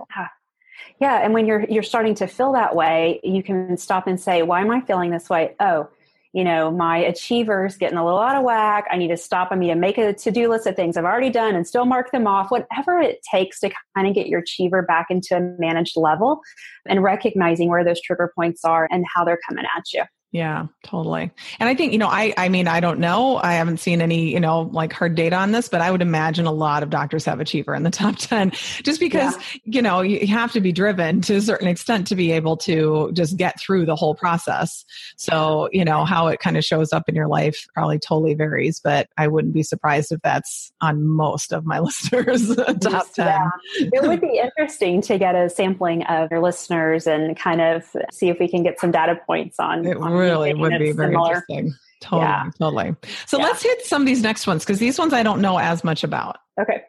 yeah. 1.01 1.21
And 1.23 1.35
when 1.35 1.47
you're 1.47 1.65
you're 1.69 1.83
starting 1.83 2.15
to 2.17 2.27
feel 2.27 2.53
that 2.53 2.75
way, 2.75 3.21
you 3.23 3.43
can 3.43 3.77
stop 3.77 4.07
and 4.07 4.21
say, 4.21 4.43
"Why 4.43 4.61
am 4.61 4.71
I 4.71 4.81
feeling 4.81 5.11
this 5.11 5.29
way?" 5.29 5.55
Oh, 5.61 5.89
you 6.33 6.45
know, 6.45 6.71
my 6.71 6.99
achievers 6.99 7.77
getting 7.79 7.97
a 7.97 8.05
little 8.05 8.21
out 8.21 8.37
of 8.37 8.45
whack. 8.45 8.85
I 8.91 8.99
need 8.99 9.09
to 9.09 9.17
stop. 9.17 9.49
I 9.51 9.55
need 9.55 9.69
to 9.69 9.75
make 9.75 9.97
a 9.97 10.13
to 10.13 10.31
do 10.31 10.51
list 10.51 10.67
of 10.67 10.77
things 10.77 10.97
I've 10.97 11.05
already 11.05 11.31
done 11.31 11.55
and 11.55 11.67
still 11.67 11.87
mark 11.87 12.13
them 12.13 12.27
off, 12.27 12.51
whatever 12.51 13.01
it 13.01 13.23
takes 13.23 13.61
to 13.61 13.71
kind 13.95 14.07
of 14.07 14.15
get 14.15 14.27
your 14.27 14.41
achiever 14.41 14.83
back 14.83 15.07
into 15.09 15.35
a 15.37 15.41
managed 15.59 15.97
level 15.97 16.41
and 16.87 17.03
recognizing 17.03 17.71
where 17.71 17.85
those 17.85 18.03
trigger 18.03 18.31
points 18.35 18.67
are 18.67 18.87
and 18.91 19.07
how 19.15 19.25
they're 19.25 19.41
coming 19.49 19.65
at 19.77 19.85
you. 19.95 20.03
Yeah, 20.37 20.67
totally. 20.83 21.31
And 21.59 21.67
I 21.67 21.75
think, 21.75 21.93
you 21.93 21.99
know, 21.99 22.09
I 22.09 22.35
I 22.37 22.51
mean, 22.51 22.69
I 22.69 22.79
don't 22.79 23.01
know. 23.01 23.39
I 23.39 23.55
haven't 23.55 23.79
seen 23.79 24.03
any, 24.03 24.31
you 24.31 24.39
know, 24.39 24.69
like 24.71 24.93
hard 24.93 25.15
data 25.15 25.35
on 25.35 25.53
this, 25.53 25.67
but 25.67 25.81
I 25.81 25.91
would 25.91 26.03
imagine 26.03 26.45
a 26.45 26.53
lot 26.53 26.83
of 26.83 26.91
doctors 26.91 27.25
have 27.25 27.41
achiever 27.41 27.75
in 27.75 27.85
the 27.85 27.91
top 28.03 28.17
10 28.17 28.51
just 28.83 29.01
because, 29.01 29.35
yeah. 29.35 29.61
you 29.65 29.81
know, 29.81 30.03
you 30.03 30.27
have 30.27 30.53
to 30.53 30.61
be 30.61 30.73
driven 30.73 31.23
to 31.23 31.37
a 31.37 31.41
certain 31.41 31.69
extent 31.69 32.07
to 32.09 32.15
be 32.15 32.33
able 32.33 32.59
to 32.59 33.13
just 33.15 33.39
get 33.39 33.59
through 33.59 33.87
the 33.87 33.97
whole 33.97 34.15
process. 34.15 34.85
So, 35.17 35.71
you 35.73 35.87
know, 35.87 36.05
how 36.05 36.27
it 36.27 36.39
kind 36.39 36.59
of 36.59 36.65
shows 36.67 36.93
up 36.93 37.09
in 37.09 37.15
your 37.15 37.29
life 37.29 37.67
probably 37.73 37.99
totally 37.99 38.35
varies, 38.35 38.79
but 38.79 39.09
I 39.17 39.29
wouldn't 39.29 39.55
be 39.55 39.63
surprised 39.63 40.13
if 40.13 40.21
that's 40.21 40.71
on 40.83 41.03
most 41.03 41.51
of 41.51 41.65
my 41.65 41.79
listeners 41.81 42.55
top 42.83 43.11
10. 43.15 43.27
Yeah. 43.27 43.49
It 43.79 44.03
would 44.03 44.21
be 44.21 44.39
interesting 44.39 45.01
to 45.01 45.17
get 45.17 45.35
a 45.35 45.49
sampling 45.49 46.03
of 46.03 46.31
your 46.31 46.41
listeners 46.41 47.07
and 47.07 47.39
kind 47.39 47.63
of 47.63 47.85
see 48.13 48.29
if 48.29 48.39
we 48.39 48.49
can 48.49 48.63
get 48.63 48.79
some 48.79 48.91
data 48.91 49.19
points 49.27 49.59
on, 49.59 49.87
it 49.87 49.97
on 49.97 50.13
really 50.27 50.55
would 50.55 50.79
be 50.79 50.93
very 50.93 51.13
similar. 51.13 51.29
interesting. 51.29 51.75
Totally, 52.03 52.23
yeah. 52.23 52.51
totally. 52.59 52.95
So 53.27 53.39
yeah. 53.39 53.45
let's 53.45 53.63
hit 53.63 53.85
some 53.85 54.03
of 54.03 54.07
these 54.07 54.23
next 54.23 54.47
ones 54.47 54.65
because 54.65 54.79
these 54.79 54.99
ones 54.99 55.13
I 55.13 55.23
don't 55.23 55.41
know 55.41 55.59
as 55.59 55.83
much 55.83 56.05
about. 56.05 56.39
Okay. 56.61 56.83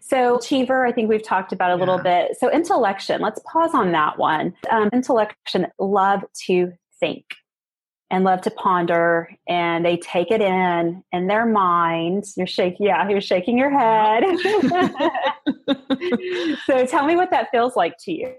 So, 0.00 0.36
achiever, 0.36 0.86
I 0.86 0.92
think 0.92 1.08
we've 1.08 1.22
talked 1.22 1.52
about 1.52 1.70
a 1.70 1.74
yeah. 1.74 1.80
little 1.80 1.98
bit. 1.98 2.36
So, 2.38 2.48
intellection, 2.48 3.20
let's 3.20 3.40
pause 3.50 3.70
on 3.74 3.92
that 3.92 4.18
one. 4.18 4.54
Um, 4.70 4.90
intellection 4.92 5.66
love 5.78 6.22
to 6.46 6.72
think 7.00 7.24
and 8.10 8.24
love 8.24 8.40
to 8.42 8.50
ponder, 8.50 9.28
and 9.48 9.84
they 9.84 9.96
take 9.98 10.30
it 10.30 10.40
in 10.40 11.02
in 11.12 11.26
their 11.26 11.46
mind. 11.46 12.24
You're 12.36 12.46
shaking, 12.46 12.86
yeah, 12.86 13.08
you're 13.08 13.20
shaking 13.20 13.58
your 13.58 13.70
head. 13.70 14.24
so, 16.66 16.86
tell 16.86 17.06
me 17.06 17.16
what 17.16 17.30
that 17.30 17.48
feels 17.50 17.76
like 17.76 17.94
to 18.04 18.12
you. 18.12 18.34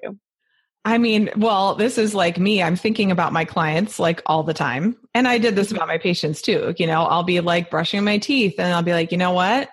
I 0.85 0.97
mean, 0.97 1.29
well, 1.35 1.75
this 1.75 1.97
is 1.97 2.15
like 2.15 2.39
me. 2.39 2.63
I'm 2.63 2.75
thinking 2.75 3.11
about 3.11 3.33
my 3.33 3.45
clients 3.45 3.99
like 3.99 4.21
all 4.25 4.43
the 4.43 4.53
time. 4.53 4.95
And 5.13 5.27
I 5.27 5.37
did 5.37 5.55
this 5.55 5.71
about 5.71 5.87
my 5.87 5.97
patients 5.97 6.41
too. 6.41 6.73
You 6.77 6.87
know, 6.87 7.03
I'll 7.03 7.23
be 7.23 7.41
like 7.41 7.69
brushing 7.69 8.03
my 8.03 8.17
teeth 8.17 8.55
and 8.57 8.73
I'll 8.73 8.83
be 8.83 8.93
like, 8.93 9.11
you 9.11 9.17
know 9.17 9.33
what? 9.33 9.69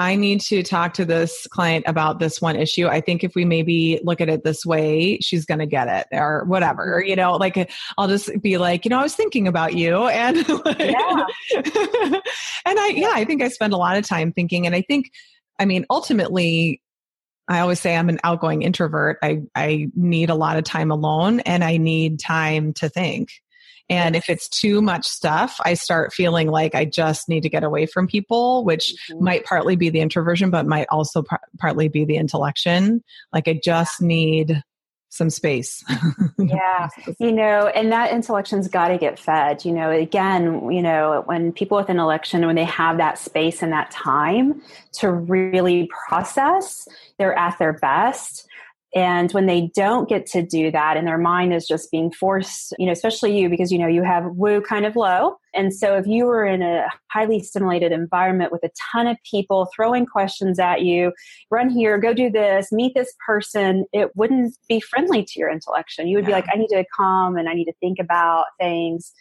I 0.00 0.14
need 0.14 0.40
to 0.42 0.62
talk 0.62 0.94
to 0.94 1.04
this 1.04 1.46
client 1.50 1.84
about 1.88 2.20
this 2.20 2.40
one 2.40 2.54
issue. 2.54 2.86
I 2.86 3.00
think 3.00 3.24
if 3.24 3.34
we 3.34 3.44
maybe 3.44 3.98
look 4.04 4.20
at 4.20 4.28
it 4.28 4.44
this 4.44 4.64
way, 4.64 5.18
she's 5.20 5.44
going 5.44 5.58
to 5.58 5.66
get 5.66 5.88
it 5.88 6.06
or 6.12 6.44
whatever. 6.44 7.02
You 7.04 7.16
know, 7.16 7.32
like 7.32 7.70
I'll 7.96 8.06
just 8.06 8.30
be 8.40 8.58
like, 8.58 8.84
you 8.84 8.90
know, 8.90 9.00
I 9.00 9.02
was 9.02 9.16
thinking 9.16 9.48
about 9.48 9.74
you 9.74 10.06
and 10.06 10.48
like, 10.64 10.78
yeah. 10.78 11.24
and 11.54 12.78
I 12.78 12.92
yeah, 12.94 13.12
I 13.12 13.24
think 13.24 13.42
I 13.42 13.48
spend 13.48 13.72
a 13.72 13.76
lot 13.76 13.96
of 13.96 14.06
time 14.06 14.32
thinking 14.32 14.66
and 14.66 14.74
I 14.74 14.82
think 14.82 15.10
I 15.58 15.64
mean, 15.64 15.84
ultimately 15.90 16.80
I 17.48 17.60
always 17.60 17.80
say 17.80 17.96
I'm 17.96 18.08
an 18.08 18.20
outgoing 18.24 18.62
introvert. 18.62 19.18
I, 19.22 19.42
I 19.54 19.88
need 19.94 20.30
a 20.30 20.34
lot 20.34 20.58
of 20.58 20.64
time 20.64 20.90
alone 20.90 21.40
and 21.40 21.64
I 21.64 21.78
need 21.78 22.20
time 22.20 22.74
to 22.74 22.88
think. 22.88 23.30
And 23.90 24.14
if 24.14 24.28
it's 24.28 24.48
too 24.48 24.82
much 24.82 25.06
stuff, 25.06 25.58
I 25.64 25.72
start 25.72 26.12
feeling 26.12 26.48
like 26.48 26.74
I 26.74 26.84
just 26.84 27.26
need 27.28 27.42
to 27.44 27.48
get 27.48 27.64
away 27.64 27.86
from 27.86 28.06
people, 28.06 28.64
which 28.64 28.94
mm-hmm. 29.10 29.24
might 29.24 29.44
partly 29.46 29.76
be 29.76 29.88
the 29.88 30.00
introversion, 30.00 30.50
but 30.50 30.66
might 30.66 30.88
also 30.90 31.22
par- 31.22 31.40
partly 31.58 31.88
be 31.88 32.04
the 32.04 32.16
intellection. 32.16 33.02
Like 33.32 33.48
I 33.48 33.58
just 33.64 34.02
need 34.02 34.62
some 35.10 35.30
space. 35.30 35.84
yeah. 36.38 36.88
You 37.18 37.32
know, 37.32 37.68
and 37.68 37.90
that 37.92 38.12
intellection's 38.12 38.68
got 38.68 38.88
to 38.88 38.98
get 38.98 39.18
fed. 39.18 39.64
You 39.64 39.72
know, 39.72 39.90
again, 39.90 40.70
you 40.70 40.82
know, 40.82 41.22
when 41.26 41.52
people 41.52 41.78
with 41.78 41.90
intellection, 41.90 42.46
when 42.46 42.56
they 42.56 42.64
have 42.64 42.98
that 42.98 43.18
space 43.18 43.62
and 43.62 43.72
that 43.72 43.90
time 43.90 44.60
to 44.92 45.10
really 45.10 45.88
process, 46.08 46.88
they're 47.18 47.38
at 47.38 47.58
their 47.58 47.72
best. 47.72 48.47
And 48.94 49.30
when 49.32 49.46
they 49.46 49.70
don't 49.76 50.08
get 50.08 50.24
to 50.26 50.42
do 50.42 50.70
that 50.70 50.96
and 50.96 51.06
their 51.06 51.18
mind 51.18 51.52
is 51.52 51.66
just 51.66 51.90
being 51.90 52.10
forced, 52.10 52.74
you 52.78 52.86
know, 52.86 52.92
especially 52.92 53.38
you, 53.38 53.50
because, 53.50 53.70
you 53.70 53.78
know, 53.78 53.86
you 53.86 54.02
have 54.02 54.24
woo 54.34 54.62
kind 54.62 54.86
of 54.86 54.96
low. 54.96 55.36
And 55.54 55.74
so 55.74 55.96
if 55.96 56.06
you 56.06 56.24
were 56.24 56.46
in 56.46 56.62
a 56.62 56.86
highly 57.10 57.40
stimulated 57.40 57.92
environment 57.92 58.50
with 58.50 58.64
a 58.64 58.70
ton 58.92 59.06
of 59.06 59.18
people 59.30 59.68
throwing 59.76 60.06
questions 60.06 60.58
at 60.58 60.82
you, 60.82 61.12
run 61.50 61.68
here, 61.68 61.98
go 61.98 62.14
do 62.14 62.30
this, 62.30 62.72
meet 62.72 62.94
this 62.94 63.12
person, 63.26 63.84
it 63.92 64.16
wouldn't 64.16 64.56
be 64.68 64.80
friendly 64.80 65.22
to 65.22 65.38
your 65.38 65.50
intellection. 65.50 66.08
You 66.08 66.16
would 66.16 66.24
yeah. 66.24 66.28
be 66.28 66.32
like, 66.32 66.46
I 66.50 66.56
need 66.56 66.68
to 66.68 66.84
calm 66.96 67.36
and 67.36 67.48
I 67.48 67.52
need 67.52 67.66
to 67.66 67.74
think 67.80 67.98
about 67.98 68.44
things. 68.58 69.12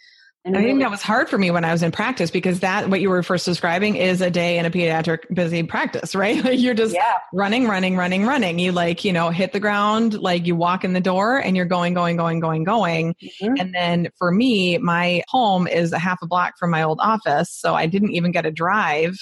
And 0.48 0.58
I 0.58 0.64
think 0.64 0.80
that 0.80 0.90
was 0.90 1.02
hard 1.02 1.30
for 1.30 1.38
me 1.38 1.52
when 1.52 1.66
I 1.66 1.74
was 1.74 1.84
in 1.84 1.92
practice 1.92 2.32
because 2.32 2.62
that 2.62 2.90
what 2.90 3.02
you 3.02 3.10
were 3.10 3.22
first 3.22 3.46
describing 3.46 3.98
is 3.98 4.22
a 4.22 4.32
day 4.32 4.58
in 4.58 4.66
a 4.66 4.72
pediatric 4.72 5.34
busy 5.34 5.62
practice, 5.64 6.16
right? 6.16 6.44
Like 6.44 6.60
you're 6.60 6.74
just 6.74 6.96
yeah. 6.96 7.16
running, 7.34 7.68
running, 7.68 7.98
running, 7.98 8.26
running. 8.26 8.58
You 8.58 8.72
like, 8.72 9.04
you 9.04 9.12
know, 9.12 9.30
hit 9.30 9.52
the 9.52 9.60
ground, 9.60 10.14
like 10.14 10.48
you 10.48 10.56
walk 10.56 10.84
in 10.84 10.94
the 10.94 11.02
door 11.02 11.38
and 11.38 11.58
you're 11.58 11.66
going, 11.66 11.94
going, 11.94 12.16
going, 12.16 12.40
going, 12.40 12.64
going. 12.64 13.16
Mm-hmm. 13.22 13.54
And 13.60 13.76
then 13.76 14.08
for 14.18 14.32
me, 14.32 14.78
my 14.78 15.24
home 15.28 15.68
is 15.68 15.92
a 15.92 16.00
half 16.00 16.22
a 16.22 16.28
block 16.28 16.54
from 16.58 16.72
my 16.72 16.84
old 16.84 17.00
office. 17.02 17.52
So 17.52 17.76
I 17.76 17.86
didn't 17.86 18.12
even 18.12 18.32
get 18.32 18.46
a 18.46 18.52
drive 18.52 19.18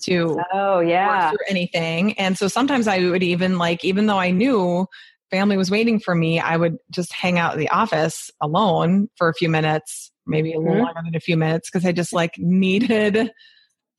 to 0.00 0.38
oh 0.52 0.80
yeah 0.80 1.32
anything 1.48 2.12
and 2.20 2.38
so 2.38 2.46
sometimes 2.46 2.86
i 2.86 3.00
would 3.00 3.22
even 3.22 3.58
like 3.58 3.84
even 3.84 4.06
though 4.06 4.18
i 4.18 4.30
knew 4.30 4.86
family 5.30 5.56
was 5.56 5.70
waiting 5.70 5.98
for 5.98 6.14
me 6.14 6.38
i 6.38 6.56
would 6.56 6.76
just 6.90 7.12
hang 7.12 7.38
out 7.38 7.54
in 7.54 7.58
the 7.58 7.68
office 7.70 8.30
alone 8.40 9.08
for 9.16 9.28
a 9.28 9.34
few 9.34 9.48
minutes 9.48 10.12
maybe 10.28 10.52
a 10.52 10.58
little 10.58 10.74
mm-hmm. 10.74 10.84
longer 10.84 11.00
than 11.04 11.16
a 11.16 11.20
few 11.20 11.36
minutes 11.36 11.70
because 11.70 11.86
I 11.86 11.92
just 11.92 12.12
like 12.12 12.38
needed 12.38 13.30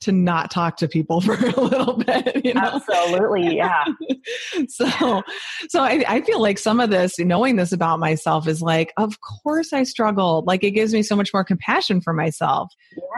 to 0.02 0.12
not 0.14 0.50
talk 0.50 0.78
to 0.78 0.88
people 0.88 1.20
for 1.22 1.34
a 1.34 1.62
little 1.62 1.98
bit. 1.98 2.46
You 2.46 2.54
know? 2.54 2.62
Absolutely, 2.62 3.58
yeah. 3.58 3.86
so, 4.68 5.24
so 5.70 5.82
I, 5.82 6.04
I, 6.08 6.22
feel 6.22 6.42
like 6.42 6.58
some 6.58 6.80
of 6.80 6.90
this, 6.90 7.20
knowing 7.20 7.58
this 7.58 7.72
about 7.72 8.00
myself, 8.00 8.48
is 8.48 8.62
like, 8.62 8.94
of 8.98 9.18
course 9.22 9.74
I 9.74 9.84
struggled. 9.84 10.48
Like 10.48 10.64
it 10.64 10.72
gives 10.72 10.94
me 10.94 11.04
so 11.04 11.16
much 11.16 11.34
more 11.34 11.44
compassion 11.44 12.02
for 12.02 12.14
myself. 12.14 12.72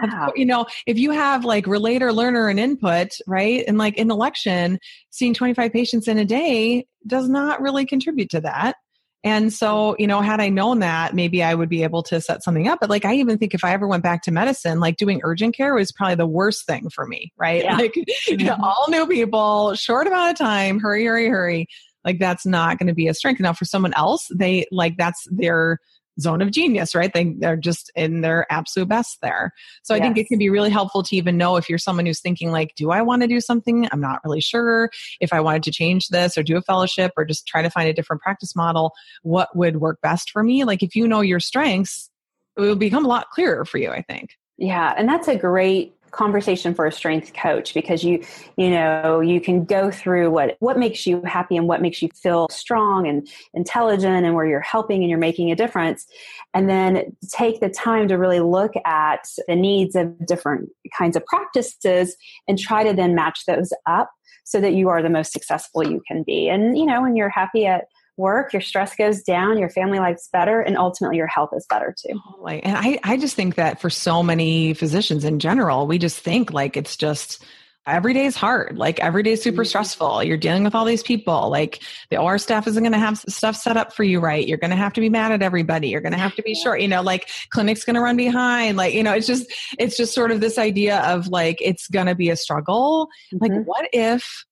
Yeah. 0.04 0.30
You 0.36 0.46
know, 0.46 0.66
if 0.88 0.98
you 0.98 1.12
have 1.12 1.46
like 1.46 1.68
relator, 1.68 2.12
learner, 2.12 2.48
and 2.48 2.60
input, 2.60 3.10
right, 3.28 3.64
and 3.68 3.78
like 3.78 3.98
intellection, 3.98 4.80
seeing 5.12 5.34
twenty 5.34 5.54
five 5.54 5.72
patients 5.72 6.08
in 6.08 6.18
a 6.18 6.26
day 6.26 6.86
does 7.06 7.30
not 7.30 7.62
really 7.62 7.86
contribute 7.86 8.30
to 8.32 8.42
that. 8.42 8.76
And 9.24 9.54
so, 9.54 9.96
you 10.00 10.08
know, 10.08 10.22
had 10.22 10.42
I 10.42 10.50
known 10.50 10.80
that, 10.80 11.14
maybe 11.14 11.44
I 11.44 11.54
would 11.54 11.70
be 11.70 11.84
able 11.84 12.02
to 12.04 12.20
set 12.20 12.44
something 12.44 12.68
up. 12.68 12.80
But 12.82 12.90
like, 12.90 13.06
I 13.06 13.14
even 13.16 13.38
think 13.38 13.54
if 13.54 13.64
I 13.64 13.72
ever 13.72 13.88
went 13.88 14.02
back 14.02 14.24
to 14.24 14.32
medicine, 14.32 14.80
like 14.80 14.98
doing 14.98 15.22
urgent 15.24 15.56
care 15.56 15.76
was 15.76 15.92
probably 15.92 16.16
the 16.16 16.26
worst 16.26 16.66
thing 16.66 16.90
for 16.90 17.06
me, 17.06 17.32
right? 17.38 17.64
Yeah. 17.64 17.78
Like, 17.78 17.94
mm-hmm. 18.28 18.64
all 18.64 18.88
new 18.90 19.06
people, 19.06 19.76
short 19.76 20.08
amount 20.08 20.32
of 20.32 20.38
time, 20.38 20.80
hurry, 20.80 21.06
hurry, 21.06 21.28
hurry. 21.28 21.68
Like, 22.04 22.18
that's 22.18 22.48
not 22.48 22.80
going 22.80 22.88
to 22.88 22.96
be 22.96 23.08
a 23.08 23.14
strength. 23.14 23.40
Now, 23.40 23.54
for 23.54 23.66
someone 23.66 23.94
else, 23.96 24.28
they 24.36 24.66
like 24.72 24.98
that's 24.98 25.28
their 25.30 25.78
zone 26.22 26.42
of 26.42 26.52
genius, 26.52 26.96
right? 26.96 27.14
They, 27.14 27.36
they're 27.38 27.58
just 27.58 27.92
in 27.96 28.22
their 28.22 28.46
absolute 28.52 28.90
best 28.90 29.18
there. 29.22 29.54
So 29.84 29.94
I 29.94 29.98
yes. 29.98 30.06
think 30.06 30.18
it 30.18 30.28
can 30.28 30.38
be 30.38 30.50
really 30.50 30.70
helpful 30.70 31.04
to 31.04 31.16
even 31.16 31.38
know 31.38 31.58
if 31.58 31.70
you're 31.70 31.78
someone 31.78 32.06
who's 32.06 32.22
thinking 32.22 32.52
like, 32.52 32.74
do 32.76 32.92
I 32.92 33.02
want 33.02 33.22
to 33.22 33.28
do 33.28 33.42
something? 33.42 33.88
I'm 33.92 34.02
not 34.02 34.20
really 34.24 34.42
sure 34.42 34.90
if 35.20 35.34
I 35.34 35.40
wanted 35.40 35.64
to 35.64 35.72
change 35.72 36.08
this 36.08 36.38
or 36.38 36.44
do 36.44 36.58
a 36.58 36.62
fellowship 36.62 37.12
or 37.18 37.26
just 37.26 37.48
try 37.48 37.62
to 37.62 37.70
find 37.70 37.90
a 37.90 37.94
different 37.94 38.22
practice 38.22 38.56
model, 38.56 38.94
what 39.24 39.56
would 39.56 39.78
work 39.78 40.00
best 40.02 40.32
for 40.32 40.44
me? 40.44 40.64
Like 40.64 40.84
if 40.84 40.96
you 40.96 41.08
know 41.08 41.22
your 41.22 41.40
strengths, 41.40 42.10
it 42.58 42.62
will 42.62 42.76
become 42.76 43.06
a 43.06 43.08
lot 43.10 43.30
clearer 43.30 43.66
for 43.66 43.78
you, 43.78 43.90
I 43.90 44.02
think. 44.02 44.32
Yeah, 44.58 44.94
and 44.96 45.10
that's 45.10 45.28
a 45.28 45.36
great 45.36 45.96
conversation 46.12 46.74
for 46.74 46.86
a 46.86 46.92
strength 46.92 47.34
coach 47.34 47.74
because 47.74 48.04
you 48.04 48.24
you 48.58 48.70
know 48.70 49.20
you 49.22 49.42
can 49.42 49.66
go 49.66 49.90
through 49.90 50.30
what 50.30 50.56
what 50.60 50.78
makes 50.78 51.08
you 51.08 51.22
happy 51.24 51.56
and 51.58 51.68
what 51.68 51.82
makes 51.82 52.02
you 52.02 52.10
feel 52.14 52.48
strong 52.50 53.08
and 53.08 53.28
intelligent 53.54 54.26
and 54.26 54.36
where 54.36 54.46
you're 54.46 54.60
helping 54.60 55.02
and 55.02 55.10
you're 55.10 55.20
making 55.20 55.52
a 55.52 55.56
difference. 55.56 56.06
And 56.54 56.70
then 56.70 57.16
take 57.30 57.60
the 57.62 57.70
time 57.70 58.08
to 58.10 58.18
really 58.18 58.42
look 58.42 58.74
at 58.86 59.26
the 59.48 59.56
needs 59.56 59.96
of 59.96 60.26
different 60.26 60.70
kinds 60.98 61.16
of 61.16 61.26
practices 61.26 62.16
and 62.48 62.60
try 62.60 62.84
to 62.84 62.94
then 62.94 63.16
match 63.16 63.46
those 63.48 63.72
up 63.88 64.12
so 64.44 64.60
that 64.60 64.74
you 64.74 64.90
are 64.90 65.02
the 65.02 65.10
most 65.10 65.32
successful 65.32 65.88
you 65.88 66.02
can 66.08 66.24
be. 66.24 66.50
And 66.50 66.78
you 66.78 66.86
know 66.86 67.02
when 67.02 67.16
you're 67.16 67.30
happy 67.30 67.66
at 67.66 67.86
work, 68.18 68.54
your 68.54 68.62
stress 68.62 68.96
goes 68.96 69.24
down, 69.24 69.58
your 69.58 69.70
family 69.70 70.00
life's 70.00 70.30
better, 70.32 70.62
and 70.62 70.78
ultimately 70.78 71.18
your 71.18 71.28
health 71.28 71.52
is 71.56 71.66
better 71.70 71.96
too. 71.98 72.20
And 72.64 72.78
I, 72.78 73.00
I 73.04 73.18
just 73.18 73.36
think 73.36 73.56
that 73.56 73.82
for 73.82 73.90
so 73.90 74.22
many 74.22 74.74
physicians 74.74 75.24
in 75.24 75.40
general, 75.40 75.88
we 75.88 75.98
just 75.98 76.20
think 76.20 76.52
like 76.52 76.78
it's 76.78 76.98
just 76.98 77.44
every 77.88 78.14
day 78.14 78.26
is 78.26 78.36
hard. 78.36 78.78
Like 78.78 79.00
every 79.00 79.24
day 79.24 79.32
is 79.32 79.42
super 79.42 79.64
mm-hmm. 79.64 79.70
stressful. 79.70 80.24
You're 80.24 80.38
dealing 80.38 80.64
with 80.64 80.76
all 80.76 80.86
these 80.86 81.04
people. 81.04 81.50
Like 81.50 81.82
the 82.10 82.18
OR 82.18 82.38
staff 82.38 82.68
isn't 82.68 82.84
going 82.84 82.94
to 82.94 83.00
have 83.00 83.18
stuff 83.28 83.56
set 83.56 83.78
up 83.78 83.94
for 83.94 84.04
you 84.04 84.20
right. 84.20 84.48
You're 84.48 84.58
going 84.58 84.72
to 84.72 84.78
have 84.78 84.94
to 84.94 85.02
be 85.02 85.10
mad 85.10 85.32
at 85.32 85.42
everybody. 85.42 85.90
You're 85.90 86.02
going 86.02 86.14
to 86.14 86.20
have 86.20 86.36
to 86.36 86.44
be 86.44 86.54
short. 86.54 86.82
You 86.82 86.88
know, 86.88 87.02
like 87.02 87.30
clinic's 87.50 87.84
going 87.84 87.96
to 87.96 88.02
run 88.02 88.18
behind. 88.18 88.78
Like 88.78 88.94
you 88.94 89.04
know, 89.04 89.14
it's 89.14 89.28
just 89.28 89.52
it's 89.80 89.98
just 89.98 90.14
sort 90.14 90.32
of 90.32 90.42
this 90.42 90.58
idea 90.58 91.00
of 91.02 91.28
like 91.28 91.58
it's 91.60 91.88
going 91.88 92.08
to 92.08 92.16
be 92.16 92.30
a 92.30 92.36
struggle. 92.36 93.08
Mm-hmm. 93.34 93.44
Like 93.44 93.66
what 93.66 93.90
if 93.94 94.46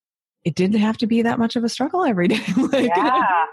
it 0.49 0.55
didn't 0.55 0.79
have 0.79 0.97
to 0.97 1.05
be 1.05 1.21
that 1.21 1.37
much 1.37 1.55
of 1.55 1.63
a 1.63 1.69
struggle 1.69 2.03
every 2.03 2.27
day? 2.33 2.41
like, 2.57 2.91
yeah 2.95 3.45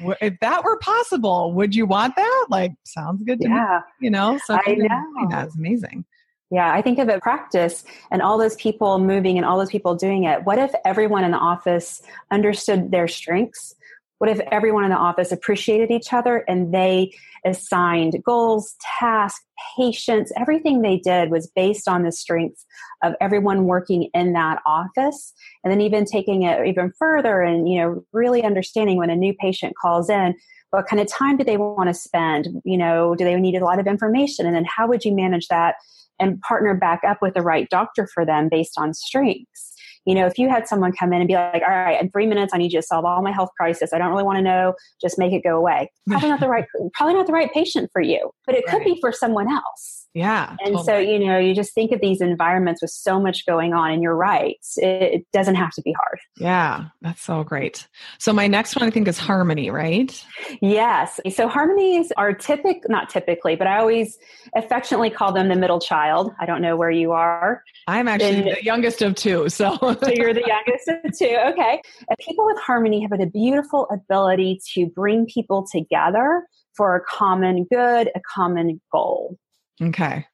if 0.20 0.38
that 0.40 0.64
were 0.64 0.76
possible, 0.78 1.52
would 1.54 1.74
you 1.74 1.86
want 1.86 2.14
that? 2.16 2.46
Like, 2.50 2.72
sounds 2.84 3.22
good 3.22 3.40
to 3.40 3.48
yeah. 3.48 3.80
me. 3.98 4.06
You 4.06 4.10
know, 4.10 4.38
so 4.44 4.58
I 4.66 4.74
know. 4.74 5.28
that's 5.30 5.56
amazing. 5.56 6.04
Yeah, 6.50 6.70
I 6.70 6.82
think 6.82 6.98
of 6.98 7.08
a 7.08 7.18
practice 7.18 7.84
and 8.10 8.20
all 8.20 8.36
those 8.36 8.54
people 8.56 8.98
moving 8.98 9.38
and 9.38 9.46
all 9.46 9.58
those 9.58 9.70
people 9.70 9.94
doing 9.94 10.24
it. 10.24 10.44
What 10.44 10.58
if 10.58 10.72
everyone 10.84 11.24
in 11.24 11.30
the 11.30 11.38
office 11.38 12.02
understood 12.30 12.90
their 12.90 13.08
strengths? 13.08 13.74
What 14.22 14.30
if 14.30 14.38
everyone 14.52 14.84
in 14.84 14.90
the 14.90 14.96
office 14.96 15.32
appreciated 15.32 15.90
each 15.90 16.12
other 16.12 16.44
and 16.46 16.72
they 16.72 17.12
assigned 17.44 18.22
goals, 18.24 18.76
tasks, 19.00 19.44
patients, 19.76 20.30
everything 20.38 20.80
they 20.80 20.98
did 20.98 21.32
was 21.32 21.50
based 21.56 21.88
on 21.88 22.04
the 22.04 22.12
strengths 22.12 22.64
of 23.02 23.14
everyone 23.20 23.64
working 23.64 24.10
in 24.14 24.32
that 24.34 24.62
office. 24.64 25.32
And 25.64 25.72
then 25.72 25.80
even 25.80 26.04
taking 26.04 26.44
it 26.44 26.64
even 26.68 26.92
further 26.96 27.42
and, 27.42 27.68
you 27.68 27.80
know, 27.80 28.04
really 28.12 28.44
understanding 28.44 28.96
when 28.96 29.10
a 29.10 29.16
new 29.16 29.34
patient 29.34 29.74
calls 29.76 30.08
in, 30.08 30.36
what 30.70 30.86
kind 30.86 31.02
of 31.02 31.08
time 31.08 31.36
do 31.36 31.42
they 31.42 31.56
want 31.56 31.88
to 31.88 31.94
spend? 31.94 32.46
You 32.64 32.78
know, 32.78 33.16
do 33.16 33.24
they 33.24 33.34
need 33.34 33.56
a 33.56 33.64
lot 33.64 33.80
of 33.80 33.88
information? 33.88 34.46
And 34.46 34.54
then 34.54 34.66
how 34.66 34.86
would 34.86 35.04
you 35.04 35.12
manage 35.12 35.48
that 35.48 35.74
and 36.20 36.40
partner 36.42 36.76
back 36.76 37.00
up 37.04 37.18
with 37.22 37.34
the 37.34 37.42
right 37.42 37.68
doctor 37.70 38.06
for 38.06 38.24
them 38.24 38.48
based 38.48 38.74
on 38.78 38.94
strengths? 38.94 39.71
You 40.04 40.14
know, 40.14 40.26
if 40.26 40.38
you 40.38 40.48
had 40.48 40.66
someone 40.66 40.92
come 40.92 41.12
in 41.12 41.20
and 41.20 41.28
be 41.28 41.34
like, 41.34 41.62
all 41.62 41.74
right, 41.74 42.00
in 42.00 42.10
three 42.10 42.26
minutes, 42.26 42.52
I 42.54 42.58
need 42.58 42.72
you 42.72 42.80
to 42.80 42.86
solve 42.86 43.04
all 43.04 43.22
my 43.22 43.32
health 43.32 43.50
crisis. 43.56 43.92
I 43.92 43.98
don't 43.98 44.10
really 44.10 44.24
want 44.24 44.38
to 44.38 44.42
know. 44.42 44.74
Just 45.00 45.18
make 45.18 45.32
it 45.32 45.42
go 45.42 45.56
away. 45.56 45.90
Probably 46.08 46.28
not 46.28 46.40
the 46.40 46.48
right, 46.48 46.64
probably 46.94 47.14
not 47.14 47.26
the 47.26 47.32
right 47.32 47.52
patient 47.52 47.90
for 47.92 48.02
you, 48.02 48.30
but 48.46 48.54
it 48.54 48.64
right. 48.66 48.76
could 48.76 48.84
be 48.84 48.98
for 49.00 49.12
someone 49.12 49.50
else. 49.50 50.02
Yeah. 50.14 50.56
And 50.64 50.76
totally. 50.76 50.84
so, 50.84 50.98
you 50.98 51.18
know, 51.18 51.38
you 51.38 51.54
just 51.54 51.74
think 51.74 51.90
of 51.90 52.00
these 52.00 52.20
environments 52.20 52.82
with 52.82 52.90
so 52.90 53.18
much 53.18 53.46
going 53.46 53.72
on, 53.72 53.90
and 53.92 54.02
you're 54.02 54.16
right. 54.16 54.58
It, 54.76 55.02
it, 55.02 55.26
doesn't 55.32 55.54
have 55.54 55.70
to 55.70 55.82
be 55.82 55.92
hard. 55.92 56.18
Yeah. 56.36 56.88
That's 57.00 57.22
so 57.22 57.42
great. 57.42 57.88
So, 58.18 58.32
my 58.32 58.46
next 58.46 58.76
one 58.76 58.86
I 58.86 58.90
think 58.90 59.08
is 59.08 59.18
harmony, 59.18 59.70
right? 59.70 60.22
Yes. 60.60 61.18
So, 61.34 61.48
harmonies 61.48 62.12
are 62.18 62.34
typical, 62.34 62.90
not 62.90 63.08
typically, 63.08 63.56
but 63.56 63.66
I 63.66 63.78
always 63.78 64.18
affectionately 64.54 65.08
call 65.08 65.32
them 65.32 65.48
the 65.48 65.56
middle 65.56 65.80
child. 65.80 66.32
I 66.38 66.44
don't 66.44 66.60
know 66.60 66.76
where 66.76 66.90
you 66.90 67.12
are. 67.12 67.62
I'm 67.88 68.06
actually 68.06 68.36
and, 68.36 68.56
the 68.56 68.64
youngest 68.64 69.00
of 69.00 69.14
two. 69.14 69.48
So, 69.48 69.78
so 70.02 70.10
you're 70.10 70.34
the 70.34 70.44
youngest 70.46 70.88
of 70.88 71.18
two. 71.18 71.36
Okay. 71.52 71.80
And 72.08 72.18
people 72.18 72.46
with 72.46 72.58
harmony 72.58 73.02
have 73.02 73.18
a 73.18 73.26
beautiful 73.26 73.88
ability 73.90 74.60
to 74.74 74.86
bring 74.86 75.26
people 75.26 75.66
together 75.70 76.46
for 76.74 76.96
a 76.96 77.00
common 77.00 77.64
good, 77.70 78.10
a 78.14 78.20
common 78.20 78.80
goal. 78.90 79.38
Okay. 79.80 80.26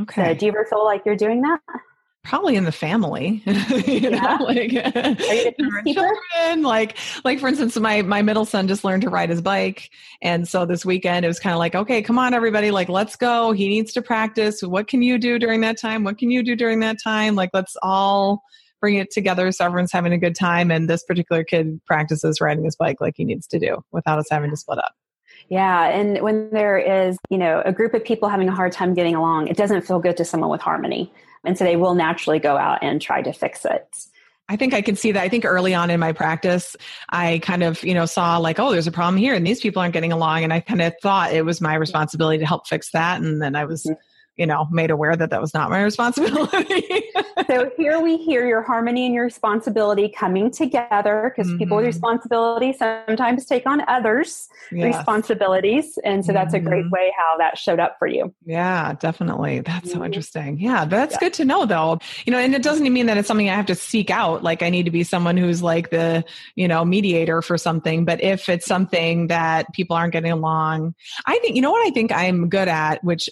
Okay. 0.00 0.24
So 0.24 0.34
do 0.34 0.46
you 0.46 0.52
ever 0.52 0.66
feel 0.68 0.84
like 0.84 1.02
you're 1.04 1.16
doing 1.16 1.42
that? 1.42 1.60
Probably 2.24 2.56
in 2.56 2.64
the 2.64 2.72
family, 2.72 3.42
you 3.46 4.10
yeah. 4.10 4.36
know, 4.36 4.44
like 4.44 4.70
children. 5.86 6.62
Like, 6.62 6.98
like 7.24 7.38
for 7.38 7.48
instance, 7.48 7.76
my 7.78 8.02
my 8.02 8.22
middle 8.22 8.44
son 8.44 8.68
just 8.68 8.84
learned 8.84 9.02
to 9.02 9.08
ride 9.08 9.30
his 9.30 9.40
bike, 9.40 9.88
and 10.20 10.46
so 10.46 10.66
this 10.66 10.84
weekend 10.84 11.24
it 11.24 11.28
was 11.28 11.38
kind 11.38 11.54
of 11.54 11.58
like, 11.58 11.74
okay, 11.74 12.02
come 12.02 12.18
on, 12.18 12.34
everybody, 12.34 12.70
like 12.70 12.88
let's 12.88 13.16
go. 13.16 13.52
He 13.52 13.68
needs 13.68 13.92
to 13.94 14.02
practice. 14.02 14.60
What 14.62 14.88
can 14.88 15.00
you 15.00 15.16
do 15.16 15.38
during 15.38 15.62
that 15.62 15.80
time? 15.80 16.04
What 16.04 16.18
can 16.18 16.30
you 16.30 16.42
do 16.42 16.54
during 16.54 16.80
that 16.80 16.98
time? 17.02 17.34
Like, 17.34 17.50
let's 17.54 17.76
all 17.82 18.42
bring 18.80 18.96
it 18.96 19.10
together 19.10 19.50
so 19.52 19.64
everyone's 19.64 19.92
having 19.92 20.12
a 20.12 20.18
good 20.18 20.34
time. 20.34 20.70
And 20.70 20.88
this 20.88 21.04
particular 21.04 21.44
kid 21.44 21.80
practices 21.86 22.40
riding 22.40 22.64
his 22.64 22.76
bike 22.76 23.00
like 23.00 23.14
he 23.16 23.24
needs 23.24 23.46
to 23.48 23.58
do 23.58 23.84
without 23.92 24.18
us 24.18 24.26
having 24.30 24.50
to 24.50 24.56
split 24.56 24.78
up. 24.78 24.94
Yeah, 25.48 25.88
and 25.88 26.20
when 26.20 26.50
there 26.50 26.78
is, 26.78 27.16
you 27.30 27.38
know, 27.38 27.62
a 27.64 27.72
group 27.72 27.94
of 27.94 28.04
people 28.04 28.28
having 28.28 28.48
a 28.48 28.54
hard 28.54 28.72
time 28.72 28.92
getting 28.92 29.14
along, 29.14 29.48
it 29.48 29.56
doesn't 29.56 29.82
feel 29.82 29.98
good 29.98 30.16
to 30.18 30.24
someone 30.24 30.50
with 30.50 30.60
harmony. 30.60 31.12
And 31.44 31.56
so 31.56 31.64
they 31.64 31.76
will 31.76 31.94
naturally 31.94 32.38
go 32.38 32.56
out 32.56 32.80
and 32.82 33.00
try 33.00 33.22
to 33.22 33.32
fix 33.32 33.64
it. 33.64 33.96
I 34.50 34.56
think 34.56 34.74
I 34.74 34.82
can 34.82 34.96
see 34.96 35.12
that. 35.12 35.22
I 35.22 35.28
think 35.28 35.44
early 35.44 35.74
on 35.74 35.90
in 35.90 36.00
my 36.00 36.12
practice, 36.12 36.74
I 37.10 37.38
kind 37.40 37.62
of, 37.62 37.82
you 37.82 37.94
know, 37.94 38.06
saw 38.06 38.38
like, 38.38 38.58
oh, 38.58 38.72
there's 38.72 38.86
a 38.86 38.92
problem 38.92 39.16
here 39.16 39.34
and 39.34 39.46
these 39.46 39.60
people 39.60 39.80
aren't 39.80 39.92
getting 39.92 40.12
along. 40.12 40.44
And 40.44 40.52
I 40.52 40.60
kind 40.60 40.80
of 40.80 40.94
thought 41.02 41.32
it 41.32 41.44
was 41.44 41.60
my 41.60 41.74
responsibility 41.74 42.38
to 42.38 42.46
help 42.46 42.66
fix 42.66 42.90
that. 42.92 43.20
And 43.20 43.42
then 43.42 43.54
I 43.56 43.64
was 43.64 43.84
mm-hmm 43.84 44.00
you 44.38 44.46
know, 44.46 44.68
made 44.70 44.90
aware 44.90 45.16
that 45.16 45.30
that 45.30 45.40
was 45.40 45.52
not 45.52 45.68
my 45.68 45.82
responsibility. 45.88 47.10
so 47.46 47.70
here 47.76 48.00
we 48.00 48.16
hear 48.16 48.46
your 48.46 48.62
harmony 48.62 49.04
and 49.04 49.14
your 49.14 49.24
responsibility 49.24 50.08
coming 50.08 50.50
together 50.50 51.34
because 51.34 51.48
mm-hmm. 51.48 51.58
people 51.58 51.76
with 51.76 51.82
mm-hmm. 51.82 51.88
responsibility 51.88 52.72
sometimes 52.72 53.44
take 53.44 53.66
on 53.66 53.82
others' 53.88 54.48
yes. 54.70 54.96
responsibilities. 54.96 55.98
And 56.04 56.24
so 56.24 56.32
that's 56.32 56.54
mm-hmm. 56.54 56.66
a 56.66 56.70
great 56.70 56.84
mm-hmm. 56.84 56.94
way 56.94 57.12
how 57.18 57.36
that 57.38 57.58
showed 57.58 57.80
up 57.80 57.96
for 57.98 58.06
you. 58.06 58.32
Yeah, 58.44 58.94
definitely. 58.94 59.60
That's 59.60 59.88
mm-hmm. 59.88 59.98
so 59.98 60.04
interesting. 60.04 60.60
Yeah, 60.60 60.84
that's 60.84 61.14
yeah. 61.14 61.20
good 61.20 61.34
to 61.34 61.44
know 61.44 61.66
though. 61.66 61.98
You 62.24 62.32
know, 62.32 62.38
and 62.38 62.54
it 62.54 62.62
doesn't 62.62 62.90
mean 62.90 63.06
that 63.06 63.16
it's 63.16 63.26
something 63.26 63.50
I 63.50 63.56
have 63.56 63.66
to 63.66 63.74
seek 63.74 64.10
out. 64.10 64.44
Like 64.44 64.62
I 64.62 64.70
need 64.70 64.84
to 64.84 64.92
be 64.92 65.02
someone 65.02 65.36
who's 65.36 65.62
like 65.62 65.90
the, 65.90 66.24
you 66.54 66.68
know, 66.68 66.84
mediator 66.84 67.42
for 67.42 67.58
something. 67.58 68.04
But 68.04 68.22
if 68.22 68.48
it's 68.48 68.66
something 68.66 69.26
that 69.26 69.72
people 69.72 69.96
aren't 69.96 70.12
getting 70.12 70.30
along, 70.30 70.94
I 71.26 71.38
think, 71.40 71.56
you 71.56 71.62
know 71.62 71.72
what 71.72 71.84
I 71.84 71.90
think 71.90 72.12
I'm 72.12 72.48
good 72.48 72.68
at, 72.68 73.02
which 73.02 73.28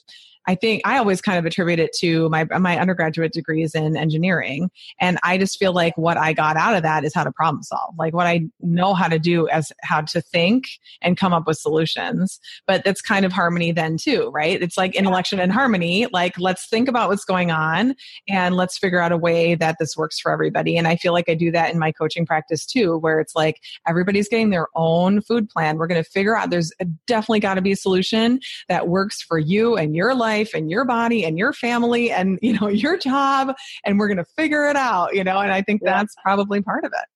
I 0.47 0.55
think 0.55 0.83
I 0.85 0.99
always 0.99 1.21
kind 1.21 1.39
of 1.39 1.45
attribute 1.45 1.79
it 1.79 1.93
to 2.01 2.29
my 2.29 2.45
my 2.59 2.79
undergraduate 2.79 3.33
degrees 3.33 3.75
in 3.75 3.97
engineering, 3.97 4.71
and 5.01 5.19
I 5.23 5.39
just 5.39 5.59
feel 5.59 5.73
like 5.73 5.97
what 5.97 6.17
I 6.17 6.33
got 6.33 6.57
out 6.57 6.77
of 6.77 6.83
that 6.83 7.05
is 7.05 7.15
how 7.15 7.25
to 7.25 7.33
problem 7.33 7.63
solve, 7.63 7.95
like 7.99 8.15
what 8.15 8.27
I 8.27 8.47
know 8.61 8.95
how 8.95 9.09
to 9.09 9.19
do 9.19 9.49
as 9.49 9.73
how 9.83 10.01
to 10.03 10.21
think 10.21 10.69
and 11.03 11.17
come 11.17 11.33
up 11.33 11.47
with 11.47 11.59
solutions. 11.59 12.39
But 12.67 12.85
that's 12.85 13.01
kind 13.01 13.25
of 13.25 13.33
harmony 13.33 13.73
then 13.73 13.97
too, 13.97 14.31
right? 14.33 14.61
It's 14.63 14.77
like 14.77 14.95
intellection 14.95 15.41
and 15.41 15.53
harmony. 15.53 16.07
Like 16.13 16.39
let's 16.39 16.69
think 16.69 16.89
about 16.89 17.09
what's 17.09 17.25
going 17.25 17.51
on 17.51 17.95
and 18.29 18.55
let's 18.57 18.79
figure 18.79 19.01
out 19.01 19.13
a 19.13 19.17
way 19.17 19.55
that 19.57 19.77
this 19.81 19.97
works 19.97 20.19
for 20.19 20.31
everybody. 20.31 20.77
And 20.77 20.87
I 20.87 20.97
feel 20.97 21.13
like 21.13 21.29
I 21.29 21.35
do 21.35 21.51
that 21.53 21.73
in 21.73 21.79
my 21.79 21.93
coaching 21.93 22.27
practice 22.27 22.65
too, 22.65 22.99
where 22.99 23.21
it's 23.21 23.35
like 23.35 23.61
everybody's 23.87 24.29
getting 24.29 24.51
their 24.51 24.69
own 24.75 25.21
food 25.21 25.49
plan. 25.49 25.77
We're 25.77 25.87
going 25.87 26.03
to 26.03 26.09
figure 26.09 26.37
out 26.37 26.51
there's 26.51 26.73
definitely 27.07 27.41
got 27.41 27.55
to 27.55 27.63
be 27.63 27.73
a 27.73 27.77
solution 27.77 28.41
that 28.69 28.89
works 28.89 29.23
for 29.23 29.39
you 29.39 29.77
and 29.77 29.95
your 29.95 30.15
life 30.15 30.36
life 30.37 30.51
and 30.55 30.71
your 30.71 30.85
body 30.85 31.25
and 31.25 31.39
your 31.39 31.53
family 31.53 32.11
and 32.11 32.39
you 32.43 32.59
know 32.59 32.69
your 32.85 32.97
job 32.97 33.55
and 33.85 33.99
we're 33.99 34.09
going 34.09 34.17
to 34.17 34.33
figure 34.37 34.67
it 34.67 34.77
out 34.77 35.15
you 35.15 35.25
know 35.25 35.39
and 35.39 35.53
i 35.53 35.63
think 35.63 35.81
yeah. 35.85 35.99
that's 35.99 36.15
probably 36.23 36.61
part 36.61 36.85
of 36.85 36.93
it 36.93 37.09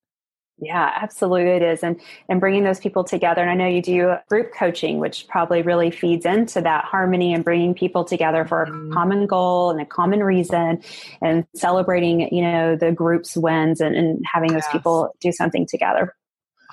yeah, 0.62 0.93
absolutely 0.95 1.51
it 1.51 1.62
is. 1.62 1.83
And 1.83 2.01
and 2.29 2.39
bringing 2.39 2.64
those 2.64 2.81
people 2.81 3.03
together. 3.03 3.41
And 3.41 3.51
I 3.51 3.55
know 3.55 3.66
you 3.66 3.81
do 3.81 4.14
group 4.29 4.53
coaching, 4.53 4.99
which 4.99 5.27
probably 5.27 5.62
really 5.62 5.91
feeds 5.91 6.27
into 6.27 6.61
that 6.61 6.85
harmony 6.85 7.33
and 7.33 7.43
bringing 7.43 7.75
people 7.75 8.05
together 8.05 8.45
for 8.45 8.66
mm-hmm. 8.66 8.93
a 8.93 8.95
common 8.95 9.27
goal 9.27 9.71
and 9.71 9.81
a 9.81 9.87
common 9.87 10.23
reason 10.23 10.83
and 11.23 11.47
celebrating, 11.57 12.33
you 12.35 12.43
know, 12.43 12.77
the 12.77 12.93
group's 12.93 13.37
wins 13.37 13.81
and, 13.81 13.97
and 13.97 14.23
having 14.31 14.53
those 14.53 14.64
yes. 14.64 14.73
people 14.73 15.14
do 15.21 15.33
something 15.33 15.66
together. 15.66 16.14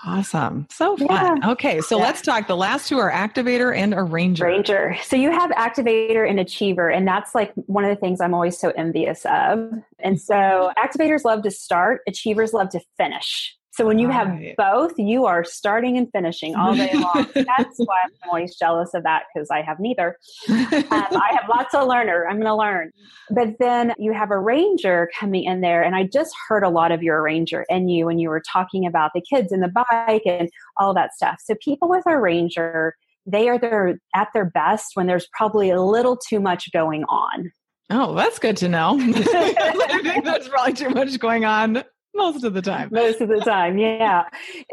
Awesome. 0.05 0.67
So 0.69 0.95
fun. 0.97 1.07
Yeah. 1.09 1.51
Okay, 1.51 1.81
so 1.81 1.97
yeah. 1.97 2.03
let's 2.03 2.21
talk. 2.21 2.47
The 2.47 2.55
last 2.55 2.87
two 2.87 2.97
are 2.99 3.11
activator 3.11 3.75
and 3.75 3.93
arranger. 3.95 4.45
Arranger. 4.45 4.97
So 5.03 5.15
you 5.15 5.31
have 5.31 5.51
activator 5.51 6.29
and 6.29 6.39
achiever, 6.39 6.89
and 6.89 7.07
that's 7.07 7.33
like 7.33 7.53
one 7.65 7.83
of 7.83 7.89
the 7.89 7.95
things 7.95 8.21
I'm 8.21 8.33
always 8.33 8.59
so 8.59 8.71
envious 8.77 9.25
of. 9.25 9.59
And 9.99 10.15
mm-hmm. 10.15 10.15
so 10.15 10.71
activators 10.77 11.23
love 11.23 11.43
to 11.43 11.51
start, 11.51 12.01
achievers 12.07 12.53
love 12.53 12.69
to 12.69 12.81
finish. 12.97 13.55
So 13.77 13.85
when 13.85 13.99
you 13.99 14.09
have 14.09 14.35
both, 14.57 14.93
you 14.97 15.27
are 15.27 15.43
starting 15.43 15.99
and 15.99 16.11
finishing 16.11 16.55
all 16.55 16.73
day 16.73 16.89
long. 16.95 17.27
That's 17.35 17.77
why 17.77 17.97
I'm 18.05 18.11
always 18.27 18.55
jealous 18.55 18.95
of 18.95 19.03
that 19.03 19.25
because 19.31 19.51
I 19.51 19.61
have 19.61 19.79
neither. 19.79 20.17
Um, 20.49 20.65
I 20.91 21.29
have 21.39 21.47
lots 21.47 21.75
of 21.75 21.87
learner. 21.87 22.25
I'm 22.27 22.37
going 22.37 22.47
to 22.47 22.55
learn. 22.55 22.91
But 23.29 23.49
then 23.59 23.93
you 23.99 24.13
have 24.13 24.31
arranger 24.31 25.11
coming 25.19 25.43
in 25.43 25.61
there, 25.61 25.83
and 25.83 25.95
I 25.95 26.09
just 26.11 26.33
heard 26.47 26.63
a 26.63 26.69
lot 26.69 26.91
of 26.91 27.03
your 27.03 27.21
arranger 27.21 27.67
in 27.69 27.87
you 27.87 28.07
when 28.07 28.17
you 28.17 28.29
were 28.29 28.41
talking 28.51 28.87
about 28.87 29.11
the 29.13 29.21
kids 29.21 29.51
and 29.51 29.61
the 29.61 29.71
bike 29.91 30.23
and 30.25 30.49
all 30.77 30.95
that 30.95 31.13
stuff. 31.13 31.35
So 31.45 31.53
people 31.63 31.87
with 31.87 32.03
arranger, 32.07 32.95
they 33.27 33.47
are 33.47 33.59
their 33.59 33.99
at 34.15 34.29
their 34.33 34.45
best 34.45 34.93
when 34.95 35.05
there's 35.05 35.27
probably 35.33 35.69
a 35.69 35.83
little 35.83 36.17
too 36.17 36.39
much 36.39 36.71
going 36.73 37.03
on. 37.03 37.51
Oh, 37.91 38.15
that's 38.15 38.39
good 38.39 38.57
to 38.57 38.69
know. 38.69 38.97
I 38.99 40.01
think 40.01 40.25
there's 40.25 40.49
probably 40.49 40.73
too 40.73 40.89
much 40.89 41.19
going 41.19 41.45
on 41.45 41.83
most 42.15 42.43
of 42.43 42.53
the 42.53 42.61
time. 42.61 42.89
Most 42.91 43.21
of 43.21 43.29
the 43.29 43.39
time 43.39 43.77
yeah. 43.77 44.23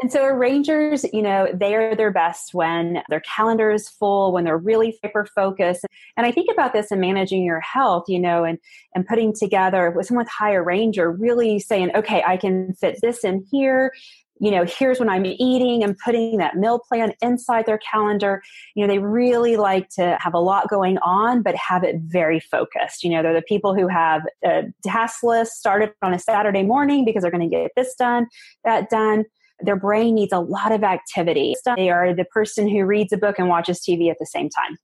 And 0.01 0.11
so 0.11 0.25
arrangers 0.25 1.05
you 1.13 1.21
know 1.21 1.47
they 1.53 1.75
are 1.75 1.95
their 1.95 2.11
best 2.11 2.53
when 2.53 3.01
their 3.09 3.21
calendar 3.21 3.71
is 3.71 3.89
full 3.89 4.31
when 4.33 4.43
they're 4.43 4.57
really 4.57 4.97
hyper 5.03 5.25
focused 5.35 5.85
and 6.17 6.25
i 6.25 6.31
think 6.31 6.47
about 6.51 6.73
this 6.73 6.91
in 6.91 6.99
managing 6.99 7.43
your 7.43 7.59
health 7.59 8.05
you 8.07 8.19
know 8.19 8.43
and 8.43 8.57
and 8.93 9.05
putting 9.05 9.33
together 9.33 9.91
with 9.91 10.07
someone 10.07 10.25
with 10.25 10.31
high 10.31 10.53
arranger 10.53 11.11
really 11.11 11.59
saying 11.59 11.91
okay 11.95 12.23
i 12.25 12.37
can 12.37 12.73
fit 12.75 12.97
this 13.01 13.23
in 13.23 13.45
here 13.51 13.91
you 14.39 14.51
know, 14.51 14.65
here's 14.65 14.99
when 14.99 15.09
I'm 15.09 15.25
eating 15.25 15.83
and 15.83 15.97
putting 15.97 16.37
that 16.37 16.55
meal 16.55 16.79
plan 16.79 17.13
inside 17.21 17.65
their 17.65 17.77
calendar. 17.77 18.41
You 18.75 18.85
know, 18.85 18.93
they 18.93 18.99
really 18.99 19.55
like 19.55 19.89
to 19.91 20.17
have 20.19 20.33
a 20.33 20.39
lot 20.39 20.69
going 20.69 20.97
on, 20.99 21.41
but 21.41 21.55
have 21.55 21.83
it 21.83 21.97
very 22.01 22.39
focused. 22.39 23.03
You 23.03 23.11
know, 23.11 23.23
they're 23.23 23.33
the 23.33 23.41
people 23.41 23.73
who 23.73 23.87
have 23.87 24.23
a 24.43 24.63
task 24.83 25.23
list 25.23 25.53
started 25.53 25.93
on 26.01 26.13
a 26.13 26.19
Saturday 26.19 26.63
morning 26.63 27.05
because 27.05 27.21
they're 27.21 27.31
going 27.31 27.49
to 27.49 27.55
get 27.55 27.71
this 27.75 27.95
done, 27.95 28.27
that 28.63 28.89
done. 28.89 29.25
Their 29.61 29.77
brain 29.77 30.15
needs 30.15 30.33
a 30.33 30.39
lot 30.39 30.73
of 30.73 30.83
activity. 30.83 31.55
They 31.77 31.89
are 31.89 32.13
the 32.13 32.25
person 32.25 32.67
who 32.67 32.85
reads 32.85 33.13
a 33.13 33.17
book 33.17 33.39
and 33.39 33.47
watches 33.47 33.79
TV 33.79 34.11
at 34.11 34.17
the 34.19 34.25
same 34.25 34.49
time. 34.49 34.77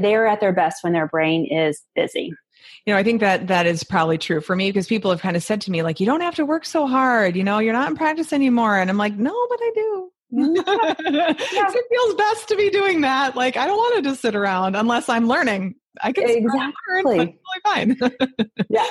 They 0.00 0.16
are 0.16 0.26
at 0.26 0.40
their 0.40 0.52
best 0.52 0.82
when 0.82 0.92
their 0.92 1.06
brain 1.06 1.46
is 1.46 1.80
busy 1.94 2.32
you 2.84 2.92
know 2.92 2.98
i 2.98 3.02
think 3.02 3.20
that 3.20 3.46
that 3.48 3.66
is 3.66 3.84
probably 3.84 4.18
true 4.18 4.40
for 4.40 4.56
me 4.56 4.70
because 4.70 4.86
people 4.86 5.10
have 5.10 5.20
kind 5.20 5.36
of 5.36 5.42
said 5.42 5.60
to 5.60 5.70
me 5.70 5.82
like 5.82 6.00
you 6.00 6.06
don't 6.06 6.20
have 6.20 6.34
to 6.34 6.44
work 6.44 6.64
so 6.64 6.86
hard 6.86 7.36
you 7.36 7.44
know 7.44 7.58
you're 7.58 7.72
not 7.72 7.90
in 7.90 7.96
practice 7.96 8.32
anymore 8.32 8.78
and 8.78 8.90
i'm 8.90 8.98
like 8.98 9.14
no 9.16 9.34
but 9.48 9.58
i 9.60 9.72
do 9.74 10.10
it 10.32 11.84
feels 11.88 12.14
best 12.16 12.48
to 12.48 12.56
be 12.56 12.68
doing 12.68 13.02
that. 13.02 13.36
Like 13.36 13.56
I 13.56 13.66
don't 13.66 13.76
want 13.76 13.96
to 13.96 14.10
just 14.10 14.22
sit 14.22 14.34
around 14.34 14.74
unless 14.74 15.08
I'm 15.08 15.28
learning. 15.28 15.76
I 16.02 16.12
can 16.12 16.28
exactly 16.28 17.38
fine. 17.64 17.96
yeah. 18.68 18.86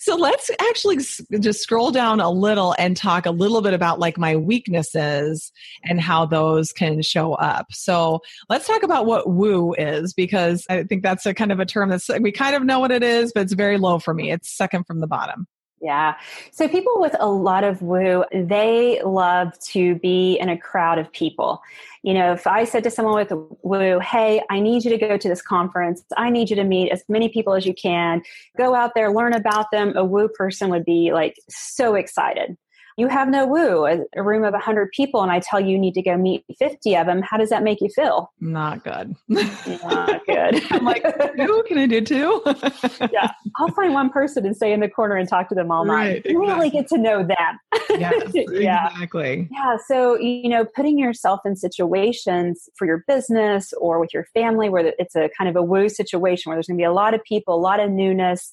so 0.00 0.16
let's 0.16 0.50
actually 0.60 0.98
just 1.40 1.62
scroll 1.62 1.90
down 1.90 2.20
a 2.20 2.30
little 2.30 2.74
and 2.78 2.96
talk 2.96 3.26
a 3.26 3.30
little 3.30 3.62
bit 3.62 3.74
about 3.74 3.98
like 3.98 4.18
my 4.18 4.36
weaknesses 4.36 5.52
and 5.84 6.00
how 6.00 6.26
those 6.26 6.72
can 6.72 7.02
show 7.02 7.34
up. 7.34 7.66
So 7.72 8.20
let's 8.48 8.66
talk 8.66 8.82
about 8.82 9.06
what 9.06 9.30
woo 9.30 9.74
is 9.74 10.12
because 10.14 10.66
I 10.68 10.84
think 10.84 11.02
that's 11.02 11.26
a 11.26 11.34
kind 11.34 11.52
of 11.52 11.60
a 11.60 11.66
term 11.66 11.88
that's 11.88 12.08
we 12.20 12.32
kind 12.32 12.56
of 12.56 12.64
know 12.64 12.80
what 12.80 12.90
it 12.90 13.02
is, 13.02 13.32
but 13.32 13.42
it's 13.42 13.52
very 13.52 13.78
low 13.78 13.98
for 13.98 14.14
me. 14.14 14.30
It's 14.30 14.50
second 14.50 14.84
from 14.84 15.00
the 15.00 15.06
bottom. 15.06 15.46
Yeah. 15.82 16.14
So 16.52 16.68
people 16.68 16.92
with 16.96 17.16
a 17.18 17.28
lot 17.28 17.64
of 17.64 17.82
woo, 17.82 18.24
they 18.32 19.02
love 19.02 19.58
to 19.70 19.96
be 19.96 20.38
in 20.40 20.48
a 20.48 20.56
crowd 20.56 20.98
of 20.98 21.12
people. 21.12 21.60
You 22.02 22.14
know, 22.14 22.32
if 22.32 22.46
I 22.46 22.64
said 22.64 22.82
to 22.84 22.90
someone 22.90 23.14
with 23.14 23.32
woo, 23.62 24.00
hey, 24.00 24.42
I 24.50 24.58
need 24.58 24.84
you 24.84 24.90
to 24.90 24.98
go 24.98 25.16
to 25.16 25.28
this 25.28 25.40
conference, 25.40 26.02
I 26.16 26.30
need 26.30 26.50
you 26.50 26.56
to 26.56 26.64
meet 26.64 26.90
as 26.90 27.04
many 27.08 27.28
people 27.28 27.54
as 27.54 27.64
you 27.64 27.74
can, 27.74 28.22
go 28.58 28.74
out 28.74 28.92
there, 28.94 29.12
learn 29.12 29.34
about 29.34 29.66
them, 29.70 29.96
a 29.96 30.04
woo 30.04 30.28
person 30.28 30.68
would 30.70 30.84
be 30.84 31.12
like 31.12 31.36
so 31.48 31.94
excited 31.94 32.56
you 32.96 33.08
have 33.08 33.28
no 33.28 33.46
woo, 33.46 33.86
a, 33.86 34.00
a 34.16 34.22
room 34.22 34.44
of 34.44 34.52
100 34.52 34.90
people, 34.92 35.22
and 35.22 35.32
I 35.32 35.40
tell 35.40 35.60
you 35.60 35.72
you 35.72 35.78
need 35.78 35.94
to 35.94 36.02
go 36.02 36.16
meet 36.16 36.44
50 36.58 36.96
of 36.96 37.06
them. 37.06 37.22
How 37.22 37.36
does 37.36 37.48
that 37.50 37.62
make 37.62 37.80
you 37.80 37.88
feel? 37.88 38.30
Not 38.40 38.84
good. 38.84 39.14
Not 39.28 40.26
good. 40.26 40.62
I'm 40.70 40.84
like, 40.84 41.02
who 41.36 41.62
can 41.64 41.78
I 41.78 41.86
do 41.86 42.00
too? 42.00 42.42
yeah. 43.12 43.32
I'll 43.56 43.72
find 43.74 43.94
one 43.94 44.10
person 44.10 44.44
and 44.46 44.54
stay 44.54 44.72
in 44.72 44.80
the 44.80 44.88
corner 44.88 45.16
and 45.16 45.28
talk 45.28 45.48
to 45.48 45.54
them 45.54 45.70
all 45.70 45.84
night. 45.84 45.94
Right, 45.94 46.16
exactly. 46.16 46.36
Really 46.36 46.70
get 46.70 46.88
to 46.88 46.98
know 46.98 47.24
them. 47.24 47.58
yes, 47.90 48.32
yeah. 48.34 48.88
exactly. 48.90 49.48
Yeah. 49.50 49.76
So, 49.86 50.18
you 50.18 50.48
know, 50.48 50.64
putting 50.64 50.98
yourself 50.98 51.40
in 51.44 51.56
situations 51.56 52.68
for 52.76 52.86
your 52.86 53.04
business 53.08 53.72
or 53.80 53.98
with 53.98 54.12
your 54.12 54.26
family 54.34 54.68
where 54.68 54.92
it's 54.98 55.16
a 55.16 55.30
kind 55.36 55.48
of 55.48 55.56
a 55.56 55.62
woo 55.62 55.88
situation 55.88 56.50
where 56.50 56.56
there's 56.56 56.66
going 56.66 56.78
to 56.78 56.80
be 56.80 56.86
a 56.86 56.92
lot 56.92 57.14
of 57.14 57.22
people, 57.24 57.54
a 57.54 57.56
lot 57.56 57.80
of 57.80 57.90
newness 57.90 58.52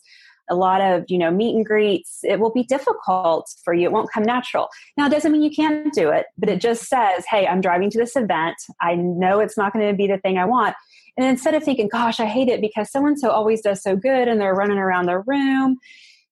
a 0.49 0.55
lot 0.55 0.81
of 0.81 1.05
you 1.07 1.17
know 1.17 1.31
meet 1.31 1.55
and 1.55 1.65
greets 1.65 2.19
it 2.23 2.39
will 2.39 2.51
be 2.51 2.63
difficult 2.63 3.49
for 3.63 3.73
you 3.73 3.83
it 3.85 3.91
won't 3.91 4.11
come 4.11 4.23
natural 4.23 4.69
now 4.97 5.05
it 5.07 5.11
doesn't 5.11 5.31
mean 5.31 5.41
you 5.41 5.51
can't 5.51 5.93
do 5.93 6.09
it 6.09 6.27
but 6.37 6.49
it 6.49 6.59
just 6.59 6.83
says 6.87 7.25
hey 7.29 7.47
i'm 7.47 7.61
driving 7.61 7.89
to 7.89 7.97
this 7.97 8.15
event 8.15 8.55
i 8.81 8.95
know 8.95 9.39
it's 9.39 9.57
not 9.57 9.73
going 9.73 9.87
to 9.87 9.95
be 9.95 10.07
the 10.07 10.17
thing 10.17 10.37
i 10.37 10.45
want 10.45 10.75
and 11.17 11.25
instead 11.25 11.53
of 11.53 11.63
thinking 11.63 11.87
gosh 11.87 12.19
i 12.19 12.25
hate 12.25 12.47
it 12.47 12.61
because 12.61 12.91
so 12.91 13.05
and 13.05 13.19
so 13.19 13.29
always 13.29 13.61
does 13.61 13.81
so 13.81 13.95
good 13.95 14.27
and 14.27 14.39
they're 14.39 14.55
running 14.55 14.77
around 14.77 15.05
their 15.05 15.21
room 15.21 15.77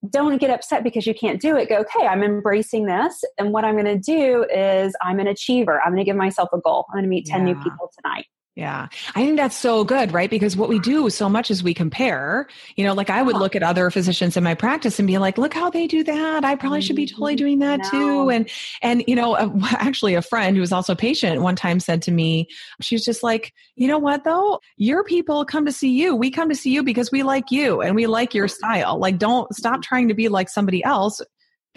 don't 0.10 0.38
get 0.38 0.50
upset 0.50 0.84
because 0.84 1.08
you 1.08 1.14
can't 1.14 1.42
do 1.42 1.58
it. 1.58 1.70
Go, 1.70 1.78
okay, 1.78 2.06
I'm 2.06 2.24
embracing 2.24 2.86
this. 2.86 3.24
And 3.38 3.52
what 3.52 3.66
I'm 3.66 3.74
going 3.74 3.86
to 3.86 3.98
do 3.98 4.46
is 4.46 4.96
I'm 5.02 5.20
an 5.20 5.28
achiever. 5.28 5.82
I'm 5.82 5.92
going 5.92 6.04
to 6.04 6.06
give 6.06 6.16
myself 6.16 6.50
a 6.54 6.60
goal. 6.60 6.86
I'm 6.90 6.98
going 6.98 7.04
to 7.04 7.10
meet 7.10 7.26
10 7.26 7.48
yeah. 7.48 7.54
new 7.54 7.64
people 7.64 7.92
tonight. 7.98 8.28
Yeah. 8.58 8.88
I 9.14 9.24
think 9.24 9.38
that's 9.38 9.56
so 9.56 9.84
good, 9.84 10.12
right? 10.14 10.32
Because 10.32 10.58
what 10.58 10.68
we 10.68 10.80
do 10.80 11.12
so 11.12 11.30
much 11.30 11.52
is 11.52 11.62
we 11.62 11.76
compare, 11.76 12.48
you 12.76 12.84
know, 12.84 12.96
like 12.96 13.12
I 13.12 13.22
would 13.22 13.36
look 13.36 13.56
at 13.56 13.62
other 13.62 13.92
physicians 13.92 14.36
in 14.36 14.44
my 14.44 14.56
practice 14.56 14.98
and 14.98 15.08
be 15.08 15.20
like, 15.20 15.38
look 15.38 15.54
how 15.54 15.70
they 15.70 15.86
do 15.86 16.04
that. 16.04 16.44
I 16.44 16.56
probably 16.56 16.82
should 16.82 16.96
be 16.96 17.06
totally 17.06 17.34
mm-hmm. 17.34 17.38
doing 17.38 17.60
that 17.60 17.82
no. 17.84 17.90
too. 17.92 18.30
And, 18.32 18.50
and, 18.82 19.04
you 19.06 19.16
know, 19.16 19.36
uh, 19.36 19.52
actually 19.74 20.16
a 20.16 20.24
friend 20.24 20.58
who 20.58 20.62
was 20.62 20.72
also 20.72 20.94
a 20.94 20.96
patient 20.96 21.44
one 21.44 21.56
time 21.56 21.80
said 21.80 22.02
to 22.02 22.12
me, 22.12 22.48
she 22.82 22.96
was 22.96 23.06
just 23.06 23.22
like, 23.22 23.54
you 23.76 23.88
know 23.88 24.00
what 24.00 24.24
though? 24.24 24.60
Your 24.78 25.04
people 25.04 25.46
come 25.46 25.68
to 25.68 25.72
see 25.72 25.92
you. 25.92 26.16
We 26.16 26.32
come 26.32 26.50
to 26.50 26.56
see 26.56 26.72
you 26.72 26.82
because 26.82 27.12
we 27.12 27.22
like 27.22 27.52
you 27.52 27.82
and 27.82 27.96
we 27.96 28.08
like 28.08 28.34
your 28.34 28.48
style. 28.48 28.98
Like 28.98 29.20
don't 29.20 29.54
stop 29.54 29.84
trying 29.84 30.08
to 30.08 30.16
be 30.16 30.30
like 30.30 30.50
somebody 30.50 30.84
else 30.84 31.22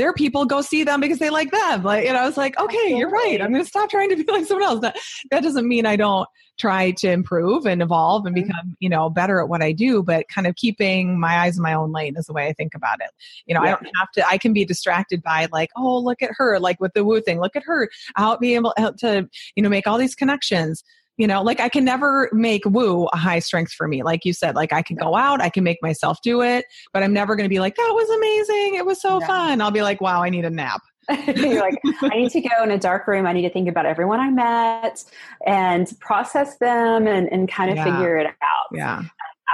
their 0.00 0.14
people 0.14 0.46
go 0.46 0.62
see 0.62 0.82
them 0.82 0.98
because 0.98 1.18
they 1.18 1.28
like 1.28 1.50
them. 1.50 1.82
Like, 1.82 2.06
and 2.06 2.16
I 2.16 2.24
was 2.24 2.38
like, 2.38 2.58
okay, 2.58 2.96
you're 2.96 3.10
right. 3.10 3.38
I'm 3.42 3.52
going 3.52 3.62
to 3.62 3.68
stop 3.68 3.90
trying 3.90 4.08
to 4.08 4.16
be 4.16 4.24
like 4.32 4.46
someone 4.46 4.66
else. 4.66 4.80
That, 4.80 4.96
that 5.30 5.42
doesn't 5.42 5.68
mean 5.68 5.84
I 5.84 5.96
don't 5.96 6.26
try 6.58 6.92
to 6.92 7.10
improve 7.10 7.66
and 7.66 7.82
evolve 7.82 8.24
and 8.24 8.34
mm-hmm. 8.34 8.46
become, 8.46 8.76
you 8.80 8.88
know, 8.88 9.10
better 9.10 9.40
at 9.40 9.50
what 9.50 9.62
I 9.62 9.72
do, 9.72 10.02
but 10.02 10.26
kind 10.28 10.46
of 10.46 10.56
keeping 10.56 11.20
my 11.20 11.40
eyes 11.40 11.58
in 11.58 11.62
my 11.62 11.74
own 11.74 11.92
lane 11.92 12.16
is 12.16 12.24
the 12.24 12.32
way 12.32 12.46
I 12.46 12.54
think 12.54 12.74
about 12.74 13.00
it. 13.02 13.10
You 13.44 13.54
know, 13.54 13.62
yeah. 13.62 13.72
I 13.72 13.72
don't 13.72 13.96
have 13.98 14.10
to, 14.12 14.26
I 14.26 14.38
can 14.38 14.54
be 14.54 14.64
distracted 14.64 15.22
by 15.22 15.48
like, 15.52 15.68
oh, 15.76 15.98
look 15.98 16.22
at 16.22 16.30
her, 16.32 16.58
like 16.58 16.80
with 16.80 16.94
the 16.94 17.04
woo 17.04 17.20
thing, 17.20 17.38
look 17.38 17.54
at 17.54 17.64
her 17.64 17.90
out 18.16 18.40
be 18.40 18.54
able 18.54 18.72
to, 18.98 19.28
you 19.54 19.62
know, 19.62 19.68
make 19.68 19.86
all 19.86 19.98
these 19.98 20.14
connections 20.14 20.82
you 21.20 21.26
know 21.26 21.42
like 21.42 21.60
i 21.60 21.68
can 21.68 21.84
never 21.84 22.30
make 22.32 22.64
woo 22.64 23.06
a 23.12 23.16
high 23.16 23.38
strength 23.38 23.72
for 23.72 23.86
me 23.86 24.02
like 24.02 24.24
you 24.24 24.32
said 24.32 24.54
like 24.54 24.72
i 24.72 24.80
can 24.80 24.96
go 24.96 25.14
out 25.14 25.40
i 25.40 25.50
can 25.50 25.62
make 25.62 25.78
myself 25.82 26.18
do 26.22 26.40
it 26.40 26.64
but 26.92 27.02
i'm 27.02 27.12
never 27.12 27.36
going 27.36 27.44
to 27.44 27.50
be 27.50 27.60
like 27.60 27.76
that 27.76 27.92
was 27.92 28.08
amazing 28.10 28.74
it 28.74 28.86
was 28.86 29.00
so 29.00 29.20
fun 29.20 29.60
i'll 29.60 29.70
be 29.70 29.82
like 29.82 30.00
wow 30.00 30.22
i 30.22 30.30
need 30.30 30.44
a 30.44 30.50
nap 30.50 30.80
You're 31.26 31.60
like, 31.60 31.74
I 32.02 32.16
need 32.16 32.30
to 32.30 32.40
go 32.40 32.62
in 32.62 32.70
a 32.70 32.78
dark 32.78 33.08
room. 33.08 33.26
I 33.26 33.32
need 33.32 33.42
to 33.42 33.50
think 33.50 33.68
about 33.68 33.84
everyone 33.84 34.20
I 34.20 34.30
met 34.30 35.02
and 35.44 35.92
process 35.98 36.56
them 36.58 37.08
and, 37.08 37.28
and 37.32 37.50
kind 37.50 37.68
of 37.68 37.76
yeah. 37.76 37.84
figure 37.84 38.16
it 38.18 38.26
out. 38.26 38.68
Yeah. 38.72 39.02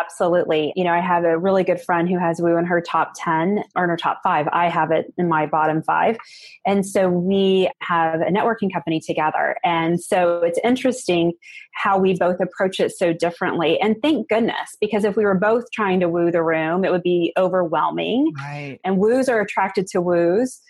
Absolutely. 0.00 0.72
You 0.76 0.84
know, 0.84 0.92
I 0.92 1.00
have 1.00 1.24
a 1.24 1.38
really 1.38 1.64
good 1.64 1.80
friend 1.80 2.08
who 2.08 2.18
has 2.18 2.40
Woo 2.40 2.56
in 2.56 2.66
her 2.66 2.80
top 2.80 3.12
10 3.16 3.62
or 3.74 3.84
in 3.84 3.90
her 3.90 3.96
top 3.96 4.20
five. 4.22 4.48
I 4.52 4.68
have 4.68 4.90
it 4.90 5.12
in 5.16 5.28
my 5.28 5.46
bottom 5.46 5.82
five. 5.82 6.16
And 6.66 6.84
so 6.86 7.08
we 7.08 7.70
have 7.80 8.20
a 8.20 8.30
networking 8.30 8.72
company 8.72 9.00
together. 9.00 9.56
And 9.64 10.00
so 10.00 10.42
it's 10.42 10.58
interesting 10.64 11.32
how 11.74 11.98
we 11.98 12.14
both 12.14 12.40
approach 12.40 12.80
it 12.80 12.92
so 12.92 13.12
differently. 13.12 13.80
And 13.80 13.96
thank 14.02 14.28
goodness, 14.28 14.76
because 14.80 15.04
if 15.04 15.16
we 15.16 15.24
were 15.24 15.38
both 15.38 15.64
trying 15.72 16.00
to 16.00 16.08
woo 16.08 16.30
the 16.30 16.42
room, 16.42 16.84
it 16.84 16.90
would 16.90 17.02
be 17.02 17.32
overwhelming. 17.36 18.32
Right. 18.36 18.78
And 18.84 18.98
woos 18.98 19.28
are 19.28 19.40
attracted 19.40 19.86
to 19.88 20.00
woos. 20.00 20.60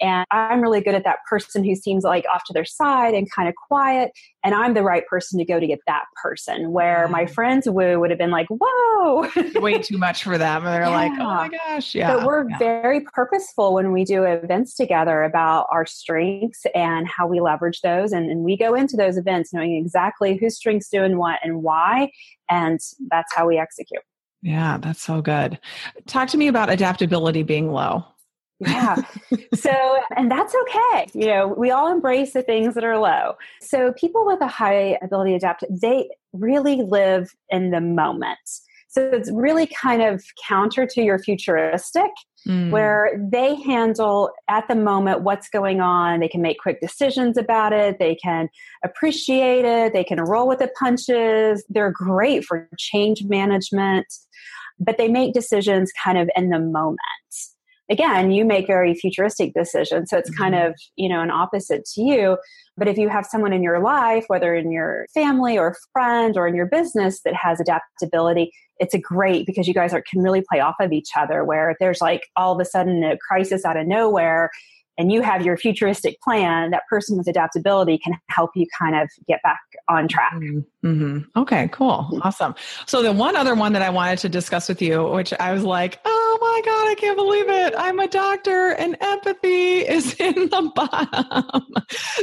And 0.00 0.26
I'm 0.30 0.60
really 0.60 0.80
good 0.80 0.94
at 0.94 1.04
that 1.04 1.18
person 1.28 1.64
who 1.64 1.74
seems 1.74 2.04
like 2.04 2.24
off 2.32 2.44
to 2.44 2.52
their 2.52 2.64
side 2.64 3.14
and 3.14 3.30
kind 3.30 3.48
of 3.48 3.54
quiet. 3.54 4.12
And 4.44 4.54
I'm 4.54 4.74
the 4.74 4.82
right 4.82 5.06
person 5.06 5.38
to 5.38 5.44
go 5.44 5.58
to 5.58 5.66
get 5.66 5.80
that 5.86 6.04
person. 6.22 6.72
Where 6.72 7.08
my 7.08 7.24
mm. 7.24 7.30
friends 7.30 7.68
woo 7.68 8.00
would 8.00 8.10
have 8.10 8.18
been 8.18 8.30
like, 8.30 8.46
whoa. 8.50 9.28
Way 9.60 9.78
too 9.78 9.98
much 9.98 10.24
for 10.24 10.38
them. 10.38 10.64
And 10.64 10.74
they're 10.74 10.82
yeah. 10.82 10.88
like, 10.88 11.12
oh 11.12 11.24
my 11.24 11.48
gosh. 11.48 11.94
Yeah. 11.94 12.16
But 12.16 12.26
we're 12.26 12.48
yeah. 12.48 12.58
very 12.58 13.00
purposeful 13.12 13.74
when 13.74 13.92
we 13.92 14.04
do 14.04 14.24
events 14.24 14.74
together 14.74 15.22
about 15.22 15.66
our 15.70 15.86
strengths 15.86 16.64
and 16.74 17.06
how 17.08 17.26
we 17.26 17.40
leverage 17.40 17.80
those. 17.80 18.12
And, 18.12 18.30
and 18.30 18.42
we 18.42 18.56
go 18.56 18.74
into 18.74 18.96
those 18.96 19.16
events 19.16 19.52
knowing 19.52 19.76
exactly 19.76 20.36
whose 20.36 20.56
strengths 20.56 20.88
doing 20.88 21.16
what 21.18 21.40
and 21.42 21.62
why. 21.62 22.10
And 22.48 22.80
that's 23.10 23.34
how 23.34 23.46
we 23.46 23.58
execute. 23.58 24.02
Yeah, 24.42 24.78
that's 24.78 25.02
so 25.02 25.22
good. 25.22 25.58
Talk 26.06 26.28
to 26.28 26.36
me 26.36 26.46
about 26.46 26.70
adaptability 26.70 27.42
being 27.42 27.72
low. 27.72 28.04
Yeah. 28.60 28.96
so, 29.54 29.98
and 30.16 30.30
that's 30.30 30.54
okay. 30.54 31.06
You 31.12 31.26
know, 31.26 31.48
we 31.48 31.70
all 31.70 31.92
embrace 31.92 32.32
the 32.32 32.42
things 32.42 32.74
that 32.74 32.84
are 32.84 32.98
low. 32.98 33.34
So, 33.60 33.92
people 33.92 34.24
with 34.24 34.40
a 34.40 34.46
high 34.46 34.98
ability 35.02 35.32
to 35.32 35.36
adapt, 35.36 35.64
they 35.70 36.08
really 36.32 36.82
live 36.82 37.34
in 37.50 37.70
the 37.70 37.80
moment. 37.80 38.38
So, 38.88 39.10
it's 39.12 39.30
really 39.30 39.66
kind 39.66 40.02
of 40.02 40.24
counter 40.48 40.86
to 40.86 41.02
your 41.02 41.18
futuristic, 41.18 42.10
mm. 42.48 42.70
where 42.70 43.20
they 43.30 43.56
handle 43.56 44.30
at 44.48 44.68
the 44.68 44.74
moment 44.74 45.20
what's 45.20 45.50
going 45.50 45.82
on. 45.82 46.20
They 46.20 46.28
can 46.28 46.40
make 46.40 46.58
quick 46.58 46.80
decisions 46.80 47.36
about 47.36 47.74
it, 47.74 47.98
they 47.98 48.14
can 48.14 48.48
appreciate 48.82 49.66
it, 49.66 49.92
they 49.92 50.04
can 50.04 50.22
roll 50.22 50.48
with 50.48 50.60
the 50.60 50.70
punches. 50.78 51.62
They're 51.68 51.92
great 51.92 52.44
for 52.46 52.70
change 52.78 53.22
management, 53.24 54.06
but 54.80 54.96
they 54.96 55.08
make 55.08 55.34
decisions 55.34 55.92
kind 56.02 56.16
of 56.16 56.30
in 56.36 56.48
the 56.48 56.60
moment 56.60 57.00
again, 57.90 58.30
you 58.30 58.44
make 58.44 58.66
very 58.66 58.94
futuristic 58.94 59.54
decisions. 59.54 60.10
So 60.10 60.18
it's 60.18 60.30
kind 60.30 60.54
mm-hmm. 60.54 60.70
of, 60.70 60.80
you 60.96 61.08
know, 61.08 61.22
an 61.22 61.30
opposite 61.30 61.84
to 61.94 62.02
you. 62.02 62.38
But 62.76 62.88
if 62.88 62.98
you 62.98 63.08
have 63.08 63.26
someone 63.26 63.52
in 63.52 63.62
your 63.62 63.80
life, 63.80 64.24
whether 64.28 64.54
in 64.54 64.70
your 64.70 65.06
family 65.14 65.56
or 65.56 65.76
friend 65.92 66.36
or 66.36 66.46
in 66.46 66.54
your 66.54 66.66
business 66.66 67.20
that 67.24 67.34
has 67.34 67.60
adaptability, 67.60 68.52
it's 68.78 68.94
a 68.94 68.98
great 68.98 69.46
because 69.46 69.66
you 69.66 69.74
guys 69.74 69.94
are, 69.94 70.02
can 70.02 70.22
really 70.22 70.42
play 70.46 70.60
off 70.60 70.76
of 70.80 70.92
each 70.92 71.10
other 71.16 71.44
where 71.44 71.70
if 71.70 71.78
there's 71.80 72.00
like 72.00 72.26
all 72.36 72.52
of 72.52 72.60
a 72.60 72.64
sudden 72.64 73.02
a 73.02 73.16
crisis 73.26 73.64
out 73.64 73.76
of 73.76 73.86
nowhere 73.86 74.50
and 74.98 75.12
you 75.12 75.22
have 75.22 75.44
your 75.44 75.56
futuristic 75.56 76.20
plan, 76.20 76.70
that 76.70 76.82
person 76.88 77.16
with 77.16 77.26
adaptability 77.26 77.98
can 77.98 78.14
help 78.28 78.50
you 78.54 78.66
kind 78.78 78.94
of 78.96 79.08
get 79.28 79.42
back 79.42 79.60
on 79.88 80.08
track. 80.08 80.34
Mm-hmm. 80.34 80.86
mm-hmm. 80.86 81.40
Okay, 81.40 81.68
cool. 81.72 82.08
Awesome. 82.22 82.54
So, 82.86 83.02
the 83.02 83.12
one 83.12 83.36
other 83.36 83.54
one 83.54 83.72
that 83.74 83.82
I 83.82 83.90
wanted 83.90 84.18
to 84.20 84.28
discuss 84.28 84.68
with 84.68 84.80
you, 84.80 85.04
which 85.08 85.32
I 85.38 85.52
was 85.52 85.64
like, 85.64 86.00
oh 86.04 86.38
my 86.40 86.62
God, 86.64 86.88
I 86.88 86.94
can't 86.94 87.16
believe 87.16 87.48
it. 87.48 87.74
I'm 87.76 87.98
a 87.98 88.08
doctor 88.08 88.70
and 88.70 88.96
empathy 89.00 89.80
is 89.86 90.14
in 90.14 90.34
the 90.34 90.72
bottom. 90.74 91.66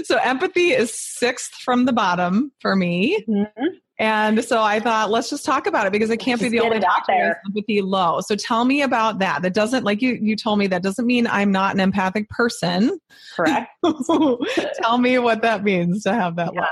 so, 0.04 0.18
empathy 0.18 0.72
is 0.72 0.94
sixth 0.94 1.54
from 1.56 1.86
the 1.86 1.94
bottom 1.94 2.52
for 2.60 2.76
me. 2.76 3.24
Mm-hmm. 3.28 3.68
And 4.04 4.44
so 4.44 4.62
I 4.62 4.82
thought, 4.82 5.12
let's 5.12 5.30
just 5.30 5.46
talk 5.46 5.66
about 5.66 5.88
it 5.88 5.94
because 5.94 6.10
it 6.10 6.18
can't 6.18 6.42
be 6.42 6.50
the 6.50 6.60
only 6.60 6.78
doctor 6.78 7.40
with 7.46 7.56
empathy 7.56 7.82
low. 7.82 8.20
So 8.20 8.36
tell 8.36 8.66
me 8.66 8.82
about 8.82 9.20
that. 9.20 9.44
That 9.44 9.54
doesn't, 9.54 9.86
like 9.86 10.02
you, 10.02 10.20
you 10.22 10.36
told 10.36 10.60
me, 10.60 10.68
that 10.68 10.84
doesn't 10.84 11.06
mean 11.06 11.26
I'm 11.26 11.54
not 11.54 11.74
an 11.74 11.80
empathic 11.80 12.28
person. 12.30 13.00
Correct. 13.34 13.72
tell 14.82 14.98
me 14.98 15.20
what 15.20 15.42
that 15.44 15.64
means 15.64 16.04
to 16.04 16.14
have 16.14 16.36
that 16.36 16.54
yeah. 16.54 16.60
low. 16.60 16.68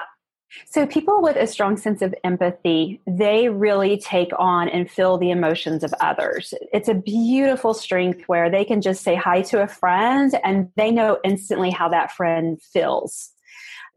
So, 0.66 0.86
people 0.86 1.22
with 1.22 1.38
a 1.38 1.48
strong 1.48 1.78
sense 1.78 2.02
of 2.02 2.14
empathy, 2.26 3.00
they 3.08 3.48
really 3.48 3.98
take 3.98 4.32
on 4.38 4.68
and 4.68 4.92
feel 4.92 5.18
the 5.18 5.32
emotions 5.32 5.82
of 5.82 5.94
others. 6.02 6.54
It's 6.74 6.90
a 6.90 6.94
beautiful 6.94 7.74
strength 7.74 8.24
where 8.28 8.50
they 8.50 8.66
can 8.66 8.82
just 8.82 9.04
say 9.04 9.16
hi 9.16 9.42
to 9.44 9.64
a 9.64 9.70
friend 9.70 10.38
and 10.44 10.70
they 10.76 10.92
know 10.92 11.18
instantly 11.24 11.70
how 11.70 11.88
that 11.88 12.12
friend 12.12 12.62
feels. 12.62 13.32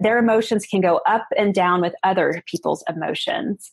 Their 0.01 0.19
emotions 0.19 0.67
can 0.67 0.81
go 0.81 1.01
up 1.07 1.27
and 1.37 1.55
down 1.55 1.81
with 1.81 1.95
other 2.03 2.43
people's 2.47 2.83
emotions. 2.89 3.71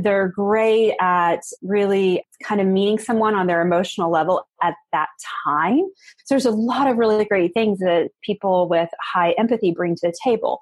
They're 0.00 0.28
great 0.28 0.94
at 1.00 1.40
really 1.62 2.24
kind 2.42 2.60
of 2.60 2.66
meeting 2.66 2.98
someone 2.98 3.34
on 3.34 3.46
their 3.46 3.60
emotional 3.60 4.10
level 4.10 4.46
at 4.62 4.74
that 4.92 5.08
time. 5.44 5.80
So 6.24 6.34
there's 6.34 6.46
a 6.46 6.52
lot 6.52 6.88
of 6.88 6.96
really 6.96 7.24
great 7.24 7.52
things 7.54 7.80
that 7.80 8.10
people 8.22 8.68
with 8.68 8.88
high 9.00 9.32
empathy 9.32 9.72
bring 9.72 9.96
to 9.96 10.08
the 10.08 10.14
table. 10.22 10.60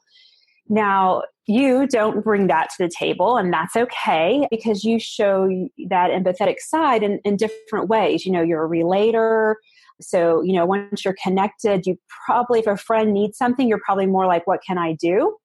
Now, 0.68 1.22
you 1.46 1.86
don't 1.86 2.22
bring 2.22 2.46
that 2.46 2.70
to 2.70 2.84
the 2.84 2.88
table, 2.88 3.36
and 3.36 3.52
that's 3.52 3.76
okay 3.76 4.46
because 4.50 4.84
you 4.84 4.98
show 4.98 5.48
that 5.88 6.10
empathetic 6.10 6.60
side 6.60 7.02
in, 7.02 7.18
in 7.24 7.36
different 7.36 7.88
ways. 7.88 8.24
You 8.24 8.32
know, 8.32 8.42
you're 8.42 8.62
a 8.62 8.66
relator. 8.66 9.58
So, 10.02 10.42
you 10.42 10.52
know, 10.52 10.66
once 10.66 11.04
you're 11.04 11.16
connected, 11.22 11.86
you 11.86 11.98
probably, 12.26 12.60
if 12.60 12.66
a 12.66 12.76
friend 12.76 13.12
needs 13.12 13.38
something, 13.38 13.68
you're 13.68 13.80
probably 13.84 14.06
more 14.06 14.26
like, 14.26 14.46
what 14.46 14.60
can 14.66 14.78
I 14.78 14.94
do? 14.94 15.36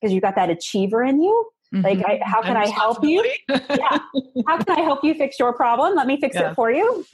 Because 0.00 0.12
you've 0.12 0.22
got 0.22 0.36
that 0.36 0.50
achiever 0.50 1.02
in 1.04 1.22
you. 1.22 1.50
Mm-hmm. 1.74 1.84
Like, 1.84 1.98
I, 2.06 2.20
how 2.24 2.42
can 2.42 2.56
I 2.56 2.68
help 2.68 3.04
you? 3.04 3.22
yeah. 3.48 3.98
How 4.46 4.58
can 4.58 4.78
I 4.78 4.80
help 4.80 5.04
you 5.04 5.14
fix 5.14 5.38
your 5.38 5.52
problem? 5.52 5.94
Let 5.94 6.06
me 6.06 6.18
fix 6.20 6.36
it 6.36 6.54
for 6.54 6.70
you. 6.70 7.04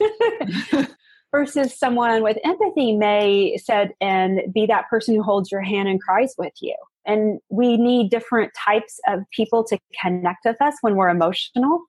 Versus 1.31 1.77
someone 1.77 2.23
with 2.23 2.37
empathy 2.45 2.95
may 2.95 3.57
said 3.57 3.91
and 3.99 4.41
be 4.53 4.65
that 4.67 4.87
person 4.89 5.15
who 5.15 5.21
holds 5.21 5.51
your 5.51 5.61
hand 5.61 5.89
and 5.89 6.01
cries 6.01 6.33
with 6.37 6.53
you. 6.61 6.75
And 7.05 7.39
we 7.49 7.77
need 7.77 8.09
different 8.09 8.51
types 8.55 8.99
of 9.07 9.19
people 9.31 9.63
to 9.65 9.77
connect 10.01 10.45
with 10.45 10.61
us 10.61 10.75
when 10.81 10.95
we're 10.95 11.09
emotional. 11.09 11.81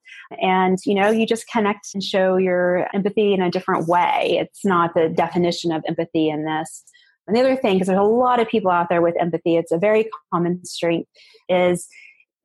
And, 0.42 0.78
you 0.84 0.94
know, 0.94 1.10
you 1.10 1.26
just 1.26 1.48
connect 1.48 1.88
and 1.94 2.02
show 2.02 2.36
your 2.36 2.88
empathy 2.94 3.32
in 3.32 3.40
a 3.40 3.50
different 3.50 3.88
way. 3.88 4.38
It's 4.40 4.64
not 4.64 4.94
the 4.94 5.08
definition 5.08 5.72
of 5.72 5.82
empathy 5.88 6.28
in 6.28 6.44
this. 6.44 6.84
And 7.26 7.36
the 7.36 7.40
other 7.40 7.56
thing, 7.56 7.74
because 7.74 7.88
there's 7.88 7.98
a 7.98 8.02
lot 8.02 8.40
of 8.40 8.48
people 8.48 8.70
out 8.70 8.88
there 8.88 9.02
with 9.02 9.16
empathy, 9.20 9.56
it's 9.56 9.72
a 9.72 9.78
very 9.78 10.08
common 10.32 10.64
strength, 10.64 11.08
is 11.48 11.88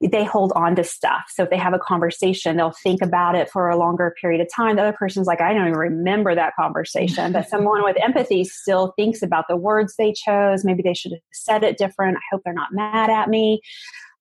they 0.09 0.23
hold 0.23 0.51
on 0.55 0.75
to 0.75 0.83
stuff. 0.83 1.25
So 1.29 1.43
if 1.43 1.49
they 1.49 1.57
have 1.57 1.73
a 1.73 1.79
conversation, 1.79 2.57
they'll 2.57 2.73
think 2.83 3.01
about 3.01 3.35
it 3.35 3.49
for 3.49 3.69
a 3.69 3.77
longer 3.77 4.15
period 4.19 4.41
of 4.41 4.47
time. 4.53 4.75
The 4.75 4.81
other 4.81 4.97
person's 4.97 5.27
like, 5.27 5.41
I 5.41 5.53
don't 5.53 5.67
even 5.67 5.77
remember 5.77 6.33
that 6.33 6.55
conversation. 6.55 7.31
but 7.31 7.47
someone 7.49 7.83
with 7.83 7.97
empathy 8.01 8.43
still 8.43 8.93
thinks 8.95 9.21
about 9.21 9.45
the 9.47 9.55
words 9.55 9.95
they 9.97 10.13
chose. 10.13 10.65
Maybe 10.65 10.81
they 10.81 10.93
should 10.93 11.11
have 11.11 11.21
said 11.31 11.63
it 11.63 11.77
different. 11.77 12.17
I 12.17 12.21
hope 12.31 12.41
they're 12.43 12.53
not 12.53 12.73
mad 12.73 13.09
at 13.09 13.29
me 13.29 13.61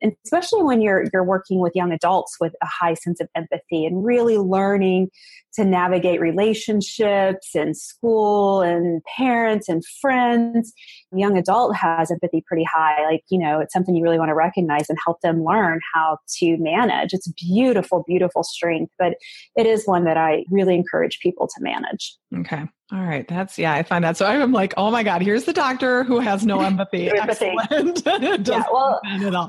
and 0.02 0.12
especially 0.24 0.62
when 0.62 0.80
you're 0.80 1.04
you're 1.12 1.24
working 1.24 1.60
with 1.60 1.72
young 1.74 1.92
adults 1.92 2.36
with 2.40 2.52
a 2.62 2.66
high 2.66 2.94
sense 2.94 3.20
of 3.20 3.28
empathy 3.34 3.84
and 3.86 4.04
really 4.04 4.38
learning 4.38 5.08
to 5.54 5.64
navigate 5.64 6.20
relationships 6.20 7.54
and 7.54 7.76
school 7.76 8.60
and 8.60 9.02
parents 9.16 9.68
and 9.68 9.84
friends 10.00 10.72
young 11.12 11.36
adult 11.36 11.74
has 11.74 12.10
empathy 12.10 12.42
pretty 12.46 12.64
high. 12.64 13.04
Like 13.04 13.22
you 13.30 13.38
know 13.38 13.60
it's 13.60 13.72
something 13.72 13.94
you 13.94 14.02
really 14.02 14.18
want 14.18 14.30
to 14.30 14.34
recognize 14.34 14.88
and 14.88 14.98
help 15.04 15.20
them 15.20 15.44
learn 15.44 15.80
how 15.94 16.18
to 16.38 16.56
manage. 16.58 17.12
It's 17.12 17.28
beautiful 17.32 18.04
beautiful 18.06 18.42
strength 18.42 18.92
but 18.98 19.14
it 19.56 19.66
is 19.66 19.84
one 19.86 20.04
that 20.04 20.16
i 20.16 20.44
really 20.50 20.74
encourage 20.74 21.18
people 21.20 21.48
to 21.48 21.62
manage. 21.62 22.16
Okay 22.38 22.64
all 22.92 23.04
right. 23.04 23.26
That's, 23.28 23.56
yeah, 23.56 23.72
I 23.72 23.84
find 23.84 24.02
that. 24.02 24.16
So 24.16 24.26
I'm 24.26 24.50
like, 24.50 24.74
oh 24.76 24.90
my 24.90 25.04
God, 25.04 25.22
here's 25.22 25.44
the 25.44 25.52
doctor 25.52 26.02
who 26.02 26.18
has 26.18 26.44
no 26.44 26.60
empathy. 26.70 27.08
Excellent. 27.08 28.02
yeah, 28.48 28.64
well, 28.72 29.00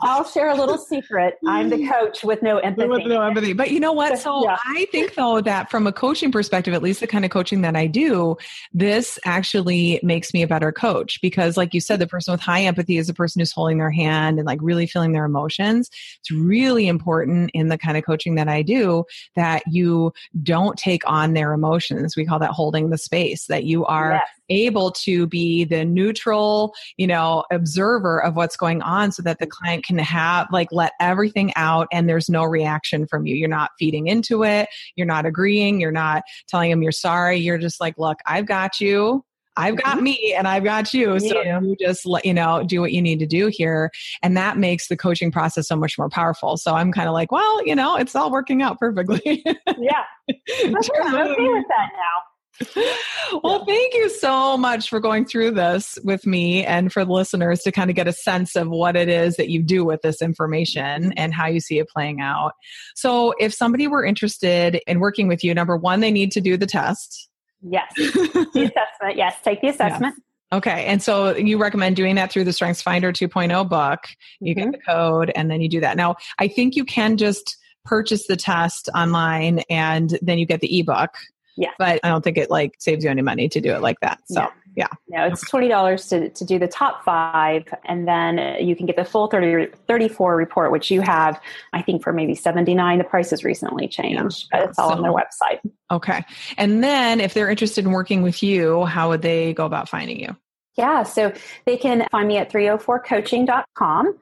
I'll 0.03 0.25
share 0.25 0.49
a 0.49 0.55
little 0.55 0.77
secret. 0.77 1.39
I'm 1.47 1.69
the 1.69 1.87
coach 1.91 2.23
with 2.23 2.43
no 2.43 2.59
empathy. 2.59 2.87
With 2.87 3.07
no 3.07 3.21
empathy. 3.21 3.53
But 3.53 3.71
you 3.71 3.79
know 3.79 3.93
what? 3.93 4.19
So 4.19 4.43
yeah. 4.43 4.57
I 4.67 4.85
think, 4.91 5.15
though, 5.15 5.41
that 5.41 5.71
from 5.71 5.87
a 5.87 5.91
coaching 5.91 6.31
perspective, 6.31 6.75
at 6.75 6.83
least 6.83 6.99
the 6.99 7.07
kind 7.07 7.25
of 7.25 7.31
coaching 7.31 7.61
that 7.61 7.75
I 7.75 7.87
do, 7.87 8.37
this 8.73 9.17
actually 9.25 9.99
makes 10.03 10.35
me 10.35 10.43
a 10.43 10.47
better 10.47 10.71
coach 10.71 11.19
because, 11.19 11.57
like 11.57 11.73
you 11.73 11.81
said, 11.81 11.97
the 11.97 12.07
person 12.07 12.33
with 12.33 12.41
high 12.41 12.61
empathy 12.61 12.97
is 12.97 13.07
the 13.07 13.13
person 13.13 13.39
who's 13.39 13.51
holding 13.51 13.79
their 13.79 13.89
hand 13.89 14.37
and 14.37 14.45
like 14.45 14.59
really 14.61 14.85
feeling 14.85 15.13
their 15.13 15.25
emotions. 15.25 15.89
It's 16.19 16.29
really 16.29 16.87
important 16.87 17.49
in 17.55 17.69
the 17.69 17.77
kind 17.79 17.97
of 17.97 18.05
coaching 18.05 18.35
that 18.35 18.47
I 18.47 18.61
do 18.61 19.05
that 19.35 19.63
you 19.67 20.13
don't 20.43 20.77
take 20.77 21.01
on 21.09 21.33
their 21.33 21.53
emotions. 21.53 22.15
We 22.15 22.25
call 22.25 22.37
that 22.37 22.51
holding 22.51 22.91
the 22.91 22.99
space 22.99 23.30
that 23.47 23.63
you 23.63 23.85
are 23.85 24.11
yes. 24.11 24.27
able 24.49 24.91
to 24.91 25.27
be 25.27 25.63
the 25.63 25.85
neutral 25.85 26.73
you 26.97 27.07
know 27.07 27.43
observer 27.51 28.21
of 28.21 28.35
what's 28.35 28.55
going 28.55 28.81
on 28.81 29.11
so 29.11 29.21
that 29.21 29.39
the 29.39 29.47
client 29.47 29.83
can 29.83 29.97
have 29.97 30.47
like 30.51 30.67
let 30.71 30.93
everything 30.99 31.51
out 31.55 31.87
and 31.91 32.07
there's 32.07 32.29
no 32.29 32.43
reaction 32.43 33.07
from 33.07 33.25
you 33.25 33.35
you're 33.35 33.49
not 33.49 33.71
feeding 33.79 34.07
into 34.07 34.43
it 34.43 34.67
you're 34.95 35.07
not 35.07 35.25
agreeing 35.25 35.79
you're 35.79 35.91
not 35.91 36.23
telling 36.47 36.69
them 36.69 36.81
you're 36.81 36.91
sorry 36.91 37.37
you're 37.37 37.57
just 37.57 37.79
like 37.79 37.97
look 37.97 38.17
i've 38.25 38.45
got 38.45 38.79
you 38.79 39.23
I've 39.57 39.75
got 39.75 39.95
mm-hmm. 39.95 40.03
me 40.03 40.35
and 40.37 40.47
I've 40.47 40.63
got 40.63 40.93
you. 40.93 41.19
So 41.19 41.41
yeah. 41.41 41.59
you 41.59 41.75
just 41.79 42.05
let 42.05 42.25
you 42.25 42.33
know, 42.33 42.63
do 42.63 42.81
what 42.81 42.93
you 42.93 43.01
need 43.01 43.19
to 43.19 43.25
do 43.25 43.47
here. 43.47 43.91
And 44.21 44.37
that 44.37 44.57
makes 44.57 44.87
the 44.87 44.95
coaching 44.95 45.31
process 45.31 45.67
so 45.67 45.75
much 45.75 45.97
more 45.97 46.09
powerful. 46.09 46.57
So 46.57 46.73
I'm 46.73 46.91
kind 46.91 47.07
of 47.07 47.13
like, 47.13 47.31
well, 47.31 47.65
you 47.65 47.75
know, 47.75 47.97
it's 47.97 48.15
all 48.15 48.31
working 48.31 48.61
out 48.61 48.79
perfectly. 48.79 49.43
yeah. 49.45 50.03
I'm 50.63 50.75
okay 50.75 51.49
with 51.49 51.65
that 51.67 51.89
now. 51.93 52.30
well, 53.43 53.65
thank 53.65 53.93
you 53.93 54.09
so 54.09 54.57
much 54.57 54.89
for 54.89 54.99
going 54.99 55.25
through 55.25 55.51
this 55.51 55.97
with 56.03 56.25
me 56.25 56.65
and 56.65 56.91
for 56.91 57.05
the 57.05 57.11
listeners 57.11 57.61
to 57.61 57.71
kind 57.71 57.89
of 57.89 57.95
get 57.95 58.07
a 58.07 58.13
sense 58.13 58.55
of 58.55 58.69
what 58.69 58.95
it 58.95 59.09
is 59.09 59.35
that 59.37 59.49
you 59.49 59.61
do 59.61 59.83
with 59.85 60.01
this 60.01 60.21
information 60.21 61.13
and 61.13 61.33
how 61.33 61.47
you 61.47 61.59
see 61.59 61.79
it 61.79 61.89
playing 61.89 62.21
out. 62.21 62.53
So, 62.95 63.33
if 63.39 63.53
somebody 63.53 63.87
were 63.87 64.05
interested 64.05 64.79
in 64.87 64.99
working 64.99 65.27
with 65.27 65.43
you, 65.43 65.53
number 65.53 65.77
one, 65.77 65.99
they 65.99 66.11
need 66.11 66.31
to 66.33 66.41
do 66.41 66.57
the 66.57 66.67
test. 66.67 67.29
Yes. 67.61 67.93
the 67.95 68.71
assessment. 68.71 69.15
Yes. 69.15 69.35
Take 69.43 69.61
the 69.61 69.69
assessment. 69.69 70.15
Yes. 70.17 70.25
Okay. 70.53 70.85
And 70.85 71.01
so 71.01 71.35
you 71.35 71.57
recommend 71.57 71.95
doing 71.95 72.15
that 72.15 72.31
through 72.31 72.43
the 72.43 72.53
Strengths 72.53 72.81
Finder 72.81 73.13
2.0 73.13 73.69
book. 73.69 73.99
You 74.41 74.53
mm-hmm. 74.53 74.71
get 74.71 74.79
the 74.79 74.85
code 74.85 75.31
and 75.35 75.49
then 75.49 75.61
you 75.61 75.69
do 75.69 75.79
that. 75.79 75.95
Now, 75.95 76.15
I 76.39 76.47
think 76.47 76.75
you 76.75 76.83
can 76.83 77.17
just 77.17 77.57
purchase 77.85 78.27
the 78.27 78.35
test 78.35 78.89
online 78.93 79.59
and 79.69 80.17
then 80.21 80.37
you 80.37 80.45
get 80.45 80.61
the 80.61 80.79
ebook 80.79 81.11
yeah. 81.55 81.71
But 81.77 81.99
I 82.03 82.09
don't 82.09 82.23
think 82.23 82.37
it 82.37 82.49
like 82.49 82.75
saves 82.79 83.03
you 83.03 83.09
any 83.09 83.21
money 83.21 83.49
to 83.49 83.61
do 83.61 83.73
it 83.73 83.81
like 83.81 83.99
that. 84.01 84.19
So 84.25 84.47
yeah. 84.75 84.87
No, 85.09 85.25
it's 85.25 85.47
twenty 85.49 85.67
dollars 85.67 86.07
to, 86.07 86.29
to 86.29 86.45
do 86.45 86.57
the 86.57 86.67
top 86.67 87.03
five, 87.03 87.63
and 87.85 88.07
then 88.07 88.39
uh, 88.39 88.55
you 88.59 88.75
can 88.75 88.85
get 88.85 88.95
the 88.95 89.03
full 89.03 89.27
30, 89.27 89.67
34 89.87 90.35
report, 90.35 90.71
which 90.71 90.89
you 90.89 91.01
have, 91.01 91.39
I 91.73 91.81
think, 91.81 92.03
for 92.03 92.13
maybe 92.13 92.35
seventy 92.35 92.73
nine. 92.73 92.97
The 92.97 93.03
price 93.03 93.31
has 93.31 93.43
recently 93.43 93.87
changed, 93.87 94.47
yeah. 94.51 94.59
but 94.59 94.69
it's 94.69 94.79
all 94.79 94.89
so, 94.89 94.95
on 94.95 95.01
their 95.01 95.11
website. 95.11 95.59
Okay, 95.91 96.23
and 96.57 96.83
then 96.83 97.19
if 97.19 97.33
they're 97.33 97.49
interested 97.49 97.85
in 97.85 97.91
working 97.91 98.21
with 98.21 98.41
you, 98.41 98.85
how 98.85 99.09
would 99.09 99.21
they 99.21 99.53
go 99.53 99.65
about 99.65 99.89
finding 99.89 100.19
you? 100.19 100.35
Yeah, 100.77 101.03
so 101.03 101.33
they 101.65 101.75
can 101.75 102.07
find 102.11 102.27
me 102.27 102.37
at 102.37 102.51
304coaching.com. 102.51 104.17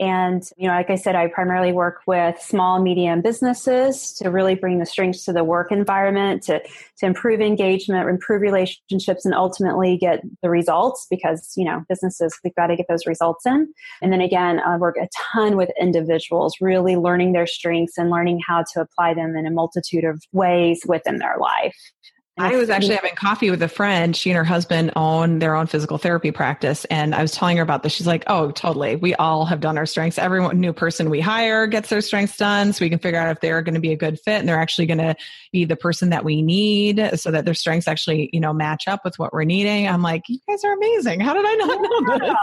And, 0.00 0.42
you 0.56 0.66
know, 0.66 0.74
like 0.74 0.90
I 0.90 0.96
said, 0.96 1.14
I 1.14 1.28
primarily 1.28 1.72
work 1.72 2.00
with 2.06 2.38
small, 2.40 2.82
medium 2.82 3.22
businesses 3.22 4.12
to 4.14 4.28
really 4.28 4.56
bring 4.56 4.80
the 4.80 4.86
strengths 4.86 5.24
to 5.26 5.32
the 5.32 5.44
work 5.44 5.70
environment, 5.70 6.42
to, 6.44 6.60
to 6.98 7.06
improve 7.06 7.40
engagement, 7.40 8.08
improve 8.08 8.42
relationships, 8.42 9.24
and 9.24 9.34
ultimately 9.34 9.96
get 9.96 10.20
the 10.42 10.50
results 10.50 11.06
because, 11.08 11.52
you 11.56 11.64
know, 11.64 11.84
businesses, 11.88 12.36
we've 12.42 12.54
got 12.56 12.66
to 12.66 12.76
get 12.76 12.86
those 12.88 13.06
results 13.06 13.46
in. 13.46 13.72
And 14.02 14.12
then 14.12 14.20
again, 14.20 14.60
I 14.60 14.76
work 14.76 14.96
a 15.00 15.08
ton 15.32 15.56
with 15.56 15.70
individuals, 15.80 16.56
really 16.60 16.96
learning 16.96 17.32
their 17.32 17.46
strengths 17.46 17.96
and 17.96 18.10
learning 18.10 18.40
how 18.46 18.64
to 18.74 18.80
apply 18.80 19.14
them 19.14 19.36
in 19.36 19.46
a 19.46 19.50
multitude 19.50 20.04
of 20.04 20.22
ways 20.32 20.82
within 20.86 21.18
their 21.18 21.36
life. 21.38 21.76
I 22.36 22.56
was 22.56 22.68
actually 22.68 22.96
having 22.96 23.14
coffee 23.14 23.48
with 23.50 23.62
a 23.62 23.68
friend. 23.68 24.16
She 24.16 24.28
and 24.30 24.36
her 24.36 24.42
husband 24.42 24.90
own 24.96 25.38
their 25.38 25.54
own 25.54 25.68
physical 25.68 25.98
therapy 25.98 26.32
practice. 26.32 26.84
And 26.86 27.14
I 27.14 27.22
was 27.22 27.30
telling 27.30 27.56
her 27.58 27.62
about 27.62 27.84
this. 27.84 27.92
She's 27.92 28.08
like, 28.08 28.24
Oh, 28.26 28.50
totally. 28.50 28.96
We 28.96 29.14
all 29.14 29.44
have 29.44 29.60
done 29.60 29.78
our 29.78 29.86
strengths. 29.86 30.18
Every 30.18 30.46
new 30.54 30.72
person 30.72 31.10
we 31.10 31.20
hire 31.20 31.68
gets 31.68 31.90
their 31.90 32.00
strengths 32.00 32.36
done. 32.36 32.72
So 32.72 32.84
we 32.84 32.90
can 32.90 32.98
figure 32.98 33.20
out 33.20 33.30
if 33.30 33.40
they're 33.40 33.62
going 33.62 33.74
to 33.74 33.80
be 33.80 33.92
a 33.92 33.96
good 33.96 34.18
fit 34.18 34.40
and 34.40 34.48
they're 34.48 34.58
actually 34.58 34.86
going 34.86 34.98
to 34.98 35.14
be 35.52 35.64
the 35.64 35.76
person 35.76 36.10
that 36.10 36.24
we 36.24 36.42
need 36.42 37.10
so 37.14 37.30
that 37.30 37.44
their 37.44 37.54
strengths 37.54 37.86
actually, 37.86 38.30
you 38.32 38.40
know, 38.40 38.52
match 38.52 38.88
up 38.88 39.04
with 39.04 39.16
what 39.16 39.32
we're 39.32 39.44
needing. 39.44 39.86
I'm 39.86 40.02
like, 40.02 40.22
You 40.28 40.40
guys 40.48 40.64
are 40.64 40.72
amazing. 40.72 41.20
How 41.20 41.34
did 41.34 41.44
I 41.46 41.54
not 41.54 41.80
know 42.16 42.34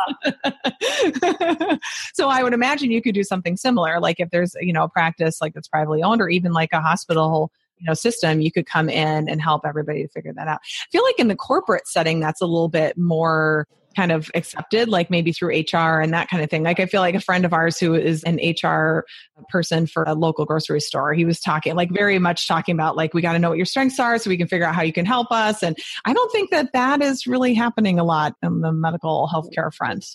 this? 1.70 1.80
so 2.14 2.30
I 2.30 2.44
would 2.44 2.54
imagine 2.54 2.92
you 2.92 3.02
could 3.02 3.16
do 3.16 3.24
something 3.24 3.58
similar. 3.58 4.00
Like 4.00 4.22
if 4.22 4.30
there's, 4.30 4.56
you 4.62 4.72
know, 4.72 4.84
a 4.84 4.90
practice 4.90 5.42
like 5.42 5.54
that's 5.54 5.68
privately 5.68 6.02
owned 6.02 6.22
or 6.22 6.30
even 6.30 6.54
like 6.54 6.70
a 6.72 6.80
hospital 6.80 7.52
you 7.82 7.88
know 7.88 7.94
system 7.94 8.42
you 8.42 8.52
could 8.52 8.66
come 8.66 8.90
in 8.90 9.28
and 9.28 9.42
help 9.42 9.64
everybody 9.66 10.04
to 10.04 10.10
figure 10.10 10.34
that 10.34 10.48
out. 10.48 10.60
I 10.64 10.88
feel 10.92 11.04
like 11.04 11.20
in 11.20 11.28
the 11.28 11.36
corporate 11.36 11.88
setting 11.88 12.20
that's 12.20 12.42
a 12.42 12.46
little 12.46 12.70
bit 12.70 12.98
more 12.98 13.68
kind 13.96 14.12
of 14.12 14.30
accepted, 14.36 14.90
like 14.90 15.10
maybe 15.10 15.32
through 15.32 15.50
HR 15.50 16.00
and 16.02 16.14
that 16.14 16.30
kind 16.30 16.44
of 16.44 16.50
thing. 16.50 16.64
Like 16.64 16.80
I 16.80 16.86
feel 16.86 17.02
like 17.02 17.16
a 17.16 17.20
friend 17.20 17.46
of 17.46 17.54
ours 17.54 17.80
who 17.80 17.94
is 17.94 18.24
an 18.24 18.40
HR 18.40 19.06
person 19.50 19.88
for 19.88 20.04
a 20.04 20.14
local 20.14 20.46
grocery 20.46 20.80
store, 20.80 21.14
he 21.14 21.26
was 21.26 21.40
talking 21.40 21.76
like 21.76 21.92
very 21.92 22.20
much 22.20 22.48
talking 22.48 22.74
about 22.74 22.96
like 22.96 23.14
we 23.14 23.22
got 23.22 23.34
to 23.34 23.40
know 23.40 23.50
what 23.50 23.58
your 23.58 23.66
strengths 23.66 24.00
are 24.00 24.18
so 24.18 24.30
we 24.30 24.38
can 24.38 24.48
figure 24.48 24.66
out 24.66 24.76
how 24.76 24.82
you 24.82 24.94
can 24.94 25.06
help 25.06 25.32
us. 25.32 25.64
And 25.64 25.78
I 26.06 26.14
don't 26.14 26.32
think 26.32 26.52
that 26.52 26.74
that 26.74 27.02
is 27.02 27.28
really 27.28 27.54
happening 27.54 28.00
a 28.00 28.04
lot 28.04 28.36
on 28.44 28.62
the 28.62 28.72
medical 28.72 29.30
healthcare 29.32 29.74
front, 29.74 30.06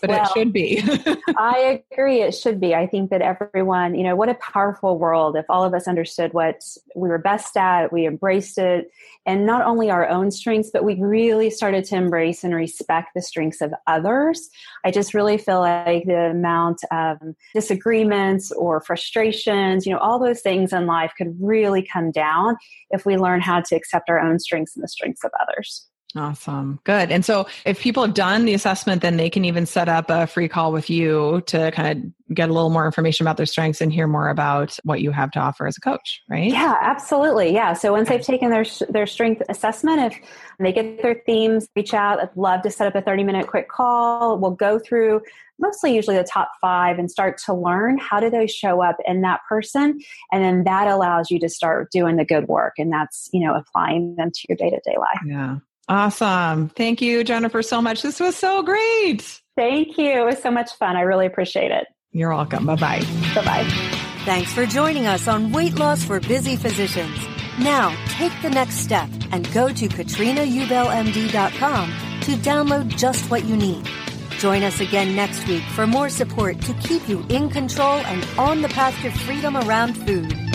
but 0.00 0.10
well, 0.10 0.22
it 0.22 0.28
should 0.34 0.52
be. 0.52 0.82
I 1.38 1.82
agree, 1.92 2.22
it 2.22 2.32
should 2.32 2.60
be. 2.60 2.74
I 2.74 2.86
think 2.86 3.10
that 3.10 3.22
everyone, 3.22 3.94
you 3.94 4.04
know, 4.04 4.16
what 4.16 4.28
a 4.28 4.34
powerful 4.34 4.98
world 4.98 5.36
if 5.36 5.46
all 5.48 5.64
of 5.64 5.74
us 5.74 5.88
understood 5.88 6.32
what 6.32 6.62
we 6.94 7.08
were 7.08 7.18
best 7.18 7.56
at, 7.56 7.92
we 7.92 8.06
embraced 8.06 8.58
it, 8.58 8.90
and 9.26 9.46
not 9.46 9.62
only 9.62 9.90
our 9.90 10.08
own 10.08 10.30
strengths, 10.30 10.70
but 10.70 10.84
we 10.84 11.00
really 11.00 11.50
started 11.50 11.84
to 11.86 11.96
embrace 11.96 12.44
and 12.44 12.54
respect 12.54 13.10
the 13.14 13.22
strengths 13.24 13.60
of 13.60 13.72
others. 13.86 14.48
I 14.84 14.90
just 14.90 15.14
really 15.14 15.38
feel 15.38 15.60
like 15.60 16.04
the 16.04 16.30
amount 16.30 16.80
of 16.90 17.18
um, 17.22 17.34
disagreements 17.54 18.52
or 18.52 18.80
frustrations, 18.80 19.86
you 19.86 19.92
know, 19.92 19.98
all 19.98 20.18
those 20.18 20.40
things 20.40 20.72
in 20.72 20.86
life 20.86 21.12
could 21.16 21.36
really 21.40 21.86
come 21.92 22.10
down 22.10 22.56
if 22.90 23.04
we 23.06 23.16
learn 23.16 23.40
how 23.40 23.60
to 23.60 23.74
accept 23.74 24.10
our 24.10 24.20
own 24.20 24.38
strengths 24.38 24.76
and 24.76 24.82
the 24.82 24.88
strengths 24.88 25.24
of 25.24 25.30
others. 25.40 25.88
Awesome. 26.16 26.78
Good. 26.84 27.10
And 27.10 27.24
so 27.24 27.48
if 27.64 27.80
people 27.80 28.04
have 28.04 28.14
done 28.14 28.44
the 28.44 28.54
assessment, 28.54 29.02
then 29.02 29.16
they 29.16 29.28
can 29.28 29.44
even 29.44 29.66
set 29.66 29.88
up 29.88 30.10
a 30.10 30.28
free 30.28 30.48
call 30.48 30.70
with 30.70 30.88
you 30.88 31.42
to 31.46 31.72
kind 31.72 32.14
of 32.28 32.34
get 32.34 32.48
a 32.48 32.52
little 32.52 32.70
more 32.70 32.86
information 32.86 33.26
about 33.26 33.36
their 33.36 33.46
strengths 33.46 33.80
and 33.80 33.92
hear 33.92 34.06
more 34.06 34.28
about 34.28 34.78
what 34.84 35.00
you 35.00 35.10
have 35.10 35.32
to 35.32 35.40
offer 35.40 35.66
as 35.66 35.76
a 35.76 35.80
coach, 35.80 36.22
right? 36.30 36.52
Yeah, 36.52 36.76
absolutely. 36.80 37.52
Yeah. 37.52 37.72
So 37.72 37.92
once 37.92 38.08
they've 38.08 38.22
taken 38.22 38.50
their 38.50 38.64
their 38.88 39.06
strength 39.06 39.42
assessment, 39.48 40.12
if 40.12 40.20
they 40.60 40.72
get 40.72 41.02
their 41.02 41.20
themes, 41.26 41.68
reach 41.74 41.94
out. 41.94 42.20
I'd 42.20 42.36
love 42.36 42.62
to 42.62 42.70
set 42.70 42.86
up 42.86 42.94
a 42.94 43.02
30 43.02 43.24
minute 43.24 43.48
quick 43.48 43.68
call. 43.68 44.38
We'll 44.38 44.52
go 44.52 44.78
through 44.78 45.20
mostly 45.58 45.94
usually 45.94 46.16
the 46.16 46.24
top 46.24 46.50
five 46.60 46.98
and 46.98 47.10
start 47.10 47.38
to 47.46 47.54
learn 47.54 47.98
how 47.98 48.20
do 48.20 48.30
they 48.30 48.46
show 48.46 48.82
up 48.82 48.96
in 49.06 49.20
that 49.22 49.40
person 49.48 50.00
and 50.32 50.42
then 50.42 50.64
that 50.64 50.88
allows 50.88 51.30
you 51.30 51.38
to 51.38 51.48
start 51.48 51.92
doing 51.92 52.16
the 52.16 52.24
good 52.24 52.48
work 52.48 52.74
and 52.76 52.92
that's 52.92 53.28
you 53.32 53.38
know 53.38 53.54
applying 53.54 54.16
them 54.16 54.32
to 54.32 54.40
your 54.48 54.56
day-to-day 54.56 54.96
life 54.98 55.20
yeah 55.24 55.58
Awesome. 55.88 56.68
Thank 56.70 57.02
you, 57.02 57.24
Jennifer, 57.24 57.62
so 57.62 57.82
much. 57.82 58.02
This 58.02 58.20
was 58.20 58.36
so 58.36 58.62
great. 58.62 59.40
Thank 59.56 59.98
you. 59.98 60.10
It 60.10 60.24
was 60.24 60.42
so 60.42 60.50
much 60.50 60.72
fun. 60.78 60.96
I 60.96 61.02
really 61.02 61.26
appreciate 61.26 61.70
it. 61.70 61.86
You're 62.12 62.34
welcome. 62.34 62.64
Bye 62.66 62.76
bye. 62.76 63.02
Bye 63.34 63.44
bye. 63.44 63.64
Thanks 64.24 64.52
for 64.52 64.64
joining 64.66 65.06
us 65.06 65.28
on 65.28 65.52
Weight 65.52 65.78
Loss 65.78 66.04
for 66.04 66.20
Busy 66.20 66.56
Physicians. 66.56 67.18
Now, 67.58 67.94
take 68.08 68.32
the 68.40 68.50
next 68.50 68.76
step 68.76 69.10
and 69.32 69.52
go 69.52 69.68
to 69.68 69.88
katrinaubellmd.com 69.88 71.92
to 72.20 72.30
download 72.36 72.96
just 72.96 73.30
what 73.30 73.44
you 73.44 73.56
need. 73.56 73.86
Join 74.38 74.62
us 74.62 74.80
again 74.80 75.14
next 75.14 75.46
week 75.46 75.62
for 75.74 75.86
more 75.86 76.08
support 76.08 76.60
to 76.62 76.72
keep 76.74 77.06
you 77.08 77.24
in 77.28 77.50
control 77.50 77.98
and 77.98 78.26
on 78.38 78.62
the 78.62 78.68
path 78.68 78.98
to 79.02 79.10
freedom 79.10 79.56
around 79.56 79.94
food. 79.94 80.53